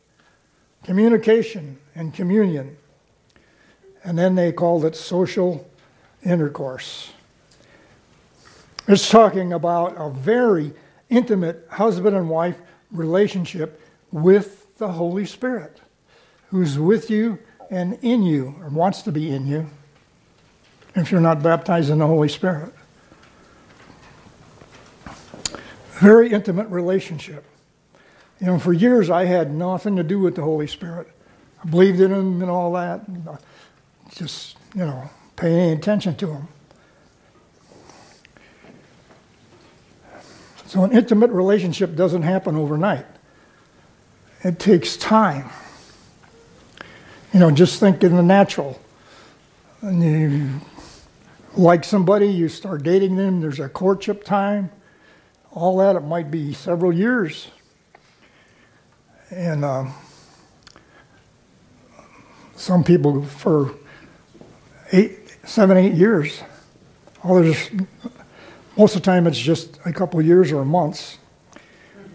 communication, 0.84 1.80
and 1.96 2.14
communion. 2.14 2.78
And 4.04 4.18
then 4.18 4.36
they 4.36 4.52
called 4.52 4.86
it 4.86 4.96
social 4.96 5.68
intercourse. 6.24 7.12
It's 8.88 9.10
talking 9.10 9.54
about 9.54 9.96
a 9.98 10.12
very 10.12 10.74
intimate 11.10 11.66
husband 11.72 12.16
and 12.16 12.30
wife 12.30 12.60
relationship 12.92 13.82
with 14.12 14.78
the 14.78 14.92
Holy 14.92 15.26
Spirit, 15.26 15.82
who's 16.56 16.80
with 16.80 17.10
you 17.10 17.38
and 17.70 18.00
in 18.02 18.24
you, 18.24 18.56
or 18.62 18.70
wants 18.70 19.02
to 19.02 19.12
be 19.12 19.30
in 19.30 19.46
you, 19.46 19.70
if 20.96 21.12
you're 21.12 21.20
not 21.20 21.44
baptized 21.44 21.90
in 21.90 21.98
the 21.98 22.08
Holy 22.08 22.30
Spirit. 22.30 22.74
Very 25.96 26.32
intimate 26.32 26.70
relationship. 26.70 27.44
You 28.40 28.48
know, 28.48 28.60
for 28.60 28.72
years 28.72 29.10
I 29.10 29.26
had 29.26 29.54
nothing 29.54 29.98
to 29.98 30.04
do 30.04 30.18
with 30.18 30.36
the 30.36 30.44
Holy 30.44 30.68
Spirit. 30.68 31.10
I 31.62 31.68
believed 31.68 32.00
in 32.00 32.14
Him 32.14 32.42
and 32.42 32.50
all 32.50 32.72
that. 32.72 33.02
Uh, 33.28 33.36
just, 34.14 34.56
you 34.74 34.86
know, 34.86 35.10
paying 35.36 35.60
any 35.60 35.74
attention 35.74 36.16
to 36.16 36.32
Him. 36.36 36.48
So, 40.68 40.86
an 40.86 40.94
intimate 40.94 41.32
relationship 41.32 41.96
doesn't 41.96 42.22
happen 42.22 42.56
overnight, 42.56 43.08
it 44.42 44.58
takes 44.58 44.96
time. 44.96 45.50
You 47.36 47.42
know, 47.42 47.52
just 47.52 47.82
think 47.82 48.02
in 48.02 48.16
the 48.16 48.24
natural. 48.24 48.80
And 49.82 50.02
you 50.02 50.62
like 51.58 51.84
somebody, 51.84 52.28
you 52.28 52.48
start 52.48 52.84
dating 52.84 53.18
them, 53.18 53.42
there's 53.42 53.60
a 53.60 53.68
courtship 53.68 54.24
time, 54.24 54.72
all 55.52 55.80
that, 55.80 55.98
it 55.98 56.04
might 56.06 56.32
be 56.32 56.54
several 56.54 56.94
years. 56.94 57.50
And 59.32 59.66
um, 59.66 59.94
some 62.56 62.86
people 62.86 63.26
for 63.26 63.76
eight, 64.94 65.36
seven, 65.44 65.76
eight 65.76 65.96
years. 65.96 66.42
Others 67.22 67.70
most 68.78 68.96
of 68.96 69.02
the 69.02 69.06
time, 69.06 69.28
it's 69.28 69.38
just 69.38 69.78
a 69.84 69.92
couple 69.92 70.22
of 70.22 70.26
years 70.26 70.54
or 70.54 70.64
months. 70.64 71.18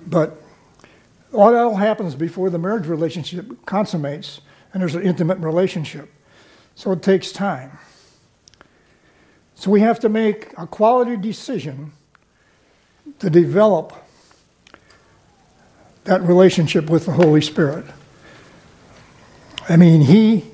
But 0.06 0.42
all 1.30 1.52
that 1.52 1.60
all 1.60 1.76
happens 1.76 2.14
before 2.14 2.48
the 2.48 2.58
marriage 2.58 2.86
relationship 2.86 3.66
consummates, 3.66 4.40
and 4.72 4.80
there's 4.80 4.94
an 4.94 5.02
intimate 5.02 5.38
relationship. 5.38 6.10
So 6.74 6.92
it 6.92 7.02
takes 7.02 7.32
time. 7.32 7.78
So 9.54 9.70
we 9.70 9.80
have 9.80 10.00
to 10.00 10.08
make 10.08 10.52
a 10.56 10.66
quality 10.66 11.16
decision 11.16 11.92
to 13.18 13.28
develop 13.28 13.92
that 16.04 16.22
relationship 16.22 16.88
with 16.88 17.04
the 17.06 17.12
Holy 17.12 17.42
Spirit. 17.42 17.84
I 19.68 19.76
mean, 19.76 20.00
He 20.00 20.44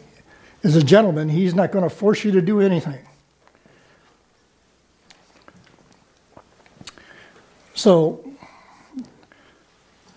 is 0.62 0.74
a 0.74 0.83
gentleman, 0.83 1.29
He's 1.29 1.55
not 1.55 1.70
going 1.70 1.85
to 1.85 1.94
force 1.94 2.24
you 2.24 2.33
to 2.33 2.42
do 2.42 2.61
anything. 2.61 2.98
So 7.74 8.29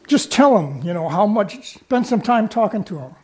just 0.08 0.32
tell 0.32 0.58
Him, 0.58 0.82
you 0.82 0.94
know, 0.94 1.08
how 1.10 1.28
much, 1.28 1.76
spend 1.76 2.08
some 2.08 2.22
time 2.22 2.50
talking 2.50 2.84
to 2.86 2.96
them. 2.96 3.16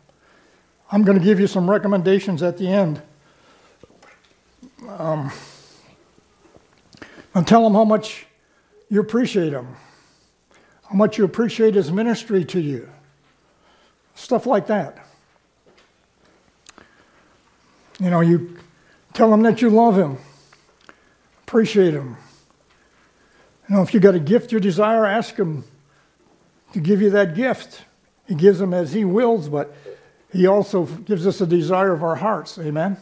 I'm 0.90 1.02
going 1.02 1.18
to 1.18 1.24
give 1.24 1.40
you 1.40 1.46
some 1.46 1.68
recommendations 1.68 2.42
at 2.42 2.58
the 2.58 2.68
end. 2.68 3.02
Um, 4.88 5.32
and 7.34 7.46
tell 7.46 7.64
them 7.64 7.74
how 7.74 7.84
much 7.84 8.26
you 8.88 9.00
appreciate 9.00 9.52
him, 9.52 9.76
how 10.88 10.94
much 10.94 11.18
you 11.18 11.24
appreciate 11.24 11.74
his 11.74 11.90
ministry 11.90 12.44
to 12.44 12.60
you, 12.60 12.88
stuff 14.14 14.46
like 14.46 14.68
that. 14.68 15.06
You 17.98 18.10
know, 18.10 18.20
you 18.20 18.56
tell 19.12 19.32
him 19.32 19.42
that 19.42 19.60
you 19.60 19.70
love 19.70 19.98
him, 19.98 20.18
appreciate 21.42 21.94
him. 21.94 22.16
You 23.68 23.74
know, 23.74 23.82
if 23.82 23.92
you 23.92 24.00
got 24.00 24.14
a 24.14 24.20
gift 24.20 24.52
you 24.52 24.60
desire, 24.60 25.04
ask 25.04 25.36
Him 25.36 25.64
to 26.72 26.80
give 26.80 27.02
you 27.02 27.10
that 27.10 27.34
gift. 27.34 27.82
He 28.28 28.34
gives 28.34 28.58
them 28.58 28.72
as 28.72 28.92
He 28.92 29.04
wills, 29.04 29.48
but 29.48 29.74
He 30.36 30.46
also 30.46 30.84
gives 30.84 31.26
us 31.26 31.40
a 31.40 31.46
desire 31.46 31.94
of 31.94 32.02
our 32.02 32.16
hearts. 32.16 32.58
Amen? 32.58 32.98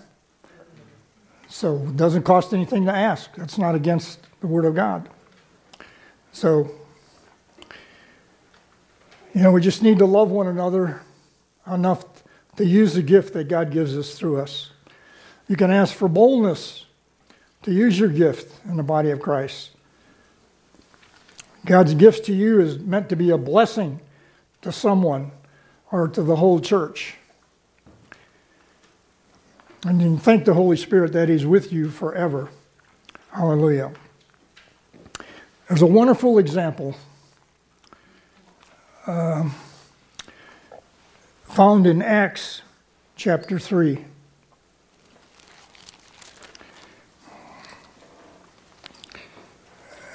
So 1.49 1.79
it 1.79 1.97
doesn't 1.97 2.23
cost 2.23 2.55
anything 2.55 2.85
to 2.87 2.92
ask. 2.92 3.35
That's 3.35 3.59
not 3.59 3.75
against 3.75 4.20
the 4.40 4.47
Word 4.47 4.64
of 4.64 4.77
God. 4.77 5.09
So, 6.31 6.70
you 9.35 9.42
know, 9.42 9.51
we 9.51 9.61
just 9.61 9.83
need 9.83 9.99
to 9.99 10.07
love 10.07 10.31
one 10.31 10.47
another 10.47 11.03
enough 11.66 12.05
to 12.57 12.64
use 12.64 12.94
the 12.94 13.03
gift 13.03 13.33
that 13.35 13.49
God 13.49 13.73
gives 13.73 13.99
us 13.99 14.16
through 14.16 14.40
us. 14.40 14.70
You 15.49 15.57
can 15.57 15.73
ask 15.73 15.92
for 15.92 16.07
boldness 16.07 16.87
to 17.64 17.73
use 17.73 17.99
your 17.99 18.11
gift 18.11 18.61
in 18.64 18.77
the 18.77 18.85
body 18.85 19.11
of 19.11 19.20
Christ. 19.20 19.70
God's 21.64 21.94
gift 21.94 22.27
to 22.27 22.33
you 22.33 22.61
is 22.61 22.79
meant 22.79 23.09
to 23.09 23.16
be 23.16 23.31
a 23.31 23.38
blessing 23.38 24.01
to 24.62 24.70
someone 24.70 25.33
or 25.90 26.07
to 26.07 26.23
the 26.23 26.37
whole 26.37 26.61
church. 26.61 27.16
And 29.87 30.01
you 30.01 30.16
thank 30.16 30.47
the 30.47 30.55
Holy 30.55 30.79
Spirit 30.79 31.12
that 31.12 31.29
He's 31.29 31.44
with 31.44 31.70
you 31.70 31.90
forever. 31.90 32.49
Hallelujah. 33.31 33.92
There's 35.68 35.83
a 35.83 35.87
wonderful 35.87 36.38
example 36.38 36.97
uh, 39.07 39.51
found 41.44 41.87
in 41.87 42.01
Acts 42.01 42.62
chapter 43.14 43.59
3. 43.59 44.03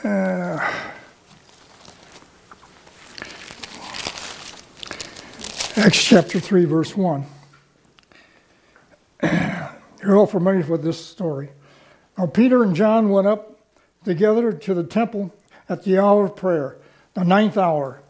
Uh, 0.03 0.73
Acts 5.75 6.03
chapter 6.03 6.39
3, 6.39 6.65
verse 6.65 6.97
1. 6.97 7.25
You're 10.01 10.17
all 10.17 10.27
familiar 10.27 10.65
with 10.65 10.83
this 10.83 11.03
story. 11.03 11.49
Now, 12.17 12.25
Peter 12.25 12.63
and 12.63 12.75
John 12.75 13.09
went 13.09 13.27
up 13.27 13.59
together 14.03 14.53
to 14.53 14.73
the 14.73 14.83
temple 14.83 15.33
at 15.67 15.83
the 15.83 15.99
hour 15.99 16.25
of 16.25 16.35
prayer, 16.35 16.77
the 17.13 17.23
ninth 17.23 17.57
hour. 17.57 18.01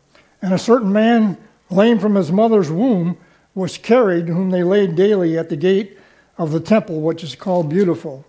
And 0.41 0.53
a 0.53 0.59
certain 0.59 0.93
man, 0.93 1.37
lame 1.69 1.99
from 1.99 2.15
his 2.15 2.31
mother's 2.31 2.71
womb, 2.71 3.17
was 3.55 3.77
carried, 3.77 4.27
whom 4.27 4.51
they 4.51 4.63
laid 4.63 4.95
daily 4.95 5.37
at 5.37 5.49
the 5.49 5.57
gate 5.57 5.97
of 6.37 6.51
the 6.51 6.59
temple, 6.59 7.01
which 7.01 7.23
is 7.23 7.35
called 7.35 7.69
Beautiful, 7.69 8.25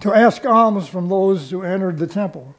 to 0.00 0.14
ask 0.14 0.46
alms 0.46 0.88
from 0.88 1.08
those 1.08 1.50
who 1.50 1.62
entered 1.62 1.98
the 1.98 2.06
temple. 2.06 2.54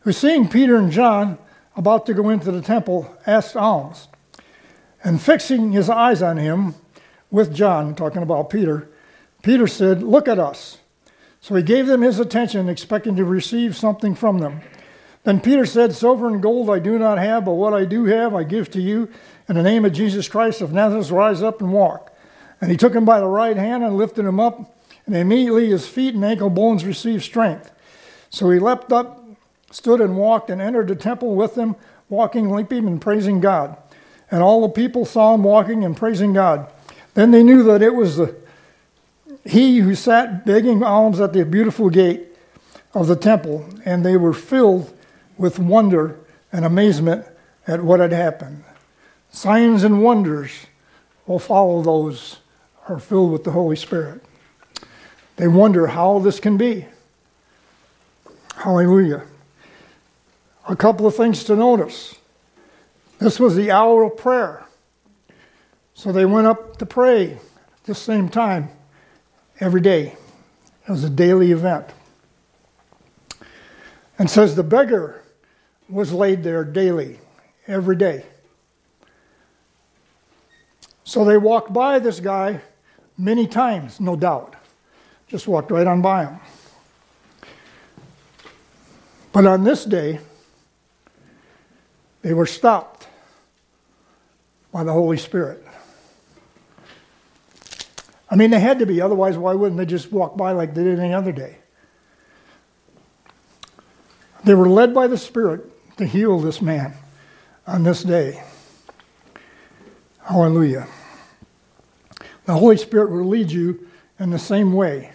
Who, 0.00 0.12
seeing 0.12 0.48
Peter 0.48 0.76
and 0.76 0.92
John 0.92 1.38
about 1.76 2.06
to 2.06 2.14
go 2.14 2.30
into 2.30 2.52
the 2.52 2.62
temple, 2.62 3.16
asked 3.26 3.56
alms. 3.56 4.08
And 5.02 5.20
fixing 5.20 5.72
his 5.72 5.90
eyes 5.90 6.22
on 6.22 6.36
him 6.36 6.74
with 7.30 7.54
John, 7.54 7.94
talking 7.94 8.22
about 8.22 8.48
Peter, 8.48 8.88
Peter 9.44 9.66
said, 9.66 10.02
Look 10.02 10.26
at 10.26 10.38
us. 10.38 10.78
So 11.40 11.54
he 11.54 11.62
gave 11.62 11.86
them 11.86 12.00
his 12.00 12.18
attention, 12.18 12.68
expecting 12.68 13.14
to 13.16 13.24
receive 13.24 13.76
something 13.76 14.14
from 14.14 14.38
them. 14.38 14.62
Then 15.22 15.40
Peter 15.40 15.66
said, 15.66 15.94
Silver 15.94 16.28
and 16.28 16.42
gold 16.42 16.70
I 16.70 16.78
do 16.78 16.98
not 16.98 17.18
have, 17.18 17.44
but 17.44 17.52
what 17.52 17.74
I 17.74 17.84
do 17.84 18.06
have 18.06 18.34
I 18.34 18.42
give 18.42 18.70
to 18.70 18.80
you. 18.80 19.10
In 19.48 19.56
the 19.56 19.62
name 19.62 19.84
of 19.84 19.92
Jesus 19.92 20.28
Christ 20.28 20.62
of 20.62 20.72
Nazareth, 20.72 21.10
rise 21.10 21.42
up 21.42 21.60
and 21.60 21.72
walk. 21.72 22.10
And 22.60 22.70
he 22.70 22.78
took 22.78 22.94
him 22.94 23.04
by 23.04 23.20
the 23.20 23.26
right 23.26 23.56
hand 23.56 23.84
and 23.84 23.98
lifted 23.98 24.24
him 24.24 24.40
up, 24.40 24.74
and 25.04 25.14
immediately 25.14 25.68
his 25.68 25.86
feet 25.86 26.14
and 26.14 26.24
ankle 26.24 26.48
bones 26.48 26.86
received 26.86 27.22
strength. 27.22 27.70
So 28.30 28.48
he 28.48 28.58
leapt 28.58 28.92
up, 28.92 29.22
stood 29.70 30.00
and 30.00 30.16
walked, 30.16 30.48
and 30.48 30.62
entered 30.62 30.88
the 30.88 30.96
temple 30.96 31.34
with 31.34 31.54
them, 31.54 31.76
walking, 32.08 32.50
leaping, 32.50 32.86
and 32.86 33.00
praising 33.00 33.40
God. 33.40 33.76
And 34.30 34.42
all 34.42 34.62
the 34.62 34.72
people 34.72 35.04
saw 35.04 35.34
him 35.34 35.42
walking 35.42 35.84
and 35.84 35.94
praising 35.94 36.32
God. 36.32 36.72
Then 37.12 37.30
they 37.30 37.42
knew 37.42 37.62
that 37.64 37.82
it 37.82 37.94
was 37.94 38.16
the 38.16 38.43
he 39.44 39.78
who 39.78 39.94
sat 39.94 40.46
begging 40.46 40.82
alms 40.82 41.20
at 41.20 41.32
the 41.32 41.44
beautiful 41.44 41.90
gate 41.90 42.28
of 42.94 43.06
the 43.06 43.16
temple, 43.16 43.68
and 43.84 44.04
they 44.04 44.16
were 44.16 44.32
filled 44.32 44.92
with 45.36 45.58
wonder 45.58 46.18
and 46.52 46.64
amazement 46.64 47.26
at 47.66 47.82
what 47.82 48.00
had 48.00 48.12
happened. 48.12 48.64
Signs 49.30 49.84
and 49.84 50.02
wonders 50.02 50.66
will 51.26 51.38
follow 51.38 51.82
those 51.82 52.38
who 52.84 52.94
are 52.94 53.00
filled 53.00 53.32
with 53.32 53.44
the 53.44 53.50
Holy 53.50 53.76
Spirit. 53.76 54.22
They 55.36 55.48
wonder 55.48 55.88
how 55.88 56.20
this 56.20 56.38
can 56.38 56.56
be. 56.56 56.86
Hallelujah. 58.56 59.24
A 60.68 60.76
couple 60.76 61.06
of 61.06 61.16
things 61.16 61.44
to 61.44 61.56
notice. 61.56 62.14
This 63.18 63.40
was 63.40 63.56
the 63.56 63.70
hour 63.70 64.04
of 64.04 64.16
prayer. 64.16 64.64
So 65.94 66.12
they 66.12 66.24
went 66.24 66.46
up 66.46 66.78
to 66.78 66.86
pray 66.86 67.32
at 67.32 67.84
the 67.84 67.94
same 67.94 68.28
time 68.28 68.70
every 69.60 69.80
day. 69.80 70.16
It 70.86 70.90
was 70.90 71.04
a 71.04 71.10
daily 71.10 71.52
event. 71.52 71.86
And 74.18 74.30
says 74.30 74.54
the 74.54 74.62
beggar 74.62 75.22
was 75.88 76.12
laid 76.12 76.42
there 76.42 76.64
daily, 76.64 77.18
every 77.66 77.96
day. 77.96 78.24
So 81.04 81.24
they 81.24 81.36
walked 81.36 81.72
by 81.72 81.98
this 81.98 82.20
guy 82.20 82.60
many 83.18 83.46
times, 83.46 84.00
no 84.00 84.16
doubt. 84.16 84.56
Just 85.28 85.46
walked 85.48 85.70
right 85.70 85.86
on 85.86 86.00
by 86.02 86.26
him. 86.26 86.40
But 89.32 89.46
on 89.46 89.64
this 89.64 89.84
day, 89.84 90.20
they 92.22 92.32
were 92.32 92.46
stopped 92.46 93.08
by 94.72 94.84
the 94.84 94.92
Holy 94.92 95.18
Spirit. 95.18 95.63
I 98.34 98.36
mean, 98.36 98.50
they 98.50 98.58
had 98.58 98.80
to 98.80 98.86
be, 98.86 99.00
otherwise, 99.00 99.38
why 99.38 99.54
wouldn't 99.54 99.78
they 99.78 99.86
just 99.86 100.10
walk 100.10 100.36
by 100.36 100.50
like 100.50 100.74
they 100.74 100.82
did 100.82 100.98
any 100.98 101.14
other 101.14 101.30
day? 101.30 101.58
They 104.42 104.54
were 104.54 104.68
led 104.68 104.92
by 104.92 105.06
the 105.06 105.16
Spirit 105.16 105.70
to 105.98 106.04
heal 106.04 106.40
this 106.40 106.60
man 106.60 106.94
on 107.64 107.84
this 107.84 108.02
day. 108.02 108.42
Hallelujah. 110.18 110.88
The 112.46 112.54
Holy 112.54 112.76
Spirit 112.76 113.12
will 113.12 113.24
lead 113.24 113.52
you 113.52 113.88
in 114.18 114.30
the 114.30 114.38
same 114.40 114.72
way. 114.72 115.12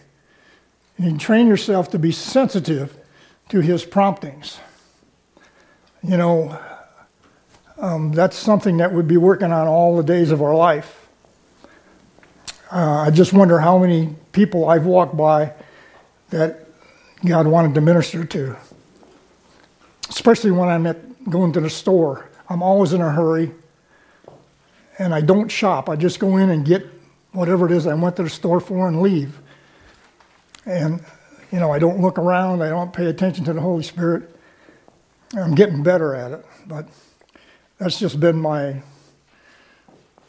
You 0.97 1.17
train 1.17 1.47
yourself 1.47 1.91
to 1.91 1.99
be 1.99 2.13
sensitive 2.13 2.97
to 3.49 3.59
His 3.59 3.83
promptings. 3.83 4.61
You 6.03 6.15
know, 6.15 6.57
um, 7.77 8.13
that's 8.13 8.37
something 8.37 8.77
that 8.77 8.93
we'd 8.93 9.09
be 9.09 9.17
working 9.17 9.51
on 9.51 9.67
all 9.67 9.97
the 9.97 10.03
days 10.03 10.31
of 10.31 10.41
our 10.41 10.55
life. 10.55 11.08
Uh, 12.71 13.05
I 13.07 13.09
just 13.09 13.33
wonder 13.33 13.59
how 13.59 13.79
many 13.79 14.15
people 14.31 14.69
I've 14.69 14.85
walked 14.85 15.17
by 15.17 15.53
that 16.29 16.67
God 17.25 17.47
wanted 17.47 17.73
to 17.75 17.81
minister 17.81 18.23
to. 18.25 18.55
Especially 20.09 20.51
when 20.51 20.69
I'm 20.69 20.85
at 20.85 21.29
going 21.29 21.51
to 21.53 21.61
the 21.61 21.69
store. 21.69 22.29
I'm 22.47 22.61
always 22.61 22.93
in 22.93 23.01
a 23.01 23.11
hurry 23.11 23.51
and 24.99 25.13
I 25.13 25.21
don't 25.21 25.49
shop. 25.49 25.89
I 25.89 25.95
just 25.95 26.19
go 26.19 26.37
in 26.37 26.49
and 26.49 26.65
get 26.65 26.85
whatever 27.31 27.65
it 27.65 27.71
is 27.71 27.87
I 27.87 27.93
went 27.93 28.15
to 28.17 28.23
the 28.23 28.29
store 28.29 28.59
for 28.59 28.87
and 28.87 29.01
leave. 29.01 29.39
And, 30.65 31.03
you 31.51 31.59
know, 31.59 31.71
I 31.71 31.79
don't 31.79 32.01
look 32.01 32.19
around, 32.19 32.61
I 32.61 32.69
don't 32.69 32.93
pay 32.93 33.05
attention 33.05 33.45
to 33.45 33.53
the 33.53 33.61
Holy 33.61 33.83
Spirit. 33.83 34.35
I'm 35.35 35.55
getting 35.55 35.83
better 35.83 36.13
at 36.13 36.31
it, 36.31 36.45
but 36.67 36.87
that's 37.77 37.99
just 37.99 38.19
been 38.19 38.39
my 38.39 38.81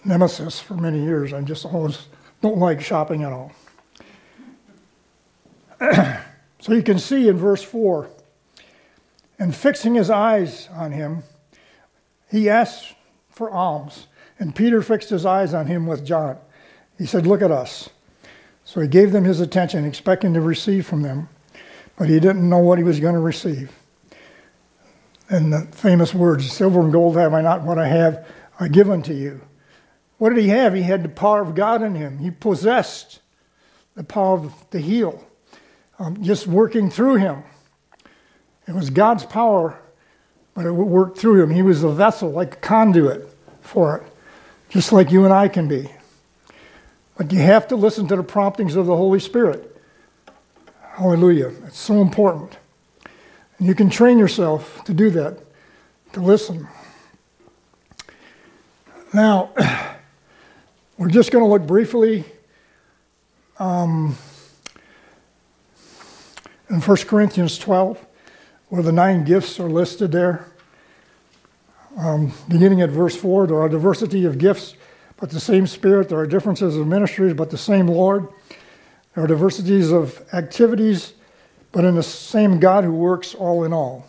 nemesis 0.04 0.60
for 0.60 0.74
many 0.74 1.02
years. 1.02 1.32
I'm 1.32 1.46
just 1.46 1.64
always 1.64 2.06
don't 2.40 2.58
like 2.58 2.80
shopping 2.80 3.22
at 3.22 3.32
all. 3.32 3.52
so 6.60 6.72
you 6.72 6.82
can 6.82 6.98
see 6.98 7.28
in 7.28 7.36
verse 7.36 7.62
4 7.62 8.08
and 9.38 9.54
fixing 9.54 9.94
his 9.94 10.10
eyes 10.10 10.68
on 10.72 10.92
him, 10.92 11.22
he 12.30 12.48
asked 12.48 12.94
for 13.30 13.50
alms. 13.50 14.06
And 14.38 14.54
Peter 14.54 14.80
fixed 14.82 15.10
his 15.10 15.26
eyes 15.26 15.52
on 15.52 15.66
him 15.66 15.86
with 15.86 16.04
John. 16.04 16.38
He 16.96 17.06
said, 17.06 17.26
Look 17.26 17.42
at 17.42 17.50
us. 17.50 17.90
So 18.64 18.80
he 18.80 18.88
gave 18.88 19.12
them 19.12 19.24
his 19.24 19.40
attention, 19.40 19.84
expecting 19.84 20.34
to 20.34 20.40
receive 20.40 20.86
from 20.86 21.02
them, 21.02 21.28
but 21.96 22.08
he 22.08 22.20
didn't 22.20 22.48
know 22.48 22.58
what 22.58 22.78
he 22.78 22.84
was 22.84 23.00
going 23.00 23.14
to 23.14 23.20
receive. 23.20 23.72
And 25.28 25.52
the 25.52 25.66
famous 25.72 26.14
words, 26.14 26.50
Silver 26.50 26.80
and 26.80 26.92
gold 26.92 27.16
have 27.16 27.34
I 27.34 27.40
not, 27.40 27.62
what 27.62 27.78
I 27.78 27.88
have 27.88 28.26
I 28.58 28.68
give 28.68 28.90
unto 28.90 29.12
you. 29.12 29.40
What 30.20 30.34
did 30.34 30.44
he 30.44 30.50
have? 30.50 30.74
He 30.74 30.82
had 30.82 31.02
the 31.02 31.08
power 31.08 31.40
of 31.40 31.54
God 31.54 31.80
in 31.80 31.94
him. 31.94 32.18
He 32.18 32.30
possessed 32.30 33.20
the 33.94 34.04
power 34.04 34.52
to 34.70 34.78
heal, 34.78 35.24
um, 35.98 36.22
just 36.22 36.46
working 36.46 36.90
through 36.90 37.14
him. 37.14 37.42
It 38.68 38.74
was 38.74 38.90
God's 38.90 39.24
power, 39.24 39.80
but 40.52 40.66
it 40.66 40.72
worked 40.72 41.16
through 41.16 41.42
him. 41.42 41.48
He 41.48 41.62
was 41.62 41.82
a 41.84 41.88
vessel, 41.88 42.28
like 42.28 42.52
a 42.52 42.58
conduit 42.58 43.34
for 43.62 43.96
it, 43.96 44.12
just 44.68 44.92
like 44.92 45.10
you 45.10 45.24
and 45.24 45.32
I 45.32 45.48
can 45.48 45.68
be. 45.68 45.88
But 47.16 47.32
you 47.32 47.38
have 47.38 47.66
to 47.68 47.76
listen 47.76 48.06
to 48.08 48.16
the 48.16 48.22
promptings 48.22 48.76
of 48.76 48.84
the 48.84 48.96
Holy 48.96 49.20
Spirit. 49.20 49.74
Hallelujah. 50.82 51.50
It's 51.66 51.78
so 51.78 52.02
important. 52.02 52.58
And 53.56 53.66
you 53.66 53.74
can 53.74 53.88
train 53.88 54.18
yourself 54.18 54.84
to 54.84 54.92
do 54.92 55.08
that, 55.08 55.38
to 56.12 56.20
listen. 56.20 56.68
Now, 59.14 59.54
We're 61.00 61.08
just 61.08 61.32
going 61.32 61.42
to 61.42 61.48
look 61.48 61.66
briefly 61.66 62.26
um, 63.58 64.18
in 66.68 66.78
1 66.78 66.96
Corinthians 67.06 67.56
12, 67.56 68.06
where 68.68 68.82
the 68.82 68.92
nine 68.92 69.24
gifts 69.24 69.58
are 69.58 69.70
listed 69.70 70.12
there. 70.12 70.52
Um, 71.96 72.34
beginning 72.50 72.82
at 72.82 72.90
verse 72.90 73.16
4, 73.16 73.46
there 73.46 73.58
are 73.58 73.68
diversity 73.70 74.26
of 74.26 74.36
gifts, 74.36 74.74
but 75.16 75.30
the 75.30 75.40
same 75.40 75.66
Spirit. 75.66 76.10
There 76.10 76.18
are 76.18 76.26
differences 76.26 76.76
of 76.76 76.86
ministries, 76.86 77.32
but 77.32 77.48
the 77.48 77.56
same 77.56 77.86
Lord. 77.86 78.28
There 79.14 79.24
are 79.24 79.26
diversities 79.26 79.90
of 79.90 80.22
activities, 80.34 81.14
but 81.72 81.86
in 81.86 81.94
the 81.94 82.02
same 82.02 82.60
God 82.60 82.84
who 82.84 82.92
works 82.92 83.34
all 83.34 83.64
in 83.64 83.72
all. 83.72 84.06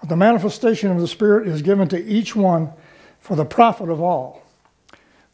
But 0.00 0.10
the 0.10 0.16
manifestation 0.16 0.90
of 0.90 1.00
the 1.00 1.08
Spirit 1.08 1.48
is 1.48 1.62
given 1.62 1.88
to 1.88 2.04
each 2.04 2.36
one 2.36 2.74
for 3.20 3.36
the 3.36 3.46
profit 3.46 3.88
of 3.88 4.02
all. 4.02 4.39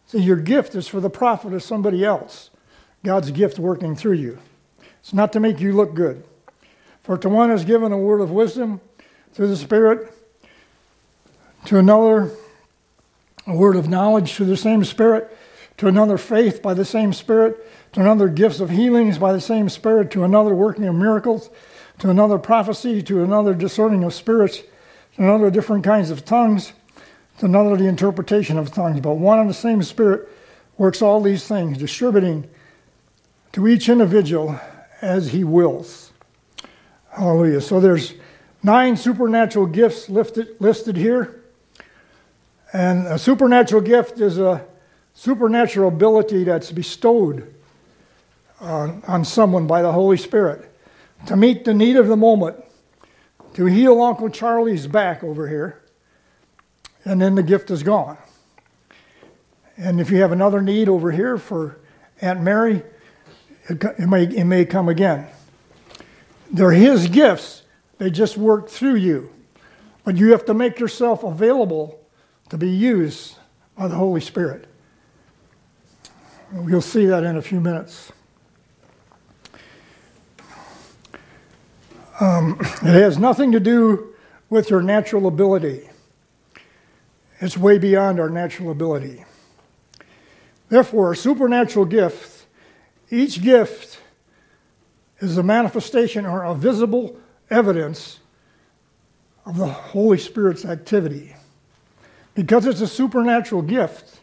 See, 0.06 0.20
your 0.20 0.36
gift 0.36 0.74
is 0.76 0.86
for 0.86 1.00
the 1.00 1.10
profit 1.10 1.52
of 1.52 1.62
somebody 1.62 2.04
else. 2.04 2.50
God's 3.04 3.32
gift 3.32 3.58
working 3.58 3.96
through 3.96 4.14
you. 4.14 4.38
It's 5.00 5.12
not 5.12 5.32
to 5.32 5.40
make 5.40 5.60
you 5.60 5.72
look 5.72 5.94
good. 5.94 6.24
For 7.02 7.18
to 7.18 7.28
one 7.28 7.50
is 7.50 7.64
given 7.64 7.92
a 7.92 7.98
word 7.98 8.20
of 8.20 8.30
wisdom 8.30 8.80
through 9.32 9.48
the 9.48 9.56
Spirit, 9.56 10.12
to 11.66 11.78
another 11.78 12.30
a 13.46 13.54
word 13.54 13.76
of 13.76 13.88
knowledge 13.88 14.32
through 14.32 14.46
the 14.46 14.56
same 14.56 14.84
Spirit, 14.84 15.36
to 15.76 15.88
another 15.88 16.18
faith 16.18 16.62
by 16.62 16.74
the 16.74 16.84
same 16.84 17.12
Spirit, 17.12 17.64
to 17.92 18.00
another 18.00 18.28
gifts 18.28 18.60
of 18.60 18.70
healings 18.70 19.18
by 19.18 19.32
the 19.32 19.40
same 19.40 19.68
Spirit, 19.68 20.10
to 20.12 20.24
another 20.24 20.54
working 20.54 20.84
of 20.84 20.94
miracles, 20.94 21.50
to 21.98 22.10
another 22.10 22.38
prophecy, 22.38 23.02
to 23.02 23.22
another 23.22 23.54
discerning 23.54 24.02
of 24.04 24.14
spirits, 24.14 24.58
to 25.14 25.22
another 25.22 25.50
different 25.50 25.84
kinds 25.84 26.10
of 26.10 26.24
tongues 26.24 26.72
it's 27.36 27.42
another 27.42 27.76
the 27.76 27.84
interpretation 27.84 28.56
of 28.56 28.72
tongues, 28.72 28.98
but 29.00 29.16
one 29.16 29.38
and 29.38 29.50
the 29.50 29.52
same 29.52 29.82
Spirit 29.82 30.26
works 30.78 31.02
all 31.02 31.20
these 31.20 31.46
things, 31.46 31.76
distributing 31.76 32.48
to 33.52 33.68
each 33.68 33.90
individual 33.90 34.58
as 35.02 35.28
he 35.32 35.44
wills. 35.44 36.12
Hallelujah. 37.10 37.60
So 37.60 37.78
there's 37.78 38.14
nine 38.62 38.96
supernatural 38.96 39.66
gifts 39.66 40.08
listed, 40.08 40.56
listed 40.60 40.96
here. 40.96 41.42
And 42.72 43.06
a 43.06 43.18
supernatural 43.18 43.82
gift 43.82 44.18
is 44.18 44.38
a 44.38 44.64
supernatural 45.12 45.88
ability 45.88 46.44
that's 46.44 46.72
bestowed 46.72 47.54
on 48.62 49.26
someone 49.26 49.66
by 49.66 49.82
the 49.82 49.92
Holy 49.92 50.16
Spirit 50.16 50.72
to 51.26 51.36
meet 51.36 51.66
the 51.66 51.74
need 51.74 51.96
of 51.96 52.08
the 52.08 52.16
moment, 52.16 52.64
to 53.52 53.66
heal 53.66 54.00
Uncle 54.00 54.30
Charlie's 54.30 54.86
back 54.86 55.22
over 55.22 55.46
here 55.48 55.82
and 57.06 57.22
then 57.22 57.36
the 57.36 57.42
gift 57.42 57.70
is 57.70 57.82
gone. 57.82 58.18
And 59.78 60.00
if 60.00 60.10
you 60.10 60.20
have 60.20 60.32
another 60.32 60.60
need 60.60 60.88
over 60.88 61.12
here 61.12 61.38
for 61.38 61.78
Aunt 62.20 62.42
Mary, 62.42 62.82
it, 63.68 64.08
may, 64.08 64.24
it 64.24 64.44
may 64.44 64.64
come 64.64 64.88
again. 64.88 65.28
They're 66.50 66.72
His 66.72 67.06
gifts, 67.06 67.62
they 67.98 68.10
just 68.10 68.36
work 68.36 68.68
through 68.68 68.96
you. 68.96 69.32
But 70.04 70.16
you 70.16 70.32
have 70.32 70.44
to 70.46 70.54
make 70.54 70.78
yourself 70.78 71.22
available 71.22 72.00
to 72.50 72.58
be 72.58 72.70
used 72.70 73.36
by 73.76 73.88
the 73.88 73.96
Holy 73.96 74.20
Spirit. 74.20 74.66
We'll 76.52 76.80
see 76.80 77.06
that 77.06 77.24
in 77.24 77.36
a 77.36 77.42
few 77.42 77.60
minutes. 77.60 78.12
Um, 82.20 82.58
it 82.60 82.94
has 82.94 83.18
nothing 83.18 83.52
to 83.52 83.60
do 83.60 84.14
with 84.48 84.70
your 84.70 84.80
natural 84.80 85.26
ability. 85.26 85.88
It's 87.40 87.56
way 87.56 87.78
beyond 87.78 88.18
our 88.18 88.30
natural 88.30 88.70
ability. 88.70 89.24
Therefore, 90.68 91.12
a 91.12 91.16
supernatural 91.16 91.84
gift 91.84 92.36
Each 93.10 93.40
gift 93.40 94.00
is 95.20 95.38
a 95.38 95.42
manifestation 95.42 96.26
or 96.26 96.42
a 96.42 96.54
visible 96.54 97.16
evidence 97.50 98.18
of 99.44 99.58
the 99.58 99.66
Holy 99.66 100.18
Spirit's 100.18 100.64
activity. 100.64 101.36
Because 102.34 102.66
it's 102.66 102.80
a 102.80 102.88
supernatural 102.88 103.62
gift, 103.62 104.20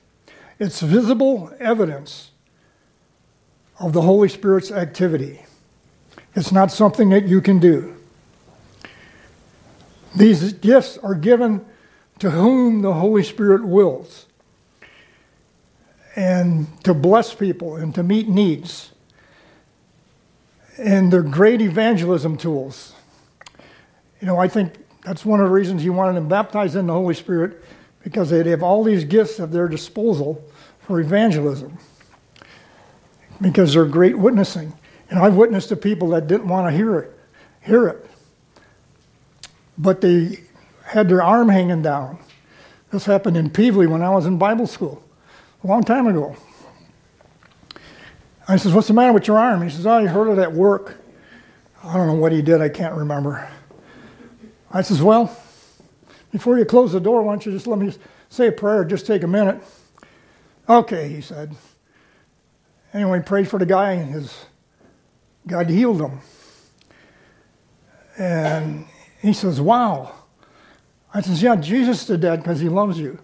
it's 0.60 0.82
visible 0.82 1.52
evidence 1.60 2.32
of 3.80 3.94
the 3.94 4.02
Holy 4.02 4.30
Spirit's 4.30 4.72
activity. 4.72 5.46
It's 6.36 6.52
not 6.52 6.72
something 6.72 7.10
that 7.10 7.26
you 7.28 7.42
can 7.42 7.60
do. 7.60 7.96
These 10.16 10.54
gifts 10.54 10.98
are 11.00 11.16
given 11.16 11.66
to 12.20 12.32
whom 12.32 12.82
the 12.82 12.94
Holy 12.94 13.24
Spirit 13.24 13.66
wills, 13.66 14.28
and 16.16 16.68
to 16.84 16.94
bless 16.94 17.34
people 17.34 17.76
and 17.76 17.94
to 17.96 18.04
meet 18.04 18.28
needs. 18.28 18.92
And 20.78 21.12
they're 21.12 21.24
great 21.24 21.62
evangelism 21.62 22.38
tools. 22.38 22.94
You 24.22 24.28
know, 24.28 24.38
I 24.38 24.48
think 24.48 24.76
that's 25.04 25.26
one 25.26 25.40
of 25.40 25.48
the 25.48 25.52
reasons 25.52 25.82
he 25.82 25.90
wanted 25.90 26.14
them 26.16 26.28
baptized 26.28 26.76
in 26.76 26.88
the 26.88 26.94
Holy 26.94 27.16
Spirit, 27.16 27.64
because 28.04 28.30
they'd 28.30 28.46
have 28.46 28.64
all 28.64 28.84
these 28.84 29.04
gifts 29.06 29.40
at 29.40 29.52
their 29.52 29.68
disposal 29.68 30.44
for 30.80 31.00
evangelism, 31.00 31.78
because 33.42 33.74
they're 33.74 33.86
great 33.86 34.18
witnessing. 34.18 34.74
And 35.10 35.20
I've 35.20 35.36
witnessed 35.36 35.70
to 35.70 35.76
people 35.76 36.10
that 36.10 36.28
didn't 36.28 36.48
want 36.48 36.72
to 36.72 36.76
hear 36.76 37.00
it, 37.00 37.20
hear 37.62 37.88
it, 37.88 38.10
but 39.78 40.02
they 40.02 40.43
had 40.94 41.10
their 41.10 41.22
arm 41.22 41.50
hanging 41.50 41.82
down. 41.82 42.20
This 42.92 43.06
happened 43.06 43.36
in 43.36 43.50
Pevely 43.50 43.88
when 43.88 44.02
I 44.02 44.10
was 44.12 44.26
in 44.26 44.38
Bible 44.38 44.68
school, 44.68 45.04
a 45.64 45.68
long 45.68 45.84
time 45.84 46.08
ago. 46.08 46.36
I 48.48 48.58
says, 48.58 48.74
"What's 48.74 48.88
the 48.88 48.94
matter 48.94 49.14
with 49.14 49.28
your 49.28 49.38
arm?" 49.38 49.62
He 49.62 49.70
says, 49.70 49.86
"Oh, 49.86 49.92
I 49.92 50.06
heard 50.06 50.32
it 50.32 50.40
at 50.40 50.54
work." 50.54 51.02
I 51.84 51.96
don't 51.96 52.08
know 52.08 52.16
what 52.16 52.32
he 52.32 52.42
did. 52.42 52.62
I 52.62 52.70
can't 52.70 52.96
remember. 52.96 53.48
I 54.72 54.82
says, 54.82 55.02
"Well, 55.02 55.36
before 56.32 56.58
you 56.58 56.66
close 56.66 56.92
the 56.92 57.00
door, 57.00 57.24
why 57.24 57.34
don't 57.34 57.46
you 57.46 57.52
just 57.52 57.68
let 57.68 57.80
me 57.80 57.94
say 58.30 58.48
a 58.48 58.52
prayer? 58.52 58.86
Just 58.86 59.06
take 59.06 59.24
a 59.24 59.28
minute." 59.28 59.62
Okay, 60.70 61.10
he 61.10 61.22
said. 61.22 61.56
Anyway, 62.94 63.20
prayed 63.22 63.48
for 63.48 63.58
the 63.58 63.66
guy, 63.66 63.94
and 63.94 64.14
his 64.14 64.46
God 65.48 65.70
healed 65.70 66.02
him. 66.02 66.20
And 68.18 68.86
he 69.22 69.34
says, 69.34 69.60
Wow. 69.60 70.14
I 71.14 71.22
says, 71.22 71.42
Yeah, 71.42 71.56
Jesus 71.56 72.06
did 72.06 72.22
that 72.22 72.38
because 72.38 72.60
he 72.60 72.70
loves 72.70 73.00
you. 73.00 73.20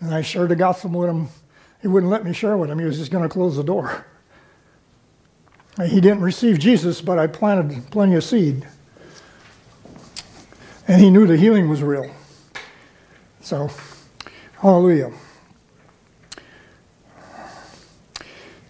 And 0.00 0.14
I 0.14 0.22
shared 0.22 0.50
the 0.50 0.56
gospel 0.56 0.90
with 0.90 1.10
him. 1.10 1.28
He 1.82 1.88
wouldn't 1.88 2.10
let 2.10 2.24
me 2.24 2.32
share 2.32 2.56
with 2.56 2.70
him. 2.70 2.78
He 2.78 2.84
was 2.84 2.98
just 2.98 3.10
going 3.10 3.24
to 3.24 3.28
close 3.28 3.56
the 3.56 3.64
door. 3.64 4.06
He 5.76 6.00
didn't 6.00 6.20
receive 6.20 6.58
Jesus, 6.58 7.00
but 7.00 7.18
I 7.18 7.26
planted 7.26 7.90
plenty 7.90 8.14
of 8.14 8.22
seed. 8.22 8.66
And 10.86 11.00
he 11.00 11.10
knew 11.10 11.26
the 11.26 11.36
healing 11.36 11.68
was 11.68 11.82
real. 11.82 12.14
So, 13.40 13.70
hallelujah. 14.60 15.12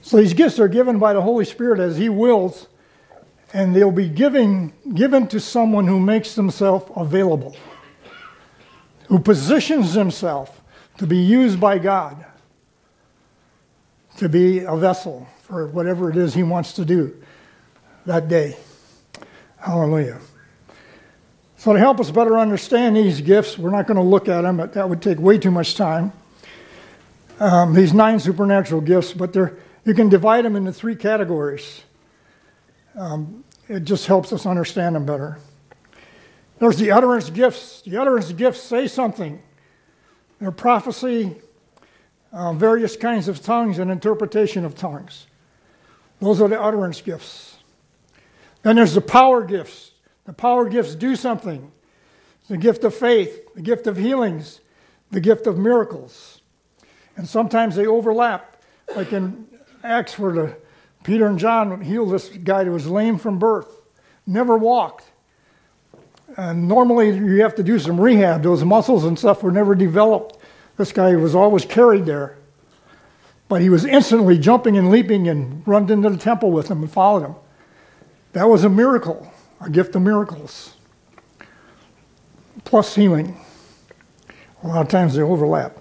So 0.00 0.18
these 0.18 0.34
gifts 0.34 0.58
are 0.58 0.68
given 0.68 0.98
by 0.98 1.12
the 1.12 1.22
Holy 1.22 1.44
Spirit 1.44 1.80
as 1.80 1.96
He 1.96 2.08
wills, 2.08 2.68
and 3.52 3.74
they'll 3.74 3.90
be 3.90 4.08
giving, 4.08 4.72
given 4.94 5.26
to 5.28 5.40
someone 5.40 5.86
who 5.86 5.98
makes 5.98 6.34
themselves 6.34 6.90
available, 6.94 7.56
who 9.08 9.18
positions 9.18 9.94
himself 9.94 10.60
to 10.98 11.06
be 11.06 11.18
used 11.18 11.60
by 11.60 11.78
God, 11.78 12.24
to 14.16 14.28
be 14.28 14.60
a 14.60 14.76
vessel 14.76 15.26
for 15.42 15.66
whatever 15.66 16.10
it 16.10 16.16
is 16.16 16.34
He 16.34 16.42
wants 16.42 16.74
to 16.74 16.84
do 16.84 17.14
that 18.06 18.28
day. 18.28 18.56
Hallelujah. 19.58 20.20
So, 21.56 21.72
to 21.72 21.78
help 21.78 21.98
us 21.98 22.10
better 22.10 22.38
understand 22.38 22.96
these 22.96 23.20
gifts, 23.20 23.58
we're 23.58 23.70
not 23.70 23.86
going 23.86 23.96
to 23.96 24.02
look 24.02 24.28
at 24.28 24.42
them, 24.42 24.58
that 24.58 24.88
would 24.88 25.00
take 25.00 25.18
way 25.18 25.38
too 25.38 25.50
much 25.50 25.74
time. 25.74 26.12
Um, 27.40 27.74
these 27.74 27.92
nine 27.92 28.20
supernatural 28.20 28.80
gifts, 28.80 29.12
but 29.12 29.34
you 29.34 29.94
can 29.94 30.08
divide 30.08 30.44
them 30.44 30.56
into 30.56 30.72
three 30.72 30.94
categories. 30.94 31.82
Um, 32.96 33.44
it 33.68 33.80
just 33.80 34.06
helps 34.06 34.32
us 34.32 34.46
understand 34.46 34.94
them 34.94 35.06
better. 35.06 35.38
There's 36.58 36.76
the 36.76 36.90
utterance 36.90 37.30
gifts. 37.30 37.82
The 37.82 37.96
utterance 37.96 38.32
gifts 38.32 38.60
say 38.60 38.86
something. 38.86 39.42
They're 40.38 40.50
prophecy, 40.50 41.36
uh, 42.32 42.52
various 42.52 42.96
kinds 42.96 43.28
of 43.28 43.42
tongues, 43.42 43.78
and 43.78 43.90
interpretation 43.90 44.64
of 44.64 44.74
tongues. 44.74 45.26
Those 46.20 46.40
are 46.40 46.48
the 46.48 46.60
utterance 46.60 47.00
gifts. 47.00 47.58
Then 48.62 48.76
there's 48.76 48.94
the 48.94 49.00
power 49.00 49.44
gifts. 49.44 49.92
The 50.24 50.32
power 50.32 50.68
gifts 50.68 50.94
do 50.94 51.16
something. 51.16 51.70
The 52.48 52.56
gift 52.56 52.84
of 52.84 52.94
faith, 52.94 53.54
the 53.54 53.62
gift 53.62 53.86
of 53.86 53.96
healings, 53.96 54.60
the 55.10 55.20
gift 55.20 55.46
of 55.46 55.58
miracles. 55.58 56.40
And 57.16 57.28
sometimes 57.28 57.76
they 57.76 57.86
overlap. 57.86 58.62
Like 58.94 59.12
in 59.12 59.46
Acts 59.82 60.18
where 60.18 60.32
the, 60.32 60.56
Peter 61.04 61.26
and 61.26 61.38
John 61.38 61.80
healed 61.80 62.10
this 62.10 62.28
guy 62.28 62.64
who 62.64 62.72
was 62.72 62.86
lame 62.86 63.18
from 63.18 63.38
birth, 63.38 63.68
never 64.26 64.56
walked. 64.56 65.04
And 66.36 66.68
normally 66.68 67.16
you 67.16 67.42
have 67.42 67.54
to 67.56 67.62
do 67.62 67.78
some 67.78 68.00
rehab. 68.00 68.42
Those 68.42 68.64
muscles 68.64 69.04
and 69.04 69.18
stuff 69.18 69.42
were 69.42 69.52
never 69.52 69.74
developed. 69.74 70.38
This 70.76 70.92
guy 70.92 71.14
was 71.14 71.34
always 71.34 71.64
carried 71.64 72.06
there. 72.06 72.36
But 73.48 73.60
he 73.60 73.68
was 73.68 73.84
instantly 73.84 74.38
jumping 74.38 74.76
and 74.76 74.90
leaping 74.90 75.28
and 75.28 75.66
run 75.66 75.90
into 75.90 76.10
the 76.10 76.16
temple 76.16 76.50
with 76.50 76.70
him 76.70 76.82
and 76.82 76.90
followed 76.90 77.24
him. 77.24 77.34
That 78.32 78.48
was 78.48 78.64
a 78.64 78.68
miracle, 78.68 79.30
a 79.60 79.70
gift 79.70 79.94
of 79.94 80.02
miracles. 80.02 80.74
Plus 82.64 82.94
healing. 82.94 83.38
A 84.62 84.68
lot 84.68 84.80
of 84.80 84.88
times 84.88 85.14
they 85.14 85.22
overlap. 85.22 85.78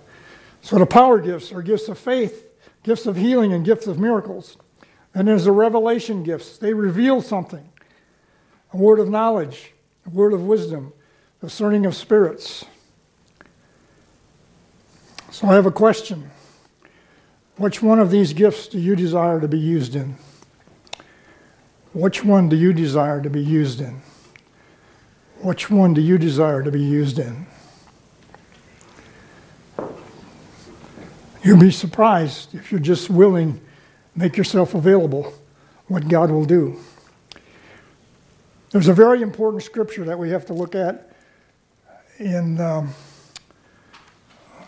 So 0.61 0.77
the 0.77 0.85
power 0.85 1.19
gifts 1.19 1.51
are 1.51 1.61
gifts 1.61 1.87
of 1.87 1.97
faith 1.97 2.43
gifts 2.83 3.05
of 3.05 3.15
healing 3.15 3.53
and 3.53 3.65
gifts 3.65 3.87
of 3.87 3.97
miracles. 3.97 4.57
And 5.15 5.27
there's 5.27 5.45
the 5.45 5.51
revelation 5.51 6.23
gifts. 6.23 6.57
They 6.57 6.73
reveal 6.73 7.21
something 7.21 7.69
a 8.71 8.77
word 8.77 8.99
of 8.99 9.07
knowledge, 9.09 9.72
word 10.11 10.33
of 10.33 10.43
wisdom, 10.43 10.93
discerning 11.41 11.85
of 11.85 11.95
spirits. 11.95 12.65
So 15.31 15.47
I 15.47 15.55
have 15.55 15.65
a 15.65 15.71
question. 15.71 16.29
Which 17.57 17.81
one 17.81 17.99
of 17.99 18.11
these 18.11 18.33
gifts 18.33 18.67
do 18.67 18.79
you 18.79 18.95
desire 18.95 19.39
to 19.39 19.47
be 19.47 19.59
used 19.59 19.95
in? 19.95 20.15
Which 21.93 22.23
one 22.23 22.49
do 22.49 22.55
you 22.55 22.73
desire 22.73 23.21
to 23.21 23.29
be 23.29 23.41
used 23.41 23.79
in? 23.79 24.01
Which 25.41 25.69
one 25.69 25.93
do 25.93 26.01
you 26.01 26.17
desire 26.17 26.63
to 26.63 26.71
be 26.71 26.81
used 26.81 27.19
in? 27.19 27.45
You'll 31.43 31.59
be 31.59 31.71
surprised 31.71 32.55
if 32.55 32.71
you're 32.71 32.79
just 32.79 33.09
willing, 33.09 33.59
make 34.15 34.37
yourself 34.37 34.73
available, 34.73 35.33
what 35.87 36.07
God 36.07 36.31
will 36.31 36.45
do. 36.45 36.79
There's 38.74 38.88
a 38.88 38.93
very 38.93 39.21
important 39.21 39.61
scripture 39.61 40.03
that 40.05 40.17
we 40.17 40.32
have 40.32 40.47
to 40.47 40.53
look 40.53 40.74
at 40.74 41.11
in 42.17 42.59
um, 42.59 42.88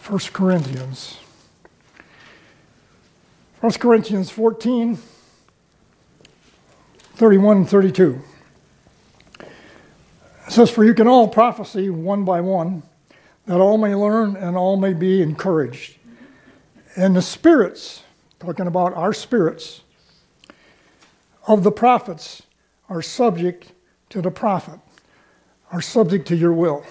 1 0.05 0.19
Corinthians. 0.31 1.17
1 3.61 3.71
Corinthians 3.71 4.29
14, 4.29 4.99
31 7.15 7.57
and 7.57 7.67
32. 7.67 8.21
It 9.39 9.47
says, 10.49 10.69
For 10.69 10.83
you 10.85 10.93
can 10.93 11.07
all 11.07 11.27
prophesy 11.27 11.89
one 11.89 12.25
by 12.25 12.41
one, 12.41 12.83
that 13.47 13.59
all 13.59 13.79
may 13.79 13.95
learn 13.95 14.35
and 14.35 14.55
all 14.55 14.77
may 14.77 14.93
be 14.93 15.23
encouraged. 15.23 15.95
And 16.95 17.15
the 17.15 17.23
spirits, 17.23 18.03
talking 18.39 18.67
about 18.67 18.93
our 18.93 19.13
spirits, 19.13 19.81
of 21.47 21.63
the 21.63 21.71
prophets 21.71 22.43
are 22.87 23.01
subject 23.01 23.71
to 24.15 24.21
the 24.21 24.31
prophet, 24.31 24.79
are 25.73 25.81
subject 25.81 26.25
to 26.29 26.37
your 26.37 26.53
will. 26.53 26.85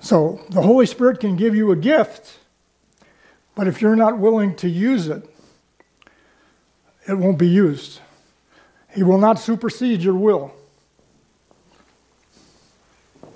So 0.00 0.40
the 0.50 0.60
Holy 0.60 0.86
Spirit 0.86 1.20
can 1.20 1.36
give 1.36 1.54
you 1.54 1.70
a 1.70 1.76
gift, 1.76 2.38
but 3.54 3.68
if 3.68 3.80
you're 3.80 3.94
not 3.94 4.18
willing 4.18 4.56
to 4.56 4.68
use 4.68 5.06
it, 5.06 5.22
it 7.06 7.14
won't 7.14 7.38
be 7.38 7.46
used. 7.46 8.00
He 8.92 9.04
will 9.04 9.18
not 9.18 9.38
supersede 9.38 10.02
your 10.02 10.16
will. 10.16 10.52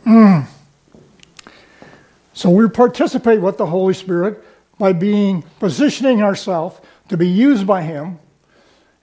Mm. 0.05 0.49
So 2.32 2.51
we 2.51 2.68
participate 2.68 3.41
with 3.41 3.57
the 3.57 3.66
Holy 3.66 3.95
Spirit 3.95 4.43
by 4.80 4.93
being 4.93 5.45
positioning 5.61 6.22
ourselves 6.22 6.80
to 7.09 7.16
be 7.16 7.28
used 7.28 7.68
by 7.68 7.82
Him 7.82 8.18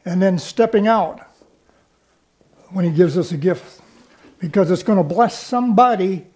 and 0.06 0.22
then 0.22 0.38
stepping 0.38 0.88
out 0.88 1.22
when 2.70 2.86
He 2.86 2.92
gives 2.92 3.18
us 3.18 3.32
a 3.32 3.38
gift 3.38 3.82
because 4.40 4.70
it's 4.72 4.84
going 4.84 4.98
to 4.98 5.04
bless 5.04 5.42
somebody 5.42 6.28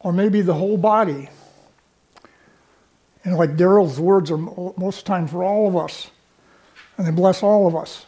or 0.00 0.12
maybe 0.12 0.40
the 0.40 0.54
whole 0.54 0.76
body. 0.76 1.28
And 3.24 3.36
like 3.36 3.56
Daryl's 3.56 4.00
words 4.00 4.30
are 4.30 4.36
most 4.36 5.06
times 5.06 5.30
for 5.30 5.44
all 5.44 5.68
of 5.68 5.76
us, 5.76 6.10
and 6.96 7.06
they 7.06 7.12
bless 7.12 7.42
all 7.42 7.68
of 7.68 7.76
us. 7.76 8.04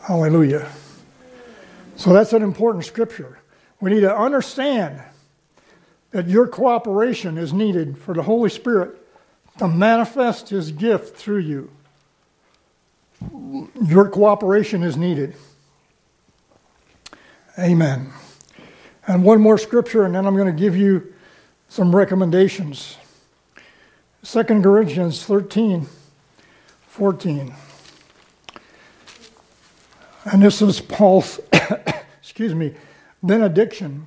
Hallelujah. 0.00 0.70
So 1.96 2.12
that's 2.12 2.32
an 2.32 2.42
important 2.42 2.84
scripture. 2.84 3.38
We 3.80 3.90
need 3.90 4.00
to 4.00 4.16
understand 4.16 5.02
that 6.12 6.28
your 6.28 6.46
cooperation 6.46 7.36
is 7.36 7.52
needed 7.52 7.98
for 7.98 8.14
the 8.14 8.22
Holy 8.22 8.48
Spirit 8.48 8.96
to 9.58 9.68
manifest 9.68 10.48
His 10.48 10.72
gift 10.72 11.16
through 11.16 11.40
you. 11.40 11.70
Your 13.86 14.08
cooperation 14.08 14.82
is 14.82 14.96
needed. 14.96 15.34
Amen. 17.58 18.10
And 19.06 19.24
one 19.24 19.40
more 19.40 19.58
scripture, 19.58 20.04
and 20.04 20.14
then 20.14 20.26
I'm 20.26 20.36
going 20.36 20.54
to 20.54 20.58
give 20.58 20.76
you 20.76 21.12
some 21.68 21.94
recommendations. 21.94 22.96
2 24.24 24.44
Corinthians 24.44 25.24
13 25.24 25.86
14. 26.86 27.54
And 30.24 30.42
this 30.42 30.60
is 30.60 30.80
Paul's, 30.80 31.40
excuse 32.20 32.54
me, 32.54 32.74
benediction 33.22 34.06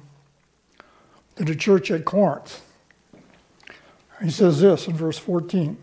to 1.36 1.44
the 1.44 1.56
church 1.56 1.90
at 1.90 2.06
Corinth. 2.06 2.62
He 4.22 4.30
says 4.30 4.62
this 4.62 4.88
in 4.88 4.96
verse 4.96 5.18
14 5.18 5.78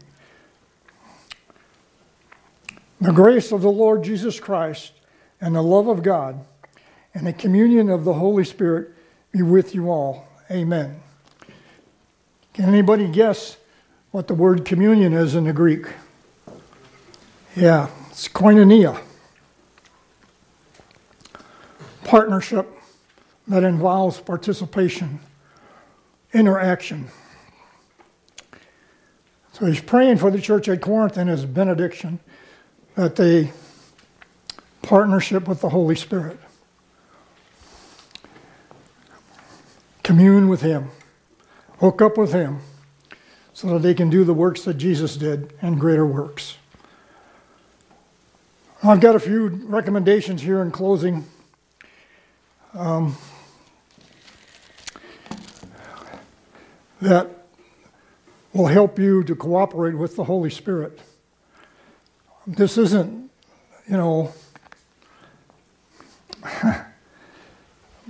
The 3.02 3.10
grace 3.10 3.50
of 3.50 3.62
the 3.62 3.70
Lord 3.70 4.04
Jesus 4.04 4.38
Christ 4.38 4.92
and 5.40 5.56
the 5.56 5.62
love 5.62 5.88
of 5.88 6.04
God 6.04 6.46
and 7.12 7.26
the 7.26 7.32
communion 7.32 7.90
of 7.90 8.04
the 8.04 8.12
Holy 8.12 8.44
Spirit 8.44 8.94
be 9.32 9.42
with 9.42 9.74
you 9.74 9.90
all. 9.90 10.28
Amen. 10.48 11.02
Can 12.54 12.66
anybody 12.66 13.08
guess 13.08 13.56
what 14.12 14.28
the 14.28 14.34
word 14.34 14.64
communion 14.64 15.14
is 15.14 15.34
in 15.34 15.42
the 15.42 15.52
Greek? 15.52 15.86
Yeah, 17.56 17.88
it's 18.08 18.28
koinonia. 18.28 19.02
Partnership 22.04 22.68
that 23.48 23.64
involves 23.64 24.20
participation, 24.20 25.18
interaction. 26.32 27.08
So 29.54 29.66
he's 29.66 29.80
praying 29.80 30.18
for 30.18 30.30
the 30.30 30.40
church 30.40 30.68
at 30.68 30.80
Corinth 30.80 31.18
in 31.18 31.26
his 31.26 31.44
benediction 31.44 32.20
that 32.94 33.16
they 33.16 33.52
partnership 34.82 35.48
with 35.48 35.60
the 35.60 35.70
Holy 35.70 35.96
Spirit. 35.96 36.38
Commune 40.02 40.48
with 40.48 40.62
him. 40.62 40.90
Hook 41.78 42.02
up 42.02 42.18
with 42.18 42.32
him 42.32 42.60
so 43.54 43.68
that 43.68 43.80
they 43.80 43.94
can 43.94 44.10
do 44.10 44.24
the 44.24 44.34
works 44.34 44.62
that 44.64 44.74
Jesus 44.74 45.16
did 45.16 45.52
and 45.62 45.78
greater 45.78 46.06
works. 46.06 46.56
I've 48.82 49.00
got 49.00 49.14
a 49.14 49.20
few 49.20 49.46
recommendations 49.46 50.42
here 50.42 50.60
in 50.60 50.72
closing. 50.72 51.24
Um, 52.74 53.16
that 57.00 57.28
will 58.52 58.66
help 58.66 58.98
you 58.98 59.24
to 59.24 59.34
cooperate 59.34 59.94
with 59.94 60.16
the 60.16 60.24
Holy 60.24 60.50
Spirit. 60.50 60.98
This 62.46 62.76
isn't, 62.76 63.30
you 63.88 63.96
know, 63.96 64.32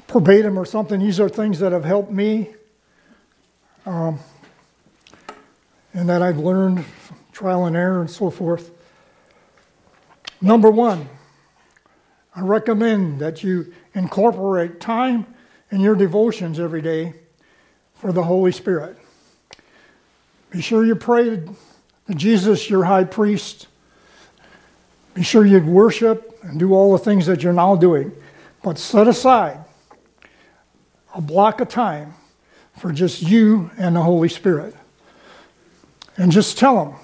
verbatim 0.09 0.59
or 0.59 0.64
something. 0.64 1.01
These 1.01 1.20
are 1.20 1.28
things 1.28 1.59
that 1.59 1.72
have 1.72 1.85
helped 1.85 2.11
me 2.11 2.55
um, 3.85 4.18
and 5.93 6.09
that 6.09 6.22
I've 6.22 6.39
learned 6.39 6.85
trial 7.33 7.66
and 7.66 7.76
error 7.76 8.01
and 8.01 8.11
so 8.11 8.30
forth. 8.30 8.70
Number 10.41 10.70
one, 10.70 11.09
I 12.35 12.41
recommend 12.41 13.20
that 13.20 13.43
you 13.43 13.74
incorporate 13.95 14.80
time 14.80 15.26
in 15.70 15.80
your 15.80 15.95
devotions 15.95 16.59
every 16.59 16.80
day 16.80 17.14
for 17.95 18.12
the 18.12 18.22
Holy 18.22 18.53
Spirit. 18.53 18.97
Be 20.51 20.61
sure 20.61 20.85
you 20.85 20.95
pray 20.95 21.43
to 22.07 22.14
Jesus, 22.14 22.68
your 22.68 22.85
high 22.85 23.05
priest. 23.05 23.68
Be 25.15 25.23
sure 25.23 25.45
you 25.45 25.61
worship 25.61 26.39
and 26.43 26.59
do 26.59 26.75
all 26.75 26.93
the 26.93 26.99
things 26.99 27.27
that 27.27 27.43
you're 27.43 27.53
now 27.53 27.77
doing. 27.77 28.13
But 28.63 28.79
set 28.79 29.09
aside 29.09 29.59
a 31.15 31.21
block 31.21 31.61
of 31.61 31.69
time 31.69 32.15
for 32.79 32.93
just 32.93 33.23
you 33.23 33.71
and 33.77 33.95
the 33.95 34.03
Holy 34.03 34.29
Spirit. 34.29 34.75
And 36.17 36.33
just 36.33 36.59
tell 36.59 36.85
Him 36.85 36.95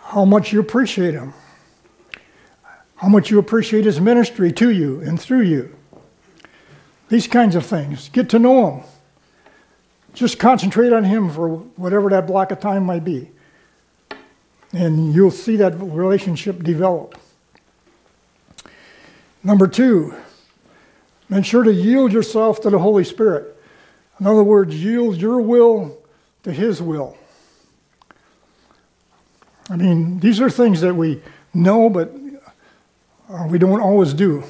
how 0.00 0.24
much 0.24 0.52
you 0.52 0.60
appreciate 0.60 1.14
Him, 1.14 1.34
how 2.96 3.08
much 3.08 3.30
you 3.30 3.38
appreciate 3.38 3.84
His 3.84 4.00
ministry 4.00 4.52
to 4.52 4.70
you 4.70 5.00
and 5.00 5.20
through 5.20 5.42
you. 5.42 5.76
These 7.08 7.28
kinds 7.28 7.54
of 7.54 7.64
things. 7.64 8.08
Get 8.08 8.30
to 8.30 8.38
know 8.38 8.70
Him. 8.70 8.84
Just 10.14 10.38
concentrate 10.38 10.92
on 10.92 11.04
Him 11.04 11.30
for 11.30 11.48
whatever 11.48 12.08
that 12.10 12.26
block 12.26 12.50
of 12.50 12.60
time 12.60 12.84
might 12.84 13.04
be. 13.04 13.30
And 14.72 15.14
you'll 15.14 15.30
see 15.30 15.56
that 15.56 15.78
relationship 15.80 16.62
develop. 16.62 17.18
Number 19.42 19.68
two, 19.68 20.14
Make 21.28 21.44
sure 21.44 21.64
to 21.64 21.72
yield 21.72 22.12
yourself 22.12 22.60
to 22.62 22.70
the 22.70 22.78
Holy 22.78 23.04
Spirit. 23.04 23.56
In 24.20 24.26
other 24.26 24.44
words, 24.44 24.74
yield 24.74 25.16
your 25.16 25.40
will 25.40 25.98
to 26.44 26.52
His 26.52 26.80
will. 26.80 27.16
I 29.68 29.76
mean, 29.76 30.20
these 30.20 30.40
are 30.40 30.48
things 30.48 30.80
that 30.82 30.94
we 30.94 31.20
know, 31.52 31.90
but 31.90 32.14
uh, 33.28 33.48
we 33.50 33.58
don't 33.58 33.80
always 33.80 34.14
do. 34.14 34.44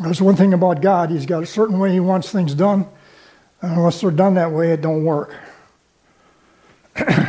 There's 0.00 0.20
one 0.20 0.36
thing 0.36 0.52
about 0.52 0.82
God, 0.82 1.08
He's 1.10 1.24
got 1.24 1.42
a 1.42 1.46
certain 1.46 1.78
way 1.78 1.92
He 1.92 2.00
wants 2.00 2.30
things 2.30 2.54
done, 2.54 2.86
and 3.62 3.72
unless 3.72 4.02
they're 4.02 4.10
done 4.10 4.34
that 4.34 4.52
way, 4.52 4.72
it 4.72 4.82
don't 4.82 5.04
work. 5.04 5.34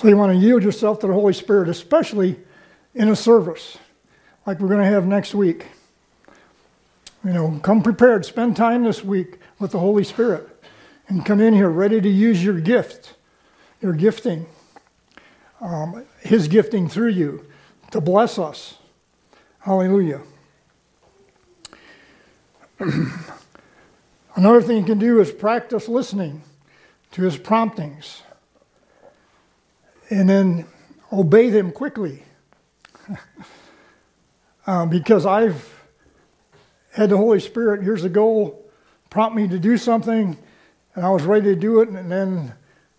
so 0.00 0.08
you 0.08 0.16
want 0.16 0.32
to 0.32 0.38
yield 0.38 0.62
yourself 0.62 0.98
to 1.00 1.06
the 1.06 1.12
Holy 1.12 1.34
Spirit, 1.34 1.68
especially 1.68 2.38
in 2.94 3.10
a 3.10 3.16
service 3.16 3.76
like 4.46 4.58
we're 4.58 4.68
going 4.68 4.80
to 4.80 4.86
have 4.86 5.06
next 5.06 5.34
week. 5.34 5.66
You 7.22 7.34
know, 7.34 7.60
come 7.62 7.82
prepared. 7.82 8.24
Spend 8.24 8.56
time 8.56 8.82
this 8.82 9.04
week 9.04 9.36
with 9.58 9.72
the 9.72 9.78
Holy 9.78 10.02
Spirit 10.02 10.48
and 11.08 11.22
come 11.26 11.38
in 11.38 11.52
here 11.52 11.68
ready 11.68 12.00
to 12.00 12.08
use 12.08 12.42
your 12.42 12.58
gift, 12.58 13.12
your 13.82 13.92
gifting, 13.92 14.46
um, 15.60 16.06
His 16.20 16.48
gifting 16.48 16.88
through 16.88 17.10
you 17.10 17.44
to 17.90 18.00
bless 18.00 18.38
us. 18.38 18.78
Hallelujah. 19.58 20.22
Another 24.34 24.62
thing 24.62 24.78
you 24.78 24.84
can 24.84 24.98
do 24.98 25.20
is 25.20 25.30
practice 25.30 25.88
listening 25.88 26.40
to 27.10 27.20
His 27.20 27.36
promptings 27.36 28.22
and 30.10 30.28
then 30.28 30.66
obey 31.12 31.50
them 31.50 31.70
quickly. 31.70 32.24
um, 34.66 34.90
because 34.90 35.24
I've 35.24 35.72
had 36.92 37.10
the 37.10 37.16
Holy 37.16 37.40
Spirit 37.40 37.82
years 37.82 38.04
ago 38.04 38.58
prompt 39.08 39.36
me 39.36 39.48
to 39.48 39.58
do 39.58 39.76
something, 39.78 40.36
and 40.94 41.06
I 41.06 41.10
was 41.10 41.22
ready 41.22 41.54
to 41.54 41.56
do 41.56 41.80
it, 41.80 41.88
and 41.88 42.10
then 42.10 42.52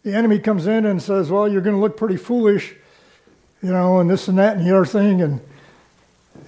the 0.03 0.13
enemy 0.13 0.39
comes 0.39 0.65
in 0.65 0.85
and 0.85 1.01
says, 1.01 1.29
"Well, 1.29 1.47
you're 1.47 1.61
going 1.61 1.75
to 1.75 1.81
look 1.81 1.97
pretty 1.97 2.17
foolish," 2.17 2.73
you 3.61 3.71
know, 3.71 3.99
and 3.99 4.09
this 4.09 4.27
and 4.27 4.37
that 4.39 4.57
and 4.57 4.65
the 4.65 4.75
other 4.75 4.85
thing, 4.85 5.21
and 5.21 5.41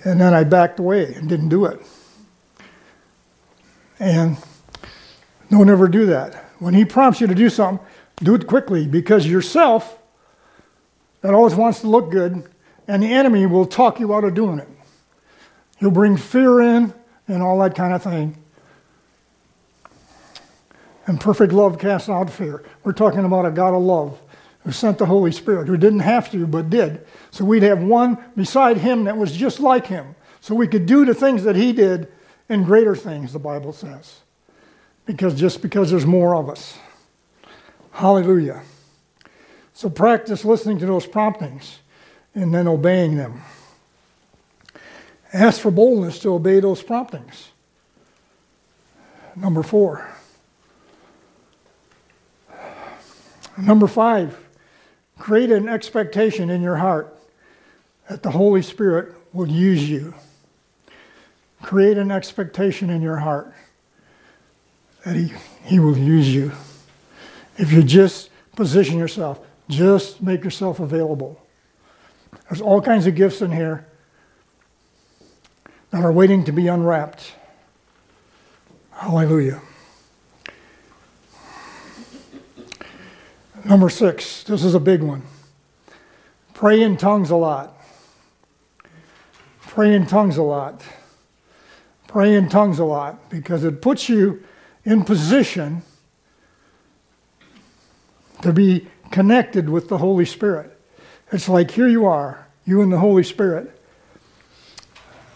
and 0.06 0.20
then 0.20 0.34
I 0.34 0.44
backed 0.44 0.80
away 0.80 1.14
and 1.14 1.30
didn't 1.30 1.50
do 1.50 1.66
it. 1.66 1.80
And 4.00 4.38
don't 5.52 5.70
ever 5.70 5.88
do 5.88 6.08
that. 6.08 6.34
When 6.60 6.74
he 6.74 6.84
prompts 6.86 7.22
you 7.22 7.28
to 7.28 7.36
do 7.36 7.50
something, 7.50 7.86
do 8.18 8.36
it 8.36 8.48
quickly 8.48 8.88
because 8.88 9.28
yourself 9.28 10.00
that 11.24 11.34
always 11.34 11.56
wants 11.56 11.80
to 11.82 11.88
look 11.88 12.12
good, 12.12 12.44
and 12.88 13.02
the 13.02 13.12
enemy 13.12 13.48
will 13.48 13.66
talk 13.66 14.00
you 14.00 14.14
out 14.14 14.26
of 14.26 14.36
doing 14.36 14.60
it. 14.60 14.68
He'll 15.80 15.90
bring 15.90 16.18
fear 16.18 16.62
in 16.62 16.94
and 17.28 17.42
all 17.42 17.58
that 17.60 17.76
kind 17.76 17.94
of 17.94 18.04
thing. 18.04 18.38
And 21.08 21.20
perfect 21.20 21.54
love 21.54 21.80
casts 21.80 22.10
out 22.10 22.30
fear. 22.30 22.64
We're 22.84 22.94
talking 22.94 23.26
about 23.26 23.46
a 23.46 23.52
God 23.52 23.74
of 23.74 23.82
love 23.82 24.20
who 24.64 24.72
sent 24.72 24.98
the 24.98 25.06
Holy 25.06 25.32
Spirit, 25.32 25.68
who 25.68 25.78
didn't 25.78 26.00
have 26.00 26.30
to, 26.32 26.46
but 26.46 26.70
did. 26.70 27.06
So 27.32 27.46
we'd 27.46 27.64
have 27.64 27.82
one 27.82 28.18
beside 28.36 28.78
him 28.78 29.06
that 29.06 29.18
was 29.18 29.32
just 29.32 29.60
like 29.60 29.88
him. 29.88 30.16
So 30.42 30.54
we 30.56 30.68
could 30.68 30.86
do 30.86 31.06
the 31.06 31.14
things 31.14 31.44
that 31.44 31.56
he 31.56 31.72
did 31.72 32.12
and 32.50 32.66
greater 32.66 32.96
things, 32.96 33.32
the 33.32 33.40
Bible 33.40 33.72
says. 33.72 34.20
Because 35.06 35.40
just 35.40 35.62
because 35.62 35.90
there's 35.90 36.06
more 36.06 36.36
of 36.36 36.50
us. 36.50 36.78
Hallelujah. 37.92 38.62
So 39.74 39.90
practice 39.90 40.46
listening 40.46 40.78
to 40.80 40.86
those 40.86 41.08
promptings 41.08 41.80
and 42.36 42.54
then 42.54 42.68
obeying 42.68 43.18
them. 43.18 43.42
Ask 45.34 45.62
for 45.62 45.72
boldness 45.72 46.20
to 46.20 46.34
obey 46.34 46.60
those 46.60 46.84
promptings. 46.84 47.50
Number 49.36 49.64
four. 49.64 50.08
Number 53.58 53.88
five, 53.88 54.38
create 55.18 55.52
an 55.52 55.68
expectation 55.68 56.50
in 56.50 56.62
your 56.62 56.76
heart 56.76 57.18
that 58.10 58.24
the 58.24 58.32
Holy 58.32 58.62
Spirit 58.62 59.16
will 59.32 59.48
use 59.48 59.90
you. 59.90 60.14
Create 61.62 61.98
an 61.98 62.12
expectation 62.12 62.90
in 62.90 63.02
your 63.02 63.18
heart 63.18 63.54
that 65.06 65.16
He, 65.16 65.34
he 65.64 65.80
will 65.80 65.98
use 65.98 66.34
you. 66.34 66.52
If 67.58 67.72
you 67.72 67.84
just 67.84 68.30
position 68.56 68.98
yourself, 68.98 69.40
just 69.70 70.22
make 70.22 70.44
yourself 70.44 70.80
available. 70.80 71.40
There's 72.50 72.62
all 72.62 72.82
kinds 72.82 73.08
of 73.08 73.16
gifts 73.16 73.42
in 73.42 73.52
here 73.52 73.88
that 75.92 76.04
are 76.04 76.12
waiting 76.12 76.44
to 76.46 76.52
be 76.52 76.68
unwrapped. 76.68 77.34
Hallelujah. 78.92 79.62
Number 83.66 83.90
six, 83.90 84.44
this 84.44 84.64
is 84.64 84.76
a 84.76 84.80
big 84.80 85.02
one. 85.02 85.24
Pray 86.54 86.82
in 86.82 86.98
tongues 86.98 87.30
a 87.30 87.36
lot. 87.36 87.78
Pray 89.62 89.94
in 89.94 90.06
tongues 90.06 90.38
a 90.38 90.44
lot. 90.44 90.84
Pray 92.08 92.36
in 92.36 92.50
tongues 92.50 92.80
a 92.80 92.86
lot 92.86 93.30
because 93.30 93.64
it 93.64 93.82
puts 93.82 94.10
you 94.10 94.44
in 94.86 95.04
position 95.04 95.82
to 98.42 98.52
be 98.52 98.88
connected 99.14 99.70
with 99.70 99.90
the 99.90 100.00
Holy 100.00 100.26
Spirit. 100.26 100.76
It's 101.32 101.48
like 101.48 101.70
here 101.70 101.88
you 101.88 102.08
are, 102.08 102.48
you 102.66 102.82
and 102.82 102.92
the 102.92 102.98
Holy 102.98 103.24
Spirit 103.24 103.80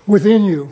within 0.08 0.44
you. 0.44 0.72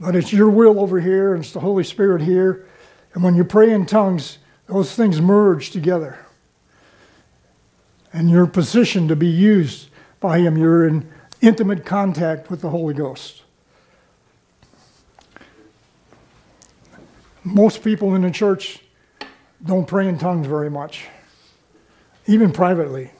But 0.00 0.16
it's 0.16 0.32
your 0.32 0.50
will 0.50 0.80
over 0.80 0.98
here, 0.98 1.32
and 1.32 1.44
it's 1.44 1.52
the 1.52 1.60
Holy 1.60 1.84
Spirit 1.84 2.22
here. 2.22 2.66
And 3.14 3.22
when 3.22 3.36
you 3.36 3.44
pray 3.44 3.70
in 3.70 3.86
tongues, 3.86 4.38
those 4.66 4.92
things 4.96 5.20
merge 5.20 5.70
together. 5.70 6.18
And 8.12 8.28
you're 8.28 8.48
positioned 8.48 9.08
to 9.10 9.16
be 9.16 9.28
used 9.28 9.90
by 10.18 10.40
Him. 10.40 10.58
You're 10.58 10.88
in 10.88 11.08
intimate 11.40 11.86
contact 11.86 12.50
with 12.50 12.62
the 12.62 12.70
Holy 12.70 12.94
Ghost. 12.94 13.42
Most 17.44 17.84
people 17.84 18.16
in 18.16 18.22
the 18.22 18.30
church 18.32 18.80
don't 19.64 19.86
pray 19.86 20.08
in 20.08 20.18
tongues 20.18 20.48
very 20.48 20.70
much, 20.70 21.06
even 22.30 22.52
privately. 22.52 23.10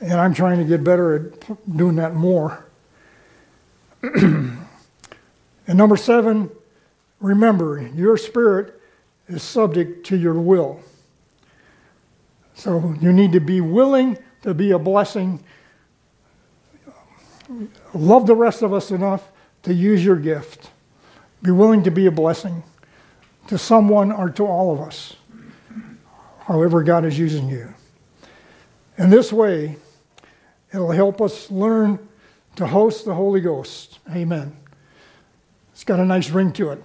And 0.00 0.14
I'm 0.14 0.34
trying 0.34 0.58
to 0.58 0.64
get 0.64 0.82
better 0.82 1.14
at 1.14 1.76
doing 1.76 1.94
that 1.96 2.14
more. 2.14 2.66
and 4.02 4.58
number 5.68 5.96
seven, 5.96 6.50
remember, 7.20 7.88
your 7.94 8.16
spirit 8.16 8.80
is 9.28 9.44
subject 9.44 10.04
to 10.06 10.16
your 10.16 10.34
will. 10.34 10.80
So 12.54 12.96
you 13.00 13.12
need 13.12 13.30
to 13.30 13.40
be 13.40 13.60
willing 13.60 14.18
to 14.42 14.52
be 14.52 14.72
a 14.72 14.78
blessing. 14.78 15.42
Love 17.94 18.26
the 18.26 18.34
rest 18.34 18.62
of 18.62 18.72
us 18.72 18.90
enough 18.90 19.30
to 19.62 19.72
use 19.72 20.04
your 20.04 20.16
gift. 20.16 20.70
Be 21.42 21.52
willing 21.52 21.84
to 21.84 21.92
be 21.92 22.06
a 22.06 22.10
blessing 22.10 22.64
to 23.46 23.56
someone 23.56 24.10
or 24.10 24.30
to 24.30 24.44
all 24.44 24.72
of 24.72 24.80
us, 24.80 25.14
however 26.46 26.82
God 26.82 27.04
is 27.04 27.18
using 27.18 27.48
you. 27.48 27.72
In 28.98 29.10
this 29.10 29.32
way, 29.32 29.76
it'll 30.72 30.90
help 30.90 31.20
us 31.20 31.50
learn 31.50 31.98
to 32.56 32.66
host 32.66 33.04
the 33.04 33.14
Holy 33.14 33.40
Ghost. 33.40 33.98
Amen. 34.10 34.56
It's 35.72 35.84
got 35.84 36.00
a 36.00 36.04
nice 36.04 36.30
ring 36.30 36.52
to 36.54 36.70
it. 36.70 36.82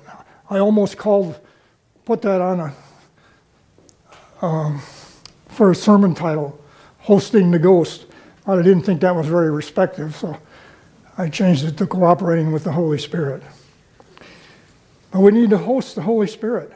I 0.50 0.60
almost 0.60 0.98
called, 0.98 1.40
put 2.06 2.22
that 2.22 2.42
on 2.42 2.60
a, 4.42 4.46
um, 4.46 4.82
for 5.50 5.72
a 5.72 5.76
sermon 5.76 6.16
title, 6.16 6.60
Hosting 7.00 7.52
the 7.52 7.60
Ghost. 7.60 8.06
But 8.46 8.60
I 8.60 8.62
didn't 8.62 8.84
think 8.84 9.02
that 9.02 9.16
was 9.16 9.28
very 9.28 9.52
respective, 9.52 10.16
so 10.16 10.38
I 11.18 11.30
changed 11.30 11.66
it 11.66 11.78
to 11.78 11.88
Cooperating 11.88 12.52
with 12.52 12.64
the 12.64 12.72
Holy 12.72 12.98
Spirit. 12.98 13.44
But 15.12 15.20
we 15.20 15.32
need 15.32 15.50
to 15.50 15.58
host 15.58 15.96
the 15.96 16.04
Holy 16.04 16.28
Spirit. 16.28 16.72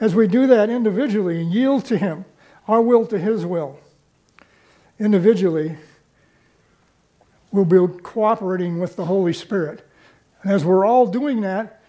As 0.00 0.14
we 0.14 0.28
do 0.28 0.46
that 0.46 0.70
individually 0.70 1.40
and 1.40 1.52
yield 1.52 1.84
to 1.86 1.98
Him, 1.98 2.24
our 2.66 2.80
will 2.80 3.06
to 3.06 3.18
His 3.18 3.44
will, 3.44 3.80
individually, 4.98 5.76
we'll 7.50 7.64
be 7.64 8.00
cooperating 8.02 8.78
with 8.78 8.96
the 8.96 9.06
Holy 9.06 9.32
Spirit. 9.32 9.86
And 10.42 10.52
as 10.52 10.64
we're 10.64 10.84
all 10.84 11.06
doing 11.06 11.40
that, 11.40 11.82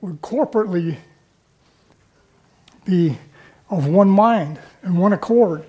we'll 0.00 0.14
corporately 0.14 0.98
be 2.84 3.18
of 3.70 3.86
one 3.86 4.08
mind 4.08 4.60
and 4.82 4.98
one 4.98 5.12
accord. 5.12 5.64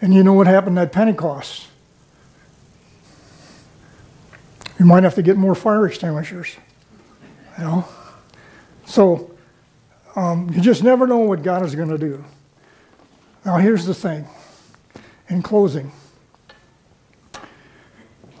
And 0.00 0.14
you 0.14 0.22
know 0.22 0.32
what 0.32 0.46
happened 0.46 0.78
at 0.78 0.92
Pentecost? 0.92 1.66
You 4.78 4.86
might 4.86 5.02
have 5.02 5.14
to 5.16 5.22
get 5.22 5.36
more 5.36 5.54
fire 5.54 5.86
extinguishers. 5.86 6.56
You 7.58 7.64
know? 7.64 7.88
So 8.86 9.30
um, 10.16 10.50
you 10.52 10.60
just 10.60 10.82
never 10.82 11.06
know 11.06 11.18
what 11.18 11.42
God 11.42 11.64
is 11.64 11.74
going 11.74 11.88
to 11.88 11.98
do. 11.98 12.24
Now, 13.44 13.56
here's 13.56 13.86
the 13.86 13.94
thing 13.94 14.26
in 15.28 15.42
closing. 15.42 15.92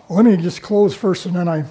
Let 0.08 0.24
me 0.24 0.36
just 0.36 0.60
close 0.60 0.94
first 0.94 1.26
and 1.26 1.36
then 1.36 1.48
I. 1.48 1.64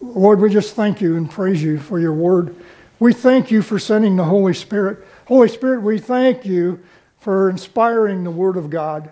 Lord, 0.00 0.40
we 0.40 0.50
just 0.50 0.74
thank 0.74 1.00
you 1.00 1.16
and 1.16 1.30
praise 1.30 1.62
you 1.62 1.78
for 1.78 1.98
your 1.98 2.12
word. 2.12 2.56
We 2.98 3.12
thank 3.12 3.50
you 3.50 3.62
for 3.62 3.78
sending 3.78 4.16
the 4.16 4.24
Holy 4.24 4.54
Spirit. 4.54 5.06
Holy 5.26 5.48
Spirit, 5.48 5.82
we 5.82 5.98
thank 5.98 6.44
you 6.44 6.82
for 7.18 7.48
inspiring 7.48 8.24
the 8.24 8.30
word 8.30 8.56
of 8.56 8.70
God. 8.70 9.10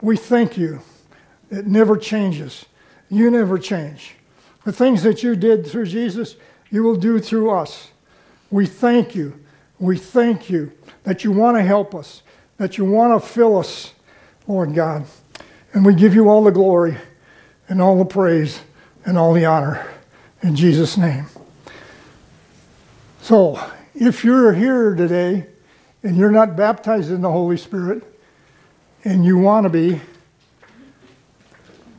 We 0.00 0.16
thank 0.16 0.56
you. 0.56 0.80
It 1.50 1.66
never 1.66 1.96
changes. 1.96 2.66
You 3.08 3.30
never 3.30 3.58
change. 3.58 4.14
The 4.64 4.72
things 4.72 5.02
that 5.02 5.22
you 5.22 5.36
did 5.36 5.66
through 5.66 5.86
Jesus, 5.86 6.36
you 6.70 6.82
will 6.82 6.96
do 6.96 7.20
through 7.20 7.50
us. 7.50 7.90
We 8.50 8.66
thank 8.66 9.14
you. 9.14 9.44
We 9.78 9.96
thank 9.96 10.50
you 10.50 10.72
that 11.04 11.24
you 11.24 11.32
want 11.32 11.56
to 11.56 11.62
help 11.62 11.94
us, 11.94 12.22
that 12.56 12.78
you 12.78 12.84
want 12.84 13.20
to 13.20 13.26
fill 13.26 13.58
us, 13.58 13.92
Lord 14.46 14.74
God. 14.74 15.04
And 15.72 15.84
we 15.84 15.94
give 15.94 16.14
you 16.14 16.28
all 16.28 16.42
the 16.42 16.50
glory 16.50 16.96
and 17.68 17.80
all 17.80 17.98
the 17.98 18.04
praise 18.04 18.60
and 19.04 19.18
all 19.18 19.32
the 19.32 19.44
honor 19.44 19.86
in 20.42 20.56
Jesus' 20.56 20.96
name. 20.96 21.26
So, 23.20 23.60
if 23.94 24.24
you're 24.24 24.52
here 24.52 24.94
today 24.94 25.46
and 26.02 26.16
you're 26.16 26.30
not 26.30 26.56
baptized 26.56 27.10
in 27.10 27.20
the 27.20 27.30
Holy 27.30 27.56
Spirit 27.56 28.02
and 29.04 29.24
you 29.24 29.38
want 29.38 29.64
to 29.64 29.70
be, 29.70 30.00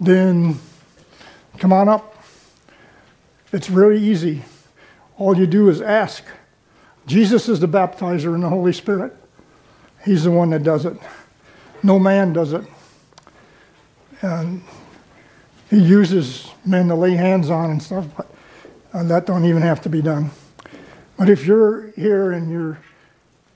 then 0.02 0.60
come 1.58 1.74
on 1.74 1.90
up. 1.90 2.24
It's 3.52 3.70
really 3.70 4.02
easy. 4.02 4.44
All 5.18 5.38
you 5.38 5.46
do 5.46 5.70
is 5.70 5.82
ask. 5.82 6.24
Jesus 7.10 7.50
is 7.50 7.60
the 7.60 7.68
baptizer 7.68 8.36
in 8.36 8.42
the 8.42 8.50
Holy 8.50 8.72
Spirit. 8.72 9.16
He's 10.06 10.26
the 10.26 10.32
one 10.32 10.52
that 10.52 10.62
does 10.62 10.86
it. 10.86 10.96
No 11.82 11.98
man 11.98 12.34
does 12.34 12.54
it. 12.54 12.64
And 14.22 14.62
he 15.72 15.80
uses 15.80 16.52
men 16.64 16.88
to 16.90 16.94
lay 16.94 17.16
hands 17.16 17.50
on 17.50 17.72
and 17.72 17.82
stuff, 17.82 18.06
but 18.16 18.32
uh, 18.94 19.02
that 19.06 19.26
don't 19.26 19.46
even 19.46 19.64
have 19.64 19.82
to 19.82 19.90
be 19.90 20.04
done. 20.04 20.30
But 21.18 21.30
if 21.30 21.48
you're 21.48 21.88
here 21.96 22.32
and 22.32 22.52
you're 22.52 22.80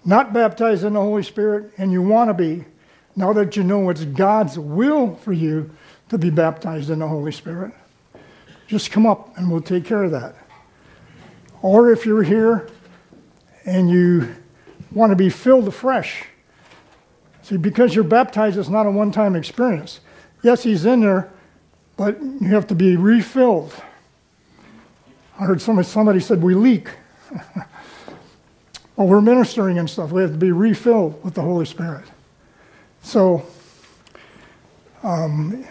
not 0.04 0.34
baptized 0.34 0.84
in 0.84 0.94
the 0.94 1.02
Holy 1.02 1.22
Spirit 1.22 1.74
and 1.78 1.92
you 1.92 2.02
want 2.02 2.32
to 2.32 2.34
be, 2.34 2.66
now 3.16 3.34
that 3.34 3.56
you 3.56 3.64
know 3.64 3.88
it's 3.92 4.04
God's 4.04 4.58
will 4.58 5.16
for 5.18 5.32
you 5.32 5.70
to 6.10 6.18
be 6.18 6.32
baptized 6.32 6.90
in 6.90 6.98
the 6.98 7.08
Holy 7.08 7.32
Spirit, 7.32 7.72
just 8.66 8.90
come 8.90 9.06
up 9.06 9.38
and 9.38 9.52
we'll 9.52 9.62
take 9.62 9.86
care 9.86 10.04
of 10.04 10.10
that. 10.10 10.34
Or 11.62 11.92
if 11.92 12.04
you're 12.04 12.24
here 12.24 12.68
and 13.66 13.90
you 13.90 14.36
want 14.92 15.12
to 15.12 15.16
be 15.16 15.30
filled 15.30 15.68
afresh, 15.68 16.26
see, 17.42 17.58
because 17.58 17.96
you're 17.96 18.04
baptized, 18.04 18.58
it's 18.58 18.70
not 18.70 18.86
a 18.86 18.92
one 18.92 19.12
time 19.12 19.36
experience. 19.36 20.00
Yes, 20.42 20.64
He's 20.64 20.86
in 20.86 21.02
there, 21.02 21.32
but 21.98 22.22
you 22.22 22.48
have 22.50 22.68
to 22.68 22.76
be 22.76 22.98
refilled. 22.98 23.74
I 25.40 25.46
heard 25.46 25.62
somebody, 25.62 25.88
somebody 25.88 26.20
said 26.20 26.42
we 26.42 26.54
leak. 26.54 26.90
well, 28.96 29.08
we're 29.08 29.22
ministering 29.22 29.80
and 29.80 29.90
stuff. 29.90 30.12
We 30.12 30.22
have 30.22 30.32
to 30.32 30.38
be 30.38 30.52
refilled 30.52 31.24
with 31.24 31.34
the 31.34 31.42
Holy 31.42 31.66
Spirit. 31.66 32.06
So, 33.02 33.46
um, 35.02 35.66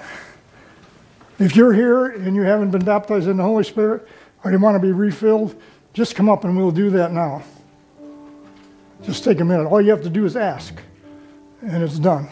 if 1.39 1.57
you're 1.57 1.73
here 1.73 2.07
and 2.07 2.37
you 2.37 2.43
haven't 2.43 2.71
been 2.71 2.85
baptized 2.85 3.29
in 3.29 3.37
the 3.37 3.43
Holy 3.43 3.65
Spirit 3.65 4.07
or 4.45 4.51
you 4.51 4.59
want 4.59 4.75
to 4.75 4.81
be 4.81 4.93
refilled, 4.93 5.61
just 5.95 6.15
come 6.15 6.29
up 6.29 6.45
and 6.45 6.57
we'll 6.57 6.71
do 6.71 6.91
that 6.91 7.13
now. 7.13 7.43
Just 9.03 9.25
take 9.25 9.41
a 9.41 9.45
minute. 9.45 9.67
All 9.67 9.81
you 9.81 9.91
have 9.91 10.03
to 10.03 10.11
do 10.11 10.25
is 10.25 10.37
ask, 10.37 10.75
and 11.61 11.83
it's 11.83 11.99
done. 11.99 12.29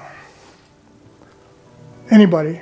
Anybody? 2.10 2.60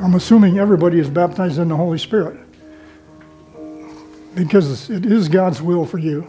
I'm 0.00 0.14
assuming 0.14 0.58
everybody 0.58 0.98
is 0.98 1.08
baptized 1.08 1.58
in 1.58 1.68
the 1.68 1.76
Holy 1.76 1.98
Spirit 1.98 2.38
because 4.34 4.90
it 4.90 5.06
is 5.06 5.28
God's 5.28 5.62
will 5.62 5.86
for 5.86 5.98
you. 5.98 6.26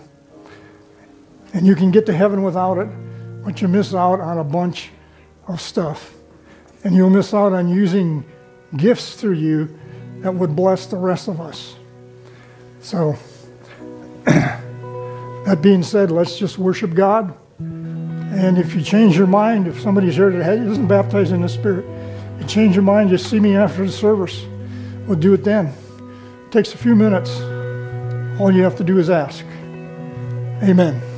And 1.53 1.65
you 1.65 1.75
can 1.75 1.91
get 1.91 2.05
to 2.05 2.13
heaven 2.13 2.43
without 2.43 2.77
it, 2.77 2.89
but 3.43 3.61
you 3.61 3.67
miss 3.67 3.93
out 3.93 4.19
on 4.19 4.37
a 4.37 4.43
bunch 4.43 4.91
of 5.47 5.59
stuff. 5.59 6.13
And 6.83 6.95
you'll 6.95 7.09
miss 7.09 7.33
out 7.33 7.53
on 7.53 7.67
using 7.67 8.23
gifts 8.77 9.15
through 9.15 9.35
you 9.35 9.79
that 10.19 10.33
would 10.33 10.55
bless 10.55 10.85
the 10.85 10.97
rest 10.97 11.27
of 11.27 11.41
us. 11.41 11.75
So, 12.81 13.17
that 15.45 15.59
being 15.61 15.83
said, 15.83 16.11
let's 16.11 16.37
just 16.37 16.57
worship 16.57 16.93
God. 16.93 17.35
And 17.59 18.57
if 18.57 18.75
you 18.75 18.81
change 18.81 19.17
your 19.17 19.27
mind, 19.27 19.67
if 19.67 19.79
somebody's 19.79 20.15
here 20.15 20.31
that 20.31 20.57
isn't 20.59 20.87
baptized 20.87 21.31
in 21.31 21.41
the 21.41 21.49
Spirit, 21.49 21.85
you 22.39 22.45
change 22.47 22.75
your 22.75 22.83
mind, 22.83 23.09
just 23.09 23.29
see 23.29 23.39
me 23.39 23.55
after 23.55 23.85
the 23.85 23.91
service. 23.91 24.45
We'll 25.07 25.19
do 25.19 25.33
it 25.33 25.43
then. 25.43 25.67
It 25.67 26.51
takes 26.51 26.73
a 26.73 26.77
few 26.77 26.95
minutes. 26.95 27.39
All 28.39 28.51
you 28.51 28.63
have 28.63 28.75
to 28.77 28.83
do 28.83 28.99
is 28.99 29.09
ask. 29.09 29.45
Amen. 30.63 31.14